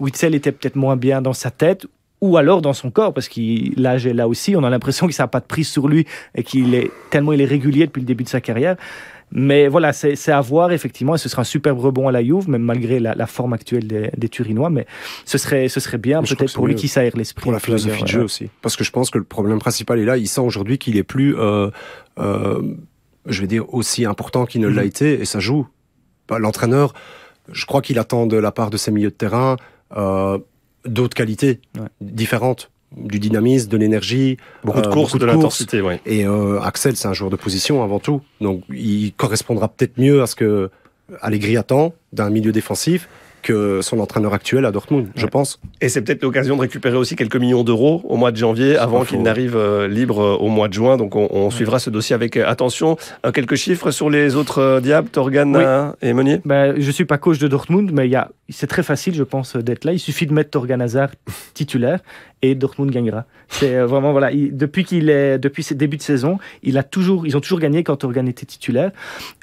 Witzel 0.00 0.34
était 0.34 0.52
peut-être 0.52 0.76
moins 0.76 0.96
bien 0.96 1.22
dans 1.22 1.32
sa 1.32 1.50
tête 1.50 1.86
ou 2.20 2.36
alors 2.36 2.62
dans 2.62 2.72
son 2.72 2.90
corps, 2.90 3.12
parce 3.12 3.28
qu'il 3.28 3.74
l'âge 3.76 4.06
est 4.06 4.14
là 4.14 4.28
aussi. 4.28 4.54
On 4.54 4.62
a 4.62 4.70
l'impression 4.70 5.08
que 5.08 5.12
ça 5.12 5.24
n'a 5.24 5.28
pas 5.28 5.40
de 5.40 5.46
prise 5.46 5.68
sur 5.68 5.88
lui 5.88 6.06
et 6.36 6.44
qu'il 6.44 6.74
est 6.74 6.90
tellement 7.10 7.32
il 7.32 7.40
est 7.40 7.46
régulier 7.46 7.86
depuis 7.86 8.00
le 8.00 8.06
début 8.06 8.22
de 8.22 8.28
sa 8.28 8.40
carrière. 8.40 8.76
Mais 9.34 9.66
voilà, 9.66 9.94
c'est 9.94 10.30
à 10.30 10.40
voir 10.42 10.72
effectivement, 10.72 11.14
et 11.14 11.18
ce 11.18 11.28
sera 11.28 11.40
un 11.40 11.44
superbe 11.44 11.80
rebond 11.80 12.06
à 12.06 12.12
la 12.12 12.22
Juve, 12.22 12.50
même 12.50 12.62
malgré 12.62 13.00
la, 13.00 13.14
la 13.14 13.26
forme 13.26 13.54
actuelle 13.54 13.86
des, 13.86 14.10
des 14.16 14.28
Turinois. 14.28 14.68
Mais 14.68 14.86
ce 15.24 15.38
serait, 15.38 15.68
ce 15.68 15.80
serait 15.80 15.98
bien 15.98 16.22
peut-être 16.22 16.52
pour 16.52 16.66
lui 16.66 16.74
qui 16.74 16.86
s'aère 16.86 17.16
l'esprit. 17.16 17.42
Pour 17.42 17.52
la 17.52 17.58
philosophie 17.58 18.02
de 18.02 18.08
jeu 18.08 18.22
aussi. 18.22 18.50
Parce 18.60 18.76
que 18.76 18.84
je 18.84 18.90
pense 18.90 19.10
que 19.10 19.16
le 19.16 19.24
problème 19.24 19.58
principal 19.58 19.98
est 19.98 20.04
là. 20.04 20.18
Il 20.18 20.28
sent 20.28 20.42
aujourd'hui 20.42 20.76
qu'il 20.76 20.98
est 20.98 21.02
plus, 21.02 21.34
euh, 21.38 21.70
euh, 22.18 22.60
je 23.26 23.40
vais 23.40 23.46
dire, 23.46 23.72
aussi 23.74 24.04
important 24.04 24.46
qu'il 24.46 24.60
ne 24.60 24.68
l'a 24.68 24.82
Mhm. 24.82 24.88
été, 24.88 25.20
et 25.20 25.24
ça 25.24 25.40
joue. 25.40 25.66
Bah, 26.28 26.38
L'entraîneur, 26.38 26.94
je 27.50 27.66
crois 27.66 27.82
qu'il 27.82 27.98
attend 27.98 28.26
de 28.26 28.36
la 28.36 28.52
part 28.52 28.70
de 28.70 28.76
ses 28.76 28.90
milieux 28.90 29.10
de 29.10 29.14
terrain 29.14 29.56
euh, 29.96 30.38
d'autres 30.84 31.14
qualités 31.14 31.60
Ouais. 31.78 31.86
différentes. 32.00 32.70
du 32.94 33.18
dynamisme, 33.18 33.70
de 33.70 33.78
l'énergie. 33.78 34.36
Beaucoup 34.64 34.82
de 34.82 34.86
euh, 34.86 34.90
courses, 34.90 35.12
beaucoup 35.12 35.24
de 35.24 35.24
courses. 35.24 35.36
l'intensité, 35.36 35.80
oui. 35.80 35.94
Et 36.04 36.26
euh, 36.26 36.60
Axel, 36.60 36.94
c'est 36.94 37.08
un 37.08 37.14
joueur 37.14 37.30
de 37.30 37.36
position 37.36 37.82
avant 37.82 37.98
tout. 38.00 38.20
Donc, 38.42 38.64
il 38.68 39.14
correspondra 39.14 39.68
peut-être 39.68 39.96
mieux 39.98 40.20
à 40.20 40.26
ce 40.26 40.34
que 40.34 40.68
Allegri 41.22 41.56
attend 41.56 41.94
d'un 42.12 42.28
milieu 42.28 42.52
défensif 42.52 43.08
que 43.42 43.80
son 43.82 43.98
entraîneur 44.00 44.32
actuel 44.34 44.64
à 44.64 44.70
Dortmund, 44.70 45.08
je 45.14 45.26
pense. 45.26 45.60
Et 45.80 45.88
c'est 45.88 46.02
peut-être 46.02 46.22
l'occasion 46.22 46.56
de 46.56 46.60
récupérer 46.62 46.96
aussi 46.96 47.16
quelques 47.16 47.36
millions 47.36 47.64
d'euros 47.64 48.00
au 48.04 48.16
mois 48.16 48.30
de 48.32 48.36
janvier 48.36 48.76
avant 48.76 49.04
qu'il 49.04 49.20
n'arrive 49.22 49.56
euh, 49.56 49.88
libre 49.88 50.20
euh, 50.20 50.34
au 50.36 50.48
mois 50.48 50.68
de 50.68 50.72
juin. 50.74 50.96
Donc 50.96 51.16
on, 51.16 51.28
on 51.30 51.50
suivra 51.50 51.78
ce 51.78 51.90
dossier 51.90 52.14
avec 52.14 52.36
euh, 52.36 52.48
attention. 52.48 52.96
Quelques 53.34 53.56
chiffres 53.56 53.90
sur 53.90 54.08
les 54.10 54.36
autres 54.36 54.80
diables, 54.80 55.08
Torgan 55.08 55.54
Oui. 55.54 56.08
et 56.08 56.12
Meunier? 56.12 56.40
Ben, 56.44 56.74
je 56.78 56.90
suis 56.90 57.04
pas 57.04 57.18
coach 57.18 57.38
de 57.38 57.48
Dortmund, 57.48 57.90
mais 57.92 58.06
il 58.06 58.10
y 58.12 58.16
a, 58.16 58.30
c'est 58.48 58.66
très 58.66 58.82
facile, 58.82 59.14
je 59.14 59.22
pense, 59.24 59.56
d'être 59.56 59.84
là. 59.84 59.92
Il 59.92 59.98
suffit 59.98 60.26
de 60.26 60.32
mettre 60.32 60.50
Torgan 60.50 60.80
Hazard 60.80 61.10
titulaire 61.54 62.00
et 62.42 62.54
Dortmund 62.54 62.90
gagnera. 62.90 63.24
C'est 63.48 63.76
euh, 63.76 63.86
vraiment 63.86 64.12
voilà. 64.12 64.32
il- 64.32 64.56
depuis 64.56 64.84
qu'il 64.84 65.08
est, 65.10 65.38
depuis 65.38 65.62
ses 65.62 65.74
débuts 65.74 65.96
de 65.96 66.02
saison, 66.02 66.38
il 66.62 66.76
a 66.76 66.82
toujours, 66.82 67.26
ils 67.26 67.36
ont 67.36 67.40
toujours 67.40 67.60
gagné 67.60 67.84
quand 67.84 67.96
Torgan 67.96 68.26
était 68.26 68.46
titulaire. 68.46 68.90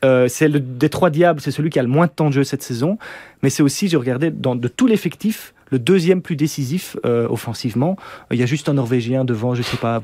Euh, 0.04 0.28
c'est 0.28 0.48
le 0.48 0.60
des 0.60 0.90
trois 0.90 1.10
diables, 1.10 1.40
c'est 1.42 1.52
celui 1.52 1.70
qui 1.70 1.80
a 1.80 1.84
le 1.84 1.90
moins 1.90 2.08
de 2.08 2.12
temps 2.12 2.28
de 2.28 2.34
jeu 2.34 2.44
cette 2.44 2.64
saison, 2.64 2.98
mais 3.42 3.50
c'est 3.50 3.64
aussi, 3.64 3.88
j'ai 3.88 3.98
regardé 3.98 4.32
dans 4.32 4.56
de 4.56 4.68
tout 4.68 4.88
l'effectif. 4.88 5.54
Le 5.72 5.78
deuxième 5.78 6.24
plus 6.24 6.36
décisif 6.36 6.98
euh, 7.06 7.28
offensivement, 7.30 7.96
il 8.32 8.40
y 8.40 8.44
a 8.44 8.48
juste 8.48 8.70
un 8.70 8.74
Norvégien 8.74 9.24
devant, 9.24 9.54
je 9.54 9.62
sais 9.62 9.78
pas 9.78 10.02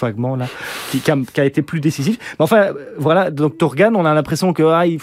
vaguement 0.00 0.36
là, 0.36 0.46
qui, 0.92 1.00
qui 1.00 1.10
a, 1.10 1.16
qui 1.34 1.40
a 1.40 1.44
été 1.44 1.62
plus 1.62 1.80
décisif. 1.80 2.16
Mais 2.38 2.44
enfin, 2.44 2.58
euh, 2.68 2.72
voilà. 2.96 3.32
Donc 3.32 3.58
Torgan, 3.58 3.96
on 3.96 4.04
a 4.04 4.14
l'impression 4.14 4.52
que 4.52 4.62
ah, 4.62 4.86
il 4.86 5.00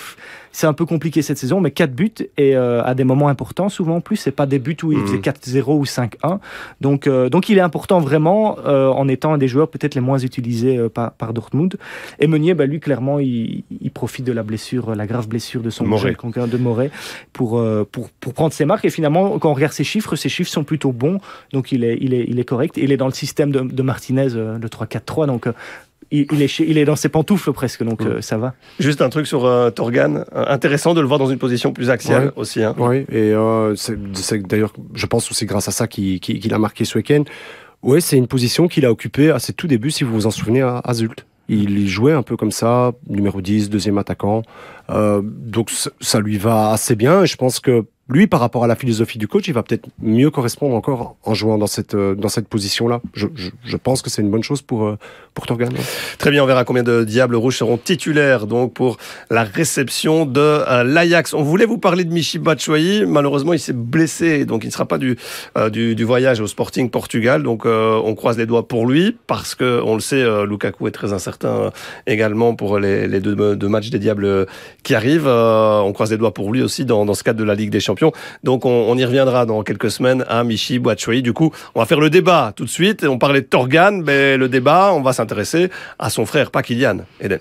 c'est 0.58 0.66
un 0.66 0.74
peu 0.74 0.88
compliqué 0.88 1.22
cette 1.22 1.38
saison, 1.38 1.62
mais 1.62 1.70
4 1.70 1.92
buts 1.94 2.12
et 2.36 2.56
euh, 2.56 2.82
à 2.84 2.96
des 2.96 3.04
moments 3.04 3.28
importants 3.28 3.70
souvent 3.70 3.98
en 3.98 4.02
plus. 4.02 4.16
C'est 4.16 4.32
pas 4.32 4.48
des 4.48 4.58
buts 4.58 4.76
où 4.82 4.92
il 4.92 4.98
Mhm. 4.98 5.06
faisait 5.06 5.18
4-0 5.20 5.78
ou 5.78 5.86
5-1. 5.86 6.40
Donc, 6.82 7.06
euh, 7.06 7.30
donc 7.30 7.48
il 7.50 7.60
est 7.60 7.62
important 7.62 8.00
vraiment 8.00 8.58
euh, 8.66 8.88
en 8.90 9.08
étant 9.08 9.34
un 9.34 9.38
des 9.38 9.48
joueurs 9.48 9.68
peut-être 9.70 9.94
les 9.94 10.02
moins 10.02 10.18
utilisés 10.18 10.76
euh, 10.80 10.90
par, 10.90 11.12
par 11.12 11.34
Dortmund. 11.36 11.78
Et 12.20 12.26
Meunier, 12.26 12.56
bah, 12.56 12.66
lui 12.66 12.80
clairement, 12.80 13.20
il, 13.20 13.66
il 13.82 13.92
profite 13.92 14.26
de 14.26 14.32
la 14.32 14.42
blessure, 14.42 14.96
la 14.96 15.06
grave 15.06 15.28
blessure 15.28 15.62
de 15.62 15.70
son 15.70 15.86
Moret. 15.86 16.16
concurrent 16.16 16.48
de 16.48 16.58
Moret 16.58 16.90
pour, 17.34 17.60
euh, 17.60 17.88
pour, 17.92 18.10
pour 18.10 18.34
prendre 18.34 18.52
ses 18.52 18.66
marques. 18.66 18.86
Et 18.86 18.90
finalement, 18.90 19.38
quand 19.38 19.52
on 19.52 19.54
regarde 19.54 19.74
ses 19.74 19.84
chiffres, 19.84 20.16
ses 20.16 20.30
chiffres 20.30 20.50
sont 20.50 20.64
plutôt 20.64 20.92
bons. 20.92 21.20
Donc 21.54 21.72
il 21.72 21.84
est, 21.84 22.00
il 22.02 22.16
est, 22.16 22.26
il 22.28 22.40
est 22.40 22.46
correct. 22.46 22.78
Il 22.78 22.92
est 22.92 22.98
dans 22.98 23.06
le 23.06 23.14
système 23.14 23.52
de, 23.52 23.60
de 23.60 23.84
Martinez, 23.84 24.30
euh, 24.34 24.58
le 24.58 24.68
3-4-3. 24.70 25.28
Donc 25.28 25.46
euh, 25.46 25.52
il, 26.12 26.26
il 26.32 26.42
est 26.42 26.48
chez- 26.48 26.70
il 26.70 26.78
est 26.78 26.86
dans 26.86 26.96
ses 26.96 27.10
pantoufles 27.10 27.54
presque. 27.54 27.84
Donc 27.84 28.02
Mhm. 28.02 28.08
euh, 28.08 28.22
ça 28.22 28.38
va. 28.38 28.54
Juste 28.80 29.02
un 29.02 29.10
truc 29.10 29.28
sur 29.28 29.46
euh, 29.46 29.70
Torgan. 29.70 30.24
Euh, 30.36 30.46
intéressant 30.48 30.94
de 30.94 31.02
le 31.02 31.08
voir 31.08 31.20
dans 31.20 31.28
une 31.30 31.38
position 31.40 31.72
plus 31.74 31.90
axiale 31.90 32.26
Ouais. 32.28 32.32
aussi. 32.36 32.64
hein. 32.64 32.76
Oui, 32.78 33.06
et 33.12 33.34
euh, 33.34 33.76
c'est 33.76 33.98
c'est 34.14 34.40
d'ailleurs, 34.46 34.74
je 34.94 35.06
pense 35.06 35.28
que 35.28 35.34
c'est 35.36 35.46
grâce 35.46 35.68
à 35.68 35.72
ça 35.72 35.88
qu'il 35.88 36.20
qu'il- 36.20 36.40
qu'il 36.40 36.54
a 36.54 36.60
marqué 36.60 36.86
ce 36.86 36.98
week-end. 36.98 37.24
Ouais, 37.84 38.02
c'est 38.02 38.18
une 38.18 38.28
position 38.28 38.68
qu'il 38.68 38.86
a 38.86 38.92
occupée 38.92 39.30
à 39.32 39.40
ses 39.40 39.54
tout 39.54 39.68
débuts, 39.68 39.92
si 39.92 40.04
vous 40.04 40.12
vous 40.14 40.26
en 40.26 40.32
souvenez, 40.32 40.62
à, 40.62 40.80
à 40.84 40.94
Zult. 40.94 41.26
Il 41.50 41.88
jouait 41.88 42.12
un 42.12 42.24
peu 42.24 42.36
comme 42.36 42.52
ça, 42.52 42.92
numéro 43.08 43.40
10, 43.40 43.70
deuxième 43.70 43.98
attaquant. 43.98 44.42
Euh, 44.90 45.22
donc 45.24 45.70
ça- 45.70 45.92
ça 46.02 46.20
lui 46.20 46.38
va 46.38 46.72
assez 46.72 46.96
bien. 46.96 47.24
Et 47.24 47.28
je 47.28 47.38
pense 47.38 47.60
que 47.60 47.86
lui, 48.10 48.28
par 48.28 48.40
rapport 48.40 48.64
à 48.64 48.68
la 48.68 48.76
philosophie 48.76 49.18
du 49.18 49.28
coach, 49.28 49.48
il 49.50 49.54
va 49.54 49.64
peut-être 49.64 49.88
mieux 50.02 50.30
correspondre 50.32 50.76
encore 50.76 51.18
en 51.24 51.34
jouant 51.34 51.58
dans 51.58 51.68
cette, 51.68 51.94
euh, 51.94 52.16
dans 52.16 52.30
cette 52.30 52.48
position-là. 52.48 53.02
Je, 53.14 53.28
je, 53.36 53.50
je 53.66 53.78
pense 53.78 54.02
que 54.02 54.10
c'est 54.10 54.22
une 54.22 54.32
bonne 54.32 54.44
chose 54.44 54.62
pour, 54.62 54.86
euh, 54.86 54.98
pour 55.34 55.46
Torgan. 55.46 55.68
ouais. 55.68 55.82
Très 56.18 56.32
bien, 56.32 56.42
on 56.42 56.46
verra 56.46 56.64
combien 56.64 56.84
de 56.84 57.04
Diables 57.04 57.36
Rouges 57.36 57.58
seront 57.58 57.78
titulaires 57.78 58.48
donc 58.48 58.74
pour 58.74 58.98
la 59.30 59.44
réception 59.44 60.26
de 60.26 60.40
euh, 60.40 60.84
l'Ajax. 60.86 61.34
On 61.34 61.44
voulait 61.44 61.66
vous 61.66 61.78
parler 61.80 62.06
de 62.06 62.14
Michi 62.14 62.40
Batshuayi, 62.40 63.06
malheureusement 63.06 63.52
il 63.52 63.60
s'est 63.60 63.74
blessé, 63.74 64.46
donc 64.46 64.64
il 64.64 64.68
ne 64.68 64.72
sera 64.72 64.86
pas 64.86 64.98
du, 64.98 65.18
du, 65.72 65.96
du 65.96 66.04
voyage 66.06 66.40
au 66.40 66.48
Sporting 66.48 66.90
Portugal. 66.90 67.44
Donc 67.44 67.66
euh, 67.66 68.00
on 68.06 68.16
croise 68.16 68.38
les 68.38 68.46
doigts 68.46 68.70
pour 68.70 68.88
lui 68.88 69.18
parce 69.28 69.54
que 69.54 69.82
on 69.84 69.96
le 69.96 70.00
sait, 70.00 70.24
Lukaku 70.46 70.88
est 70.88 70.92
très 70.92 71.12
incertain 71.12 71.72
également 72.06 72.56
pour 72.56 72.80
les, 72.80 73.08
les 73.08 73.20
deux, 73.20 73.56
deux 73.56 73.68
matchs 73.68 73.90
des 73.90 74.00
Diables 74.00 74.46
qui 74.84 74.96
arrivent. 74.96 75.28
On 75.28 75.92
croise 75.92 76.12
les 76.12 76.18
doigts 76.18 76.34
pour 76.34 76.54
lui 76.54 76.62
aussi 76.62 76.86
dans, 76.86 77.06
dans 77.06 77.14
ce 77.14 77.24
cadre 77.24 77.40
de 77.40 77.44
la 77.44 77.56
Ligue 77.56 77.70
des 77.70 77.82
Champions. 77.82 77.97
Donc 78.44 78.66
on, 78.66 78.86
on 78.90 78.98
y 78.98 79.06
reviendra 79.06 79.46
dans 79.46 79.64
quelques 79.64 79.92
semaines 79.92 80.24
à 80.28 80.44
Michi 80.44 80.80
Batshuayi. 80.80 81.22
Du 81.22 81.34
coup, 81.34 81.52
on 81.76 81.80
va 81.80 81.86
faire 81.86 82.00
le 82.00 82.10
débat 82.10 82.54
tout 82.56 82.66
de 82.66 82.70
suite. 82.70 83.04
On 83.04 83.18
parlait 83.18 83.42
de 83.42 83.48
Torgan, 83.48 84.02
mais 84.04 84.38
le 84.38 84.50
débat, 84.50 84.92
on 84.94 85.02
va 85.02 85.14
s'intéresser 85.14 85.70
à 86.00 86.10
son 86.10 86.26
frère, 86.26 86.52
pas 86.52 86.62
Kylian, 86.62 87.00
Eden. 87.22 87.40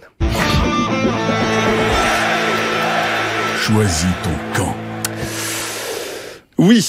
Choisis 3.58 4.06
ton 4.22 4.58
camp. 4.58 4.76
Oui, 6.58 6.82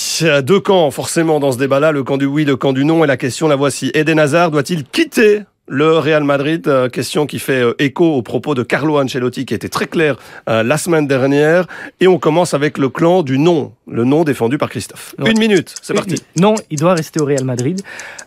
deux 0.43 0.59
camps 0.61 0.91
forcément 0.91 1.39
dans 1.39 1.51
ce 1.51 1.57
débat-là, 1.57 1.91
le 1.91 2.03
camp 2.03 2.17
du 2.17 2.25
oui, 2.25 2.45
le 2.45 2.55
camp 2.55 2.71
du 2.71 2.85
non, 2.85 3.03
et 3.03 3.07
la 3.07 3.17
question 3.17 3.47
la 3.47 3.57
voici. 3.57 3.91
Eden 3.93 4.17
Hazard 4.17 4.51
doit-il 4.51 4.85
quitter 4.85 5.41
le 5.67 5.97
Real 5.97 6.23
Madrid, 6.23 6.67
Euh, 6.67 6.89
question 6.89 7.25
qui 7.25 7.39
fait 7.39 7.61
euh, 7.61 7.73
écho 7.79 8.05
aux 8.05 8.21
propos 8.21 8.55
de 8.55 8.63
Carlo 8.63 8.99
Ancelotti 8.99 9.45
qui 9.45 9.53
était 9.53 9.69
très 9.69 9.87
clair 9.87 10.17
euh, 10.49 10.63
la 10.63 10.77
semaine 10.77 11.07
dernière. 11.07 11.65
Et 11.99 12.07
on 12.07 12.19
commence 12.19 12.53
avec 12.53 12.77
le 12.77 12.89
clan 12.89 13.23
du 13.23 13.37
non, 13.37 13.73
le 13.87 14.03
non 14.03 14.23
défendu 14.23 14.57
par 14.57 14.69
Christophe. 14.69 15.15
Non. 15.17 15.25
Une 15.25 15.39
minute, 15.39 15.73
c'est 15.81 15.93
parti. 15.93 16.21
Non, 16.35 16.55
il 16.69 16.79
doit 16.79 16.93
rester 16.93 17.19
au 17.21 17.25
Real 17.25 17.43
Madrid. 17.43 17.81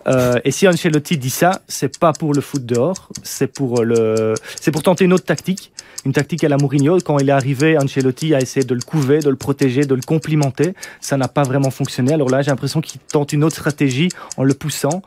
Euh, 0.07 0.39
et 0.45 0.51
si 0.51 0.67
Ancelotti 0.67 1.19
dit 1.19 1.31
ça, 1.31 1.63
c'est 1.69 1.99
pas 1.99 2.13
pour 2.13 2.35
le 2.35 2.41
foot 2.41 2.65
dehors, 2.65 3.09
c'est 3.23 3.47
pour 3.47 3.83
le, 3.85 4.35
c'est 4.61 4.71
pour 4.71 4.83
tenter 4.83 5.05
une 5.05 5.13
autre 5.13 5.25
tactique, 5.25 5.73
une 6.07 6.13
tactique 6.13 6.45
à 6.45 6.49
la 6.49 6.57
Mourinho. 6.57 6.99
Quand 7.05 7.19
il 7.19 7.29
est 7.29 7.33
arrivé, 7.33 7.77
Ancelotti 7.79 8.35
a 8.35 8.41
essayé 8.41 8.65
de 8.65 8.75
le 8.75 8.81
couver, 8.81 9.19
de 9.21 9.31
le 9.31 9.37
protéger, 9.37 9.85
de 9.85 9.95
le 9.95 10.03
complimenter. 10.03 10.75
Ça 11.01 11.17
n'a 11.17 11.29
pas 11.29 11.43
vraiment 11.43 11.71
fonctionné. 11.71 12.15
Alors 12.15 12.31
là, 12.31 12.43
j'ai 12.43 12.51
l'impression 12.51 12.81
qu'il 12.81 13.01
tente 13.01 13.33
une 13.33 13.45
autre 13.45 13.57
stratégie 13.57 14.09
en 14.37 14.45
le 14.45 14.55
poussant. 14.55 15.03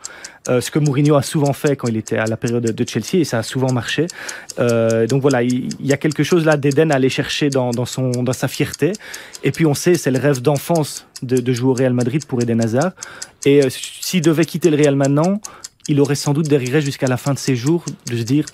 Euh, 0.50 0.62
ce 0.62 0.72
que 0.72 0.80
Mourinho 0.80 1.16
a 1.16 1.22
souvent 1.22 1.54
fait 1.54 1.76
quand 1.76 1.88
il 1.88 1.98
était 1.98 2.18
à 2.18 2.26
la 2.26 2.38
période 2.38 2.64
de 2.64 2.86
Chelsea 2.88 3.22
et 3.22 3.24
ça 3.24 3.40
a 3.40 3.44
souvent 3.44 3.72
marché. 3.72 4.08
Euh, 4.60 5.08
donc 5.08 5.22
voilà, 5.22 5.44
il, 5.44 5.70
y 5.80 5.94
a 5.94 5.98
quelque 5.98 6.24
chose 6.24 6.46
là 6.46 6.58
d'Eden 6.58 6.92
à 6.92 6.96
aller 6.96 7.10
chercher 7.10 7.50
dans, 7.50 7.72
dans, 7.72 7.86
son, 7.86 8.10
dans 8.10 8.34
sa 8.34 8.48
fierté. 8.48 8.94
Et 9.44 9.52
puis 9.52 9.66
on 9.66 9.74
sait, 9.74 9.96
c'est 9.96 10.12
le 10.12 10.20
rêve 10.20 10.42
d'enfance 10.42 11.08
de, 11.22 11.38
de 11.38 11.54
jouer 11.54 11.70
au 11.70 11.74
Real 11.74 11.94
Madrid 11.94 12.26
pour 12.26 12.42
Eden 12.42 12.62
Hazard. 12.62 12.92
Et 13.46 13.64
euh, 13.64 13.70
s'il 13.70 14.22
devait 14.22 14.46
quitter 14.46 14.70
le 14.70 14.78
Real 14.78 14.96
maintenant, 14.96 15.40
il 15.88 16.00
aurait 16.00 16.16
sans 16.16 16.34
doute 16.34 16.48
des 16.48 16.58
regrets 16.58 16.82
jusqu'à 16.82 17.08
la 17.08 17.18
fin 17.18 17.34
de 17.34 17.40
ses 17.40 17.56
jours 17.56 17.84
de 18.08 18.18
se 18.18 18.24
dire 18.24 18.46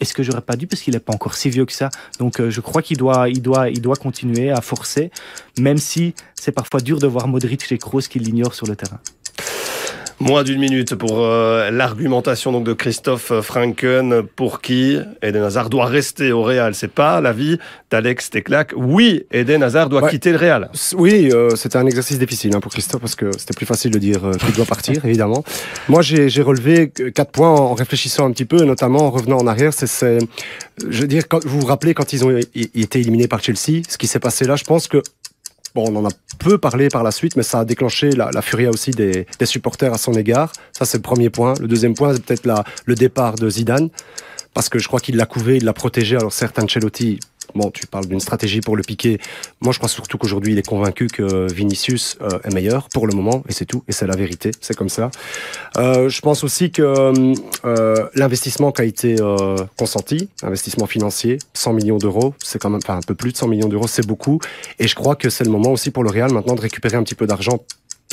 est-ce 0.00 0.14
que 0.14 0.22
j'aurais 0.22 0.40
pas 0.40 0.56
dû 0.56 0.66
parce 0.66 0.82
qu'il 0.82 0.94
n'est 0.94 1.00
pas 1.00 1.12
encore 1.12 1.34
si 1.34 1.50
vieux 1.50 1.64
que 1.64 1.72
ça. 1.72 1.90
Donc 2.18 2.40
euh, 2.40 2.50
je 2.50 2.60
crois 2.60 2.82
qu'il 2.82 2.96
doit, 2.96 3.28
il 3.28 3.42
doit, 3.42 3.68
il 3.70 3.80
doit 3.80 3.96
continuer 3.96 4.50
à 4.50 4.60
forcer, 4.60 5.10
même 5.58 5.78
si 5.78 6.14
c'est 6.34 6.52
parfois 6.52 6.80
dur 6.80 6.98
de 6.98 7.06
voir 7.06 7.28
Modric 7.28 7.70
et 7.72 7.78
Kroos 7.78 8.02
qui 8.02 8.18
l'ignorent 8.18 8.54
sur 8.54 8.66
le 8.66 8.76
terrain. 8.76 9.00
Moins 10.18 10.44
d'une 10.44 10.60
minute 10.60 10.94
pour 10.94 11.18
euh, 11.22 11.70
l'argumentation 11.70 12.50
donc 12.50 12.64
de 12.64 12.72
Christophe 12.72 13.38
Franken 13.42 14.22
pour 14.22 14.62
qui? 14.62 14.98
Eden 15.20 15.42
Hazard 15.42 15.68
doit 15.68 15.84
rester 15.84 16.32
au 16.32 16.42
Real. 16.42 16.74
C'est 16.74 16.90
pas 16.90 17.20
l'avis 17.20 17.58
d'Alex 17.90 18.30
Teclac. 18.30 18.72
Oui, 18.74 19.24
Eden 19.30 19.62
Hazard 19.62 19.90
doit 19.90 20.02
Ouais. 20.04 20.10
quitter 20.10 20.30
le 20.32 20.38
Real. 20.38 20.70
Oui, 20.96 21.28
euh, 21.32 21.50
c'était 21.54 21.76
un 21.76 21.84
exercice 21.86 22.18
difficile 22.18 22.56
hein, 22.56 22.60
pour 22.60 22.72
Christophe 22.72 23.02
parce 23.02 23.14
que 23.14 23.30
c'était 23.36 23.52
plus 23.54 23.66
facile 23.66 23.90
de 23.90 23.98
dire 23.98 24.24
euh, 24.24 24.32
qu'il 24.32 24.52
doit 24.54 24.64
partir, 24.64 25.04
évidemment. 25.04 25.44
Moi, 25.90 26.00
j'ai 26.00 26.40
relevé 26.42 26.90
quatre 27.14 27.30
points 27.32 27.50
en 27.50 27.74
réfléchissant 27.74 28.26
un 28.26 28.32
petit 28.32 28.46
peu, 28.46 28.64
notamment 28.64 29.00
en 29.00 29.10
revenant 29.10 29.36
en 29.36 29.46
arrière. 29.46 29.74
C'est, 29.74 30.18
je 30.88 31.00
veux 31.02 31.08
dire, 31.08 31.28
quand, 31.28 31.44
vous 31.44 31.60
vous 31.60 31.66
rappelez 31.66 31.92
quand 31.92 32.14
ils 32.14 32.24
ont 32.24 32.34
été 32.54 33.00
éliminés 33.00 33.28
par 33.28 33.42
Chelsea, 33.42 33.82
ce 33.86 33.98
qui 33.98 34.06
s'est 34.06 34.18
passé 34.20 34.46
là, 34.46 34.56
je 34.56 34.64
pense 34.64 34.88
que 34.88 35.02
Bon, 35.76 35.84
on 35.92 35.96
en 35.96 36.06
a 36.06 36.12
peu 36.38 36.56
parlé 36.56 36.88
par 36.88 37.02
la 37.02 37.10
suite, 37.10 37.36
mais 37.36 37.42
ça 37.42 37.60
a 37.60 37.64
déclenché 37.66 38.10
la, 38.10 38.30
la 38.32 38.40
furia 38.40 38.70
aussi 38.70 38.92
des, 38.92 39.26
des 39.38 39.44
supporters 39.44 39.92
à 39.92 39.98
son 39.98 40.14
égard. 40.14 40.50
Ça, 40.72 40.86
c'est 40.86 40.96
le 40.96 41.02
premier 41.02 41.28
point. 41.28 41.52
Le 41.60 41.68
deuxième 41.68 41.92
point, 41.92 42.14
c'est 42.14 42.24
peut-être 42.24 42.48
le 42.86 42.94
départ 42.94 43.34
de 43.34 43.50
Zidane, 43.50 43.90
parce 44.54 44.70
que 44.70 44.78
je 44.78 44.88
crois 44.88 45.00
qu'il 45.00 45.16
l'a 45.16 45.26
couvé, 45.26 45.58
il 45.58 45.66
l'a 45.66 45.74
protégé. 45.74 46.16
Alors 46.16 46.32
certes, 46.32 46.58
Ancelotti, 46.58 47.20
bon, 47.56 47.70
tu 47.70 47.86
parles 47.86 48.06
d'une 48.06 48.20
stratégie 48.20 48.60
pour 48.60 48.76
le 48.76 48.82
piquer. 48.82 49.18
Moi, 49.60 49.72
je 49.72 49.78
crois 49.78 49.88
surtout 49.88 50.18
qu'aujourd'hui, 50.18 50.52
il 50.52 50.58
est 50.58 50.66
convaincu 50.66 51.08
que 51.08 51.52
Vinicius 51.52 52.18
euh, 52.20 52.38
est 52.44 52.54
meilleur 52.54 52.88
pour 52.90 53.06
le 53.06 53.14
moment, 53.14 53.42
et 53.48 53.52
c'est 53.52 53.64
tout, 53.64 53.82
et 53.88 53.92
c'est 53.92 54.06
la 54.06 54.16
vérité, 54.16 54.50
c'est 54.60 54.76
comme 54.76 54.88
ça. 54.88 55.10
Euh, 55.76 56.08
je 56.08 56.20
pense 56.20 56.44
aussi 56.44 56.70
que 56.70 56.82
euh, 57.64 58.08
l'investissement 58.14 58.72
qui 58.72 58.82
a 58.82 58.84
été 58.84 59.16
consenti, 59.76 60.28
investissement 60.42 60.86
financier, 60.86 61.38
100 61.54 61.72
millions 61.72 61.98
d'euros, 61.98 62.34
c'est 62.42 62.58
quand 62.58 62.70
même, 62.70 62.80
enfin 62.82 62.96
un 62.96 63.06
peu 63.06 63.14
plus 63.14 63.32
de 63.32 63.36
100 63.36 63.48
millions 63.48 63.68
d'euros, 63.68 63.86
c'est 63.86 64.06
beaucoup. 64.06 64.40
Et 64.78 64.88
je 64.88 64.94
crois 64.94 65.16
que 65.16 65.30
c'est 65.30 65.44
le 65.44 65.50
moment 65.50 65.72
aussi 65.72 65.90
pour 65.90 66.04
le 66.04 66.10
Real 66.10 66.32
maintenant 66.32 66.54
de 66.54 66.60
récupérer 66.60 66.96
un 66.96 67.02
petit 67.02 67.14
peu 67.14 67.26
d'argent 67.26 67.60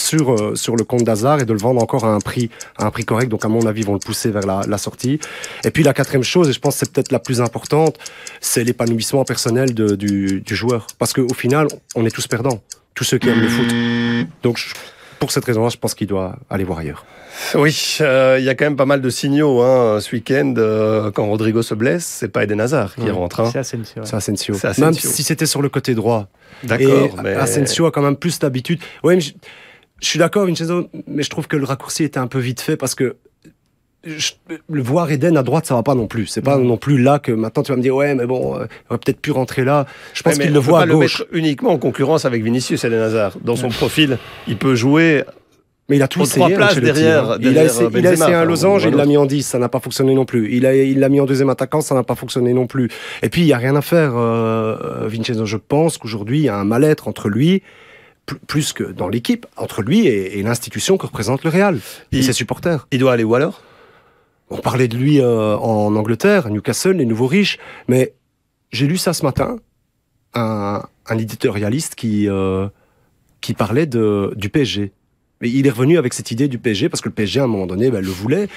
sur 0.03 0.33
euh, 0.33 0.55
sur 0.55 0.75
le 0.75 0.83
compte 0.83 1.03
d'Hazard 1.03 1.39
et 1.41 1.45
de 1.45 1.53
le 1.53 1.59
vendre 1.59 1.81
encore 1.81 2.05
à 2.05 2.09
un 2.13 2.19
prix 2.19 2.49
à 2.77 2.85
un 2.85 2.91
prix 2.91 3.05
correct. 3.05 3.29
Donc 3.29 3.45
à 3.45 3.47
mon 3.47 3.65
avis, 3.65 3.81
ils 3.81 3.85
vont 3.87 3.93
le 3.93 3.99
pousser 3.99 4.29
vers 4.31 4.45
la, 4.45 4.61
la 4.67 4.77
sortie. 4.77 5.19
Et 5.63 5.71
puis 5.71 5.83
la 5.83 5.93
quatrième 5.93 6.23
chose, 6.23 6.49
et 6.49 6.53
je 6.53 6.59
pense 6.59 6.75
que 6.75 6.79
c'est 6.85 6.91
peut-être 6.93 7.11
la 7.11 7.19
plus 7.19 7.41
importante, 7.41 7.97
c'est 8.41 8.63
l'épanouissement 8.63 9.23
personnel 9.23 9.73
de, 9.73 9.95
du, 9.95 10.41
du 10.41 10.55
joueur. 10.55 10.87
Parce 10.99 11.13
qu'au 11.13 11.33
final, 11.33 11.67
on 11.95 12.05
est 12.05 12.11
tous 12.11 12.27
perdants, 12.27 12.61
tous 12.95 13.03
ceux 13.03 13.17
qui 13.17 13.29
aiment 13.29 13.41
le 13.41 13.49
foot. 13.49 14.27
Donc 14.43 14.57
je- 14.57 14.73
pour 15.19 15.31
cette 15.31 15.45
raison-là, 15.45 15.69
je 15.69 15.77
pense 15.77 15.95
qu'il 15.95 16.07
doit 16.07 16.35
aller 16.49 16.65
voir 16.65 16.79
ailleurs. 16.79 17.05
Oui, 17.55 17.97
euh, 18.01 18.35
il 18.39 18.43
y 18.45 18.49
a 18.49 18.55
quand 18.55 18.65
même 18.65 18.75
pas 18.75 18.85
mal 18.85 18.99
de 19.01 19.09
signaux 19.09 19.61
hein, 19.61 19.99
ce 20.01 20.13
week-end. 20.15 20.53
euh, 20.57 21.11
quand 21.11 21.25
Rodrigo 21.25 21.61
se 21.61 21.73
blesse, 21.73 22.03
c'est 22.05 22.27
pas 22.27 22.43
Eden 22.43 22.59
Hazard 22.59 22.93
qui 22.95 23.03
Ouais. 23.03 23.11
rentre. 23.11 23.39
hein. 23.39 23.49
C'est 23.51 23.59
Asensio. 23.59 24.01
ouais. 24.03 24.05
C'est 24.05 24.67
Asensio. 24.67 24.83
Même 24.85 24.93
si 24.93 25.23
c'était 25.23 25.45
sur 25.45 25.61
le 25.61 25.69
côté 25.69 25.95
droit. 25.95 26.27
D'accord, 26.63 27.15
mais 27.23 27.33
Asensio 27.35 27.85
a 27.85 27.91
quand 27.91 28.01
même 28.01 28.17
plus 28.17 28.37
l'habitude. 28.41 28.79
Ouais, 29.03 29.15
mais 29.15 29.21
je- 30.03 30.09
suis 30.09 30.19
d'accord, 30.19 30.45
Vincenzo, 30.45 30.87
mais 31.07 31.23
je 31.23 31.29
trouve 31.29 31.47
que 31.47 31.57
le 31.57 31.65
raccourci 31.65 32.03
était 32.03 32.19
un 32.19 32.27
peu 32.27 32.39
vite 32.39 32.61
fait 32.61 32.77
parce 32.77 32.93
que 32.95 33.15
je- 34.05 34.31
le 34.69 34.81
voir 34.81 35.09
Eden 35.11 35.37
à 35.37 35.43
droite, 35.43 35.65
ça 35.65 35.75
va 35.75 35.83
pas 35.83 35.95
non 35.95 36.07
plus. 36.07 36.27
C'est 36.27 36.41
pas 36.41 36.57
non 36.57 36.75
plus 36.77 37.01
là 37.01 37.19
que 37.19 37.31
maintenant 37.31 37.63
tu 37.63 37.71
vas 37.71 37.77
me 37.77 37.81
dire 37.81 37.95
ouais, 37.95 38.13
mais 38.15 38.25
bon, 38.25 38.55
euh, 38.55 38.65
il 38.65 38.87
aurait 38.89 38.99
peut-être 38.99 39.21
pu 39.21 39.31
rentrer 39.31 39.63
là. 39.63 39.85
Je 40.13 40.21
pense 40.23 40.35
Ouais, 40.35 40.43
qu'il 40.43 40.53
le 40.53 40.59
on 40.59 40.61
voit 40.61 40.79
pas 40.79 40.83
à 40.83 40.85
le 40.87 40.93
gauche. 40.95 41.19
mettre 41.21 41.31
uniquement 41.33 41.69
en 41.71 41.77
concurrence 41.77 42.25
avec 42.25 42.43
Vinicius 42.43 42.83
Eden 42.83 42.99
Hazard. 42.99 43.37
Dans 43.43 43.55
son 43.55 43.69
profil, 43.69 44.17
il 44.47 44.57
peut 44.57 44.75
jouer. 44.75 45.23
Mais 45.89 45.97
il 45.97 46.01
a 46.01 46.07
tout 46.07 46.21
essayé. 46.21 46.45
trois 46.45 46.49
places 46.55 46.77
derrière- 46.79 47.31
hein. 47.31 47.37
il 47.41 47.57
a 47.57 47.65
essayé, 47.65 47.89
il 47.91 47.97
a 47.97 48.11
Benzema, 48.11 48.13
essayé 48.13 48.35
un 48.35 48.45
losange, 48.45 48.85
il 48.85 48.95
l'a 48.95 49.05
mis 49.05 49.17
en 49.17 49.25
10, 49.25 49.43
ça 49.45 49.59
n'a 49.59 49.67
pas 49.67 49.81
fonctionné 49.81 50.15
non 50.15 50.23
plus. 50.23 50.49
Il 50.53 50.65
a, 50.65 50.73
il 50.73 50.97
l'a 50.99 51.09
mis 51.09 51.19
en 51.19 51.25
deuxième 51.25 51.49
attaquant, 51.49 51.81
ça 51.81 51.93
n'a 51.93 52.03
pas 52.03 52.15
fonctionné 52.15 52.53
non 52.53 52.67
plus. 52.67 52.89
Et 53.21 53.27
puis, 53.27 53.41
il 53.41 53.47
y 53.47 53.53
a 53.53 53.57
rien 53.57 53.75
à 53.75 53.81
faire, 53.81 54.13
euh, 54.15 55.07
Vincenzo. 55.07 55.45
Je 55.45 55.57
pense 55.57 55.97
qu'aujourd'hui, 55.97 56.39
il 56.39 56.43
y 56.45 56.49
a 56.49 56.55
un 56.55 56.63
mal-être 56.63 57.09
entre 57.09 57.27
lui, 57.27 57.63
plus 58.47 58.74
que 58.74 58.84
dans 58.84 59.09
l'équipe, 59.09 59.45
entre 59.57 59.82
lui 59.82 60.07
et, 60.07 60.39
et 60.39 60.43
l'institution 60.43 60.97
que 60.97 61.05
représente 61.05 61.43
le 61.43 61.49
Real, 61.49 61.76
et 62.11 62.17
Il- 62.17 62.24
ses 62.24 62.34
supporters. 62.34 62.88
Il 62.91 62.99
doit 62.99 63.13
aller 63.13 63.24
où 63.24 63.36
alors? 63.36 63.61
On 64.49 64.57
parlait 64.57 64.88
de 64.88 64.97
lui 64.97 65.19
euh, 65.19 65.57
en 65.57 65.95
Angleterre, 65.95 66.45
à 66.47 66.49
Newcastle, 66.49 66.97
les 66.97 67.05
nouveaux 67.05 67.28
riches, 67.28 67.57
mais 67.88 68.13
j'ai 68.71 68.88
lu 68.88 68.97
ça 68.97 69.13
ce 69.13 69.24
matin, 69.24 69.57
un, 70.36 70.84
un 71.07 71.17
éditorialiste 71.17 71.95
qui, 71.95 72.28
euh, 72.30 72.67
qui 73.41 73.53
parlait 73.53 73.86
de, 73.88 74.34
du 74.36 74.49
PSG. 74.49 74.91
Mais 75.41 75.49
il 75.49 75.65
est 75.67 75.71
revenu 75.71 75.97
avec 75.97 76.13
cette 76.13 76.32
idée 76.32 76.47
du 76.47 76.57
PSG 76.59 76.89
parce 76.89 77.01
que 77.01 77.09
le 77.09 77.13
PSG, 77.15 77.39
à 77.39 77.43
un 77.43 77.47
moment 77.47 77.65
donné, 77.67 77.89
ben, 77.91 77.99
le 78.01 78.09
voulait. 78.11 78.47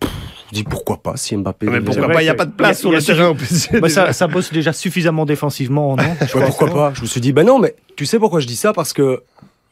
Pff, 0.00 0.10
dis 0.52 0.64
pourquoi 0.64 0.98
pas 1.02 1.16
si 1.16 1.36
Mbappé. 1.36 1.66
Mais 1.66 1.78
le 1.78 1.84
pourquoi 1.84 2.08
pas? 2.08 2.22
Il 2.22 2.26
n'y 2.26 2.30
a 2.30 2.34
pas 2.34 2.46
de 2.46 2.52
place 2.52 2.80
sur 2.80 2.90
le 2.92 3.02
terrain 3.02 3.28
au 3.28 3.34
PSG. 3.36 3.80
Bah, 3.80 3.88
ça, 3.88 4.26
bosse 4.26 4.52
déjà 4.52 4.72
suffisamment 4.72 5.26
défensivement, 5.26 5.96
non? 5.96 6.02
Ouais, 6.34 6.46
pourquoi 6.46 6.68
pas 6.68 6.92
Je 6.94 7.02
me 7.02 7.06
suis 7.06 7.20
dit, 7.20 7.32
ben 7.32 7.46
non, 7.46 7.58
mais 7.58 7.74
tu 7.96 8.06
sais 8.06 8.18
pourquoi 8.18 8.40
je 8.40 8.46
dis 8.46 8.56
ça? 8.56 8.72
Parce 8.72 8.92
que 8.92 9.22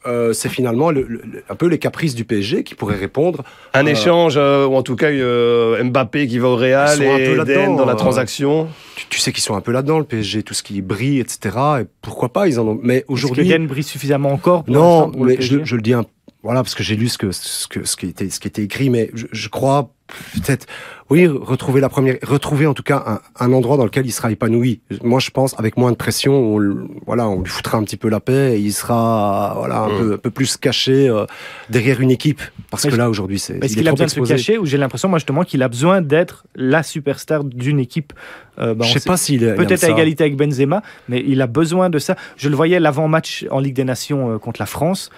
euh, 0.06 0.32
c'est 0.32 0.48
finalement 0.48 0.92
le- 0.92 1.02
le- 1.02 1.20
le- 1.24 1.42
un 1.48 1.54
peu 1.56 1.66
les 1.66 1.78
caprices 1.78 2.14
du 2.14 2.24
PSG 2.24 2.62
qui 2.62 2.76
pourraient 2.76 2.94
répondre. 2.96 3.42
Un 3.74 3.86
Euh, 3.86 3.90
échange, 3.90 4.34
euh, 4.36 4.64
ou 4.64 4.76
en 4.76 4.82
tout 4.82 4.94
cas 4.94 5.08
euh, 5.08 5.82
Mbappé 5.82 6.28
qui 6.28 6.38
va 6.38 6.46
au 6.48 6.54
Real 6.56 7.02
et 7.02 7.34
peu 7.34 7.40
Eden 7.42 7.74
dans 7.74 7.84
la 7.86 7.94
euh, 7.94 7.96
transaction. 7.96 8.68
Tu, 8.94 9.06
tu 9.08 9.18
sais 9.18 9.32
qu'ils 9.32 9.42
sont 9.42 9.56
un 9.56 9.60
peu 9.60 9.72
là-dedans, 9.72 9.98
le 9.98 10.04
PSG, 10.04 10.44
tout 10.44 10.54
ce 10.54 10.62
qui 10.62 10.80
brille, 10.80 11.18
etc. 11.18 11.56
Et 11.80 11.84
pourquoi 12.02 12.28
pas 12.32 12.46
Ils 12.46 12.60
en 12.60 12.68
ont. 12.68 12.78
Mais 12.82 13.04
Aujourd'hui. 13.08 13.50
Eden 13.50 13.66
brille 13.66 13.82
suffisamment 13.82 14.30
encore. 14.32 14.62
pour 14.62 14.72
Non, 14.74 15.08
le 15.10 15.24
mais 15.24 15.32
je, 15.40 15.56
PSG. 15.56 15.60
je 15.64 15.74
le 15.76 15.82
dis 15.82 15.92
un, 15.94 16.04
voilà 16.46 16.62
parce 16.62 16.74
que 16.74 16.82
j'ai 16.82 16.96
lu 16.96 17.08
ce 17.08 17.18
que 17.18 17.32
ce 17.32 17.66
que 17.68 17.84
ce 17.84 17.96
qui 17.96 18.06
était 18.06 18.30
ce 18.30 18.40
qui 18.40 18.48
était 18.48 18.62
écrit, 18.62 18.88
mais 18.88 19.10
je, 19.14 19.26
je 19.32 19.48
crois 19.48 19.90
peut-être 20.34 20.66
oui 21.10 21.26
retrouver 21.26 21.80
la 21.80 21.88
première, 21.88 22.16
retrouver 22.22 22.68
en 22.68 22.74
tout 22.74 22.84
cas 22.84 23.02
un, 23.38 23.44
un 23.44 23.52
endroit 23.52 23.76
dans 23.76 23.84
lequel 23.84 24.06
il 24.06 24.12
sera 24.12 24.30
épanoui. 24.30 24.80
Moi, 25.02 25.18
je 25.18 25.30
pense 25.30 25.58
avec 25.58 25.76
moins 25.76 25.90
de 25.90 25.96
pression, 25.96 26.32
on, 26.32 26.88
voilà, 27.06 27.28
on 27.28 27.40
lui 27.42 27.50
foutra 27.50 27.76
un 27.78 27.82
petit 27.82 27.96
peu 27.96 28.08
la 28.08 28.20
paix 28.20 28.54
et 28.56 28.60
il 28.60 28.72
sera 28.72 29.54
voilà 29.58 29.80
un, 29.80 29.88
Mm. 29.88 29.98
peu, 29.98 30.12
un 30.14 30.18
peu 30.18 30.30
plus 30.30 30.56
caché 30.56 31.08
euh, 31.08 31.26
derrière 31.70 32.00
une 32.00 32.12
équipe 32.12 32.40
parce 32.70 32.84
Mais 32.84 32.92
que 32.92 32.96
là 32.96 33.10
aujourd'hui 33.10 33.40
c'est 33.40 33.54
Est-ce 33.56 33.72
il 33.72 33.72
est 33.72 33.74
qu'il 33.78 33.88
a 33.88 33.92
besoin 33.92 34.06
de 34.06 34.10
se 34.12 34.20
cacher 34.20 34.58
ou 34.58 34.66
j'ai 34.66 34.78
l'impression, 34.78 35.08
moi, 35.08 35.18
justement, 35.18 35.42
qu'il 35.42 35.62
a 35.64 35.68
besoin 35.68 36.00
d'être 36.02 36.46
la 36.54 36.82
superstar 36.84 37.42
d'une 37.42 37.80
équipe 37.80 38.12
euh, 38.60 38.74
bah, 38.74 38.84
Je 38.86 38.98
sais 38.98 39.08
pas 39.08 39.16
s'il 39.16 39.40
Peut-être 39.40 39.72
à 39.84 39.88
ça. 39.88 39.90
égalité 39.90 40.22
avec 40.22 40.36
Benzema, 40.36 40.82
mais 41.08 41.24
il 41.26 41.40
a 41.42 41.46
besoin 41.48 41.90
de 41.90 41.98
ça. 41.98 42.14
Je 42.36 42.48
le 42.48 42.54
voyais 42.56 42.78
l'avant-match 42.78 43.44
en 43.50 43.58
Ligue 43.58 43.74
des 43.74 43.84
Nations 43.84 44.34
euh, 44.34 44.38
contre 44.38 44.60
la 44.60 44.66
France. 44.66 45.10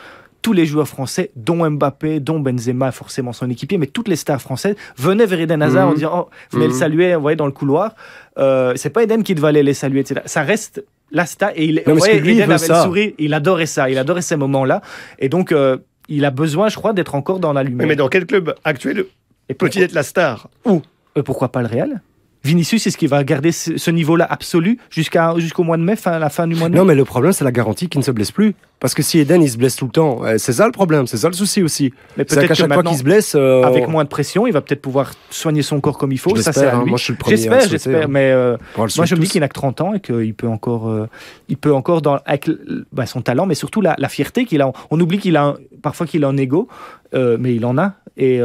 Tous 0.42 0.52
les 0.52 0.66
joueurs 0.66 0.86
français, 0.88 1.30
dont 1.36 1.68
Mbappé, 1.68 2.20
dont 2.20 2.38
Benzema, 2.40 2.92
forcément 2.92 3.32
son 3.32 3.50
équipier, 3.50 3.76
mais 3.78 3.86
toutes 3.86 4.08
les 4.08 4.16
stars 4.16 4.40
françaises 4.40 4.76
venaient 4.96 5.26
vers 5.26 5.40
Eden 5.40 5.62
Hazard 5.62 5.86
Mhm. 5.86 5.90
en 5.90 5.94
disant 5.94 6.10
oh, 6.14 6.30
venez 6.52 6.66
le 6.66 6.72
Mhm. 6.72 6.78
saluer, 6.78 7.14
vous 7.16 7.22
voyez, 7.22 7.36
dans 7.36 7.46
le 7.46 7.52
couloir. 7.52 7.94
Euh, 8.38 8.72
c'est 8.76 8.90
pas 8.90 9.02
Eden 9.02 9.22
qui 9.24 9.34
devait 9.34 9.48
aller 9.48 9.62
les 9.62 9.74
saluer, 9.74 10.00
etc. 10.00 10.20
Ça 10.26 10.42
reste 10.42 10.84
la 11.10 11.26
star. 11.26 11.50
Et 11.56 11.64
il, 11.64 11.82
Non, 11.86 11.94
voyez, 11.94 12.20
lui, 12.20 12.32
Eden 12.38 12.50
avait 12.52 12.58
ça. 12.58 12.78
le 12.78 12.84
sourire, 12.84 13.12
il 13.18 13.34
adorait 13.34 13.66
ça, 13.66 13.90
il 13.90 13.98
adorait 13.98 14.22
ces 14.22 14.36
moments-là. 14.36 14.80
Et 15.18 15.28
donc, 15.28 15.50
euh, 15.52 15.78
il 16.08 16.24
a 16.24 16.30
besoin, 16.30 16.68
je 16.68 16.76
crois, 16.76 16.92
d'être 16.92 17.14
encore 17.14 17.40
dans 17.40 17.52
la 17.52 17.62
lumière. 17.62 17.86
mais 17.88 17.96
dans 17.96 18.08
quel 18.08 18.24
club 18.24 18.54
actuel 18.64 19.04
Et 19.48 19.54
peut-il 19.54 19.82
être 19.82 19.92
la 19.92 20.02
star? 20.04 20.48
Euh, 20.66 21.22
pourquoi 21.24 21.48
pas 21.50 21.62
le 21.62 21.68
Real? 21.68 22.00
Vinicius, 22.44 22.86
est-ce 22.86 22.96
qu'il 22.96 23.08
va 23.08 23.24
garder 23.24 23.50
ce, 23.52 23.90
niveau-là 23.90 24.26
absolu 24.30 24.78
jusqu'à 24.90 25.34
jusqu'au 25.38 25.64
mois 25.64 25.76
de 25.76 25.82
mai, 25.82 25.96
fin, 25.96 26.18
la 26.18 26.30
fin 26.30 26.46
du 26.46 26.54
mois 26.54 26.68
de 26.68 26.72
mai 26.74 26.78
Non, 26.78 26.84
mais 26.84 26.94
le 26.94 27.04
problème, 27.04 27.32
c'est 27.32 27.44
la 27.44 27.50
garantie 27.52 27.88
qu'il 27.88 27.98
ne 27.98 28.04
se 28.04 28.10
blesse 28.12 28.30
plus. 28.30 28.54
Parce 28.80 28.94
que 28.94 29.02
si 29.02 29.18
Eden, 29.18 29.42
il 29.42 29.50
se 29.50 29.58
blesse 29.58 29.74
tout 29.74 29.86
le 29.86 29.90
temps, 29.90 30.24
euh, 30.24 30.36
c'est 30.38 30.52
ça 30.52 30.64
le 30.66 30.70
problème, 30.70 31.08
c'est 31.08 31.16
ça 31.16 31.26
le 31.28 31.34
souci 31.34 31.64
aussi. 31.64 31.92
Mais 32.16 32.24
peut-être 32.24 32.42
qu'à 32.42 32.48
que 32.48 32.54
chaque 32.54 32.72
fois 32.72 32.84
qu'il 32.84 32.96
se 32.96 33.02
blesse. 33.02 33.34
euh, 33.34 33.64
avec 33.64 33.88
moins 33.88 34.04
de 34.04 34.08
pression, 34.08 34.46
il 34.46 34.52
va 34.52 34.60
peut-être 34.60 34.80
pouvoir 34.82 35.12
soigner 35.30 35.62
son 35.62 35.80
corps 35.80 35.98
comme 35.98 36.12
il 36.12 36.18
faut. 36.18 36.36
Ça, 36.36 36.52
c'est 36.52 36.68
hein. 36.68 36.84
Moi, 36.86 36.96
je 36.96 37.02
suis 37.04 37.12
le 37.12 37.18
premier 37.18 37.36
J'espère, 37.36 37.60
souhaiter, 37.62 37.70
j'espère. 37.72 38.04
hein. 38.04 38.08
Mais 38.08 38.30
euh, 38.30 38.56
moi, 38.76 38.86
je 38.86 39.14
me 39.16 39.20
dis 39.20 39.28
qu'il 39.28 39.40
n'a 39.40 39.48
que 39.48 39.54
30 39.54 39.80
ans 39.80 39.94
et 39.94 40.00
qu'il 40.00 40.32
peut 40.34 40.46
encore, 40.46 40.88
euh, 40.88 41.08
il 41.48 41.56
peut 41.56 41.74
encore 41.74 42.02
dans, 42.02 42.20
avec 42.24 42.48
bah, 42.92 43.06
son 43.06 43.20
talent, 43.20 43.46
mais 43.46 43.56
surtout 43.56 43.80
la, 43.80 43.96
la 43.98 44.08
fierté 44.08 44.44
qu'il 44.44 44.62
a. 44.62 44.70
On 44.90 45.00
oublie 45.00 45.18
qu'il 45.18 45.36
a 45.36 45.42
un- 45.44 45.56
parfois 45.82 46.06
qu'il 46.06 46.22
a 46.22 46.28
un 46.28 46.36
ego, 46.36 46.68
mais 47.12 47.56
il 47.56 47.66
en 47.66 47.76
a. 47.78 47.94
Et 48.16 48.40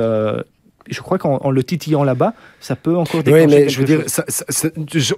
je 0.90 1.00
crois 1.02 1.18
qu'en 1.18 1.38
en 1.38 1.52
le 1.52 1.64
titillant 1.64 2.04
là-bas, 2.04 2.34
ça 2.60 2.76
peut 2.76 2.96
encore 2.96 3.18
Oui, 3.18 3.24
déclencher 3.24 3.48
mais 3.64 3.70
je 3.70 3.80
veux 3.80 3.86
dire, 3.86 4.02
ça- 4.08 4.26
ça- 4.28 4.70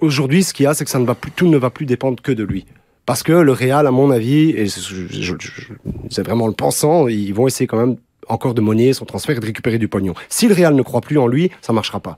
aujourd'hui, 0.02 0.44
ce 0.44 0.54
qu'il 0.54 0.64
y 0.64 0.68
a, 0.68 0.74
c'est 0.74 0.84
que 0.86 0.92
ça 0.92 1.00
ne 1.00 1.06
va 1.06 1.16
plus, 1.16 1.32
tout 1.32 1.48
ne 1.48 1.58
va 1.58 1.70
plus 1.70 1.86
dépendre 1.86 2.22
que 2.22 2.32
de 2.32 2.44
lui. 2.44 2.66
Parce 3.06 3.22
que 3.24 3.34
le 3.34 3.52
Real, 3.52 3.86
à 3.86 3.92
mon 3.92 4.10
avis, 4.12 4.50
et 4.52 4.68
c'est 4.68 6.24
vraiment 6.24 6.48
le 6.48 6.54
pensant, 6.54 7.08
ils 7.08 7.34
vont 7.34 7.48
essayer 7.48 7.68
quand 7.68 7.78
même 7.78 7.98
encore 8.28 8.54
de 8.56 8.62
monnayer 8.62 8.94
son 8.94 9.06
transfert 9.06 9.38
et 9.38 9.40
de 9.40 9.46
récupérer 9.46 9.78
du 9.78 9.88
pognon. 9.88 10.16
Si 10.30 10.48
le 10.48 10.56
Real 10.56 10.74
ne 10.76 10.82
croit 10.82 11.02
plus 11.02 11.18
en 11.20 11.28
lui, 11.28 11.52
ça 11.62 11.74
marchera 11.74 12.00
pas. 12.00 12.18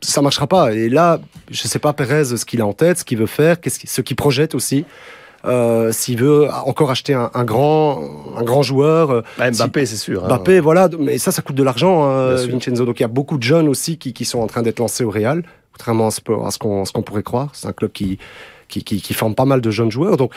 Ça 0.00 0.22
marchera 0.22 0.46
pas. 0.46 0.72
Et 0.72 0.88
là, 0.88 1.20
je 1.50 1.62
sais 1.66 1.78
pas 1.80 1.92
Perez 1.92 2.24
ce 2.36 2.44
qu'il 2.44 2.60
a 2.60 2.66
en 2.66 2.72
tête, 2.72 2.98
ce 2.98 3.04
qu'il 3.04 3.18
veut 3.18 3.26
faire, 3.26 3.56
ce 3.66 4.00
qu'il 4.00 4.16
projette 4.16 4.54
aussi. 4.54 4.84
Euh, 5.44 5.90
S'il 5.92 6.18
veut 6.18 6.48
encore 6.66 6.90
acheter 6.90 7.14
un, 7.14 7.30
un 7.32 7.44
grand, 7.44 8.02
un 8.36 8.42
grand 8.42 8.62
joueur, 8.62 9.22
Bah, 9.38 9.50
Mbappé, 9.50 9.86
c'est 9.86 9.96
sûr. 9.96 10.24
hein. 10.24 10.28
Mbappé, 10.28 10.60
voilà, 10.60 10.88
mais 10.98 11.18
ça, 11.18 11.32
ça 11.32 11.40
coûte 11.42 11.56
de 11.56 11.62
l'argent, 11.62 12.04
hein. 12.04 12.34
Vincenzo. 12.34 12.84
Donc 12.84 13.00
il 13.00 13.02
y 13.02 13.04
a 13.04 13.08
beaucoup 13.08 13.38
de 13.38 13.42
jeunes 13.42 13.68
aussi 13.68 13.96
qui, 13.98 14.12
qui 14.12 14.24
sont 14.24 14.40
en 14.40 14.46
train 14.46 14.62
d'être 14.62 14.78
lancés 14.80 15.04
au 15.04 15.10
Real, 15.10 15.42
contrairement 15.72 16.08
à 16.08 16.10
ce, 16.10 16.20
à 16.46 16.50
ce 16.50 16.58
qu'on 16.92 17.02
pourrait 17.02 17.22
croire. 17.22 17.48
C'est 17.54 17.68
un 17.68 17.72
club 17.72 17.90
qui, 17.92 18.18
qui, 18.68 18.84
qui, 18.84 19.00
qui 19.00 19.14
forme 19.14 19.34
pas 19.34 19.46
mal 19.46 19.60
de 19.60 19.70
jeunes 19.70 19.90
joueurs. 19.90 20.16
Donc 20.18 20.32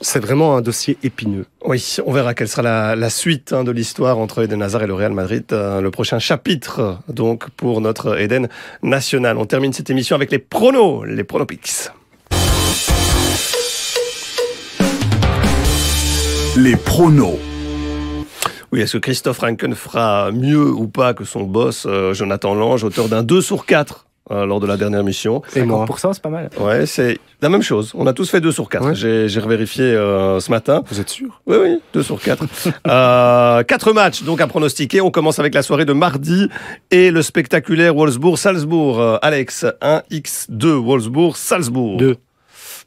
c'est 0.00 0.20
vraiment 0.20 0.56
un 0.56 0.60
dossier 0.60 0.98
épineux. 1.02 1.46
Oui, 1.64 1.96
on 2.04 2.12
verra 2.12 2.34
quelle 2.34 2.48
sera 2.48 2.60
la, 2.62 2.96
la 2.96 3.08
suite 3.10 3.54
hein, 3.54 3.64
de 3.64 3.70
l'histoire 3.70 4.18
entre 4.18 4.42
Eden 4.42 4.62
Hazard 4.62 4.82
et 4.82 4.86
le 4.86 4.92
Real 4.94 5.12
Madrid. 5.12 5.44
euh, 5.52 5.80
le 5.80 5.90
prochain 5.90 6.18
chapitre, 6.18 6.98
donc, 7.08 7.48
pour 7.56 7.80
notre 7.80 8.18
Eden 8.20 8.48
national. 8.82 9.38
On 9.38 9.46
termine 9.46 9.72
cette 9.72 9.88
émission 9.88 10.14
avec 10.14 10.30
les 10.30 10.38
pronos, 10.38 11.04
les 11.06 11.24
pronopics. 11.24 11.88
Les 16.56 16.74
pronos. 16.74 17.38
Oui, 18.72 18.80
est-ce 18.80 18.96
que 18.96 18.98
Christophe 19.02 19.40
Ranken 19.40 19.74
fera 19.74 20.30
mieux 20.32 20.70
ou 20.72 20.88
pas 20.88 21.12
que 21.12 21.24
son 21.24 21.42
boss, 21.42 21.84
euh, 21.86 22.14
Jonathan 22.14 22.54
Lange, 22.54 22.82
auteur 22.82 23.08
d'un 23.08 23.22
2 23.22 23.42
sur 23.42 23.66
4 23.66 24.06
euh, 24.30 24.46
lors 24.46 24.58
de 24.58 24.66
la 24.66 24.78
dernière 24.78 25.04
mission? 25.04 25.42
Et 25.54 25.62
moi 25.62 25.84
50%, 25.84 26.14
c'est 26.14 26.22
pas 26.22 26.30
mal. 26.30 26.48
Ouais, 26.58 26.86
c'est 26.86 27.18
la 27.42 27.50
même 27.50 27.60
chose. 27.60 27.92
On 27.94 28.06
a 28.06 28.14
tous 28.14 28.30
fait 28.30 28.40
2 28.40 28.50
sur 28.52 28.70
4. 28.70 28.86
Ouais. 28.86 28.94
J'ai 28.94 29.28
j'ai 29.28 29.40
revérifié 29.40 29.84
euh, 29.84 30.40
ce 30.40 30.50
matin. 30.50 30.82
Vous 30.88 30.98
êtes 30.98 31.10
sûr? 31.10 31.42
Oui, 31.46 31.56
oui, 31.60 31.80
2 31.92 32.02
sur 32.02 32.18
4. 32.20 32.44
euh, 32.88 33.62
4 33.62 33.92
matchs 33.92 34.22
donc 34.22 34.40
à 34.40 34.46
pronostiquer. 34.46 35.02
On 35.02 35.10
commence 35.10 35.38
avec 35.38 35.52
la 35.52 35.62
soirée 35.62 35.84
de 35.84 35.92
mardi 35.92 36.48
et 36.90 37.10
le 37.10 37.20
spectaculaire 37.20 37.94
Wolfsburg-Salzbourg. 37.94 38.98
Euh, 38.98 39.18
Alex, 39.20 39.66
1x2 39.82 40.66
Wolfsburg-Salzbourg. 40.82 41.98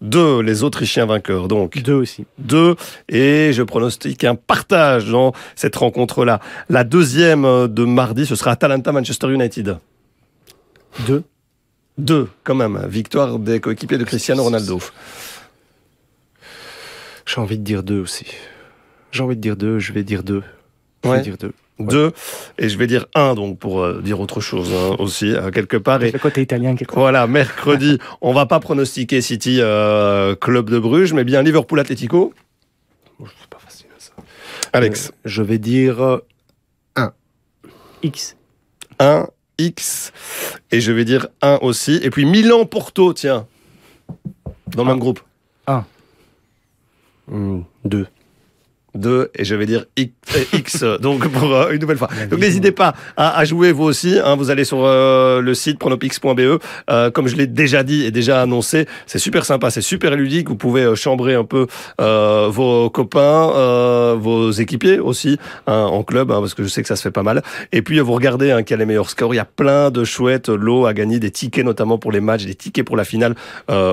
Deux. 0.02 0.38
2, 0.38 0.42
les 0.42 0.64
Autrichiens 0.64 1.06
vainqueurs. 1.06 1.48
Donc 1.48 1.78
Deux 1.82 1.94
aussi. 1.94 2.26
2 2.38 2.76
et 3.10 3.52
je 3.54 3.64
pronostique 3.64 4.24
un 4.24 4.36
partage 4.36 5.10
dans 5.10 5.34
cette 5.56 5.76
rencontre-là. 5.76 6.40
La 6.70 6.84
deuxième 6.84 7.44
euh, 7.46 7.68
de 7.68 7.84
mardi, 7.84 8.26
ce 8.26 8.36
sera 8.36 8.52
Atalanta-Manchester 8.52 9.28
United. 9.32 9.78
Deux. 11.06 11.24
2 11.98 12.30
quand 12.44 12.56
même. 12.56 12.86
Victoire 12.88 13.40
des 13.40 13.60
coéquipiers 13.60 13.98
de 13.98 14.06
Cristiano 14.06 14.44
Ronaldo. 14.44 14.80
J'ai 17.26 17.42
envie 17.42 17.58
de 17.58 17.64
dire 17.64 17.84
deux 17.84 18.00
aussi. 18.00 18.26
J'ai 19.12 19.22
envie 19.24 19.36
de 19.36 19.42
dire 19.42 19.56
deux, 19.56 19.80
je 19.80 19.94
vais 19.94 20.04
dire 20.04 20.24
deux. 20.24 20.44
Je 21.04 21.10
Ouais. 21.10 21.18
vais 21.18 21.24
dire 21.24 21.38
deux. 21.38 21.54
2 21.80 22.12
et 22.58 22.70
je 22.70 22.78
vais 22.78 22.88
dire 22.88 23.06
1 23.16 23.36
donc 23.36 23.58
pour 23.60 23.82
euh, 23.82 24.02
dire 24.02 24.20
autre 24.20 24.42
chose 24.42 24.72
hein, 24.74 24.96
aussi 25.00 25.34
euh, 25.34 25.50
quelque 25.52 25.78
part. 25.78 26.04
Et 26.04 26.12
Le 26.12 26.20
côté 26.20 26.42
italien 26.42 26.76
qui 26.76 26.86
Voilà, 26.94 27.26
mercredi, 27.28 27.98
on 28.22 28.34
va 28.34 28.46
pas 28.46 28.60
pronostiquer 28.60 29.22
City 29.22 29.58
euh, 29.62 30.36
Club 30.36 30.70
de 30.70 30.78
Bruges, 30.80 31.14
mais 31.14 31.24
bien 31.24 31.42
Liverpool 31.42 31.80
Atlético. 31.80 32.34
C'est 33.20 33.50
pas 33.50 33.60
facile 33.60 33.88
ça. 33.98 34.12
Alex, 34.74 35.08
Euh, 35.10 35.12
je 35.26 35.42
vais 35.42 35.58
dire 35.58 36.02
euh, 36.02 36.20
X. 38.04 38.36
1 39.00 39.28
X 39.58 40.12
et 40.72 40.80
je 40.82 40.92
vais 40.92 41.04
dire 41.06 41.28
1 41.42 41.60
aussi. 41.62 42.00
Et 42.04 42.10
puis 42.10 42.26
Milan 42.26 42.66
Porto, 42.66 43.14
tiens, 43.14 43.46
dans 44.68 44.84
le 44.84 44.90
Ah. 44.90 44.94
même 44.94 45.00
groupe. 45.00 45.20
hmm, 47.28 47.62
deux. 47.86 48.08
2 48.96 49.32
et 49.36 49.46
je 49.46 49.56
vais 49.56 49.66
dire 49.66 49.86
X, 49.98 50.84
donc 51.02 51.28
pour 51.30 51.54
euh, 51.54 51.72
une 51.72 51.82
nouvelle 51.82 51.98
fois. 51.98 52.10
Donc 52.30 52.40
n'hésitez 52.40 52.72
pas 52.72 52.94
à, 53.18 53.38
à, 53.38 53.46
jouer 53.46 53.72
vous 53.72 53.84
aussi. 53.84 54.18
Hein, 54.24 54.36
vous 54.36 54.50
allez 54.50 54.64
sur 54.64 54.80
euh, 54.84 55.42
le 55.42 55.54
site 55.54 55.80
pronopix.be. 55.80 56.60
Euh, 56.90 57.12
comme 57.12 57.28
je 57.28 57.36
l'ai 57.36 57.48
déjà 57.48 57.84
dit 57.84 58.06
et 58.06 58.12
déjà 58.12 58.42
annoncé, 58.42 58.88
c'est 59.06 59.20
super 59.20 59.46
sympa, 59.46 59.70
c'est 59.70 59.82
super 59.82 60.16
ludique. 60.16 60.50
Vous 60.50 60.56
pouvez 60.56 60.96
chambrer 60.96 61.36
un 61.36 61.44
peu 61.44 61.68
vos 61.98 62.90
copains, 62.90 64.16
vos 64.16 64.52
équipiers 64.52 65.00
aussi 65.00 65.38
hein, 65.68 65.84
en 65.84 66.04
club, 66.04 66.32
hein, 66.32 66.40
parce 66.40 66.54
que 66.54 66.64
je 66.64 66.68
sais 66.68 66.82
que 66.82 66.88
ça 66.88 66.96
se 66.96 67.02
fait 67.02 67.12
pas 67.12 67.24
mal. 67.24 67.44
Et 67.72 67.82
puis 67.82 68.00
vous 68.00 68.14
regardez 68.14 68.52
hein, 68.52 68.64
qui 68.64 68.74
a 68.74 68.78
les 68.78 68.86
meilleurs 68.86 69.10
scores. 69.10 69.34
Il 69.34 69.38
y 69.38 69.42
a 69.42 69.46
plein 69.46 69.92
de 69.92 70.04
chouettes 70.04 70.50
lots 70.50 70.86
à 70.86 70.94
gagner, 70.94 71.20
des 71.20 71.32
tickets 71.32 71.66
notamment 71.66 71.98
pour 71.98 72.12
les 72.12 72.22
matchs, 72.22 72.46
des 72.46 72.56
tickets 72.56 72.86
pour 72.86 72.98
la 72.98 73.04
finale, 73.04 73.36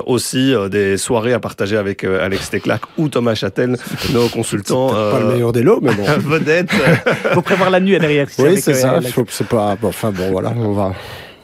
aussi 0.05 0.53
des 0.69 0.97
soirées 0.97 1.33
à 1.33 1.39
partager 1.39 1.77
avec 1.77 2.03
Alex 2.03 2.49
Teclac 2.49 2.81
ou 2.97 3.09
Thomas 3.09 3.35
Châtel, 3.35 3.77
nos 4.13 4.27
consultants 4.29 4.86
pas 4.89 5.19
le 5.19 5.25
euh, 5.25 5.33
meilleur 5.33 5.51
des 5.51 5.63
lots, 5.63 5.79
mais 5.81 5.93
bon. 5.93 6.03
Vedette. 6.19 6.71
faut 7.33 7.41
prévoir 7.41 7.69
la 7.69 7.79
nuit 7.79 7.97
derrière. 7.99 8.27
Oui, 8.39 8.59
c'est 8.59 8.73
ça. 8.73 8.99
C'est 9.29 9.47
pas. 9.47 9.75
Bon, 9.81 9.89
enfin 9.89 10.11
bon, 10.11 10.31
voilà, 10.31 10.53
on 10.57 10.73
va. 10.73 10.91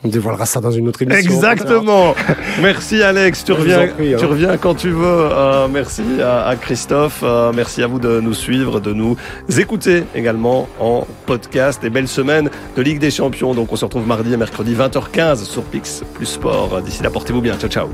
On 0.06 0.10
dévoilera 0.10 0.46
ça 0.46 0.60
dans 0.60 0.72
une 0.72 0.90
autre 0.90 1.02
émission. 1.02 1.34
Exactement. 1.34 2.14
merci 2.62 3.02
Alex, 3.02 3.46
tu 3.46 3.54
reviens, 3.54 3.84
hein. 3.84 4.16
tu 4.20 4.26
reviens 4.26 4.58
quand 4.58 4.76
tu 4.76 4.90
veux. 4.90 5.06
Euh, 5.06 5.68
merci 5.72 6.04
à, 6.22 6.54
Christophe, 6.60 7.22
euh, 7.24 7.54
merci 7.56 7.82
à 7.82 7.88
vous 7.88 8.00
de 8.00 8.20
nous 8.20 8.34
suivre, 8.34 8.82
de 8.82 8.92
nous 8.92 9.16
écouter 9.58 10.04
également 10.14 10.68
en 10.80 11.08
podcast. 11.26 11.82
Et 11.86 11.90
belle 11.90 12.10
semaine 12.10 12.50
de 12.76 12.82
Ligue 12.82 13.00
des 13.00 13.12
Champions. 13.12 13.54
Donc 13.54 13.72
on 13.72 13.78
se 13.78 13.86
retrouve 13.86 14.06
mardi 14.06 14.34
et 14.34 14.38
mercredi 14.38 14.76
20h15 14.76 15.46
sur 15.46 15.64
Pix 15.64 16.04
plus 16.14 16.26
Sport. 16.26 16.82
D'ici 16.82 17.02
là, 17.02 17.10
portez-vous 17.10 17.42
bien. 17.42 17.56
Ciao 17.58 17.70
ciao. 17.70 17.90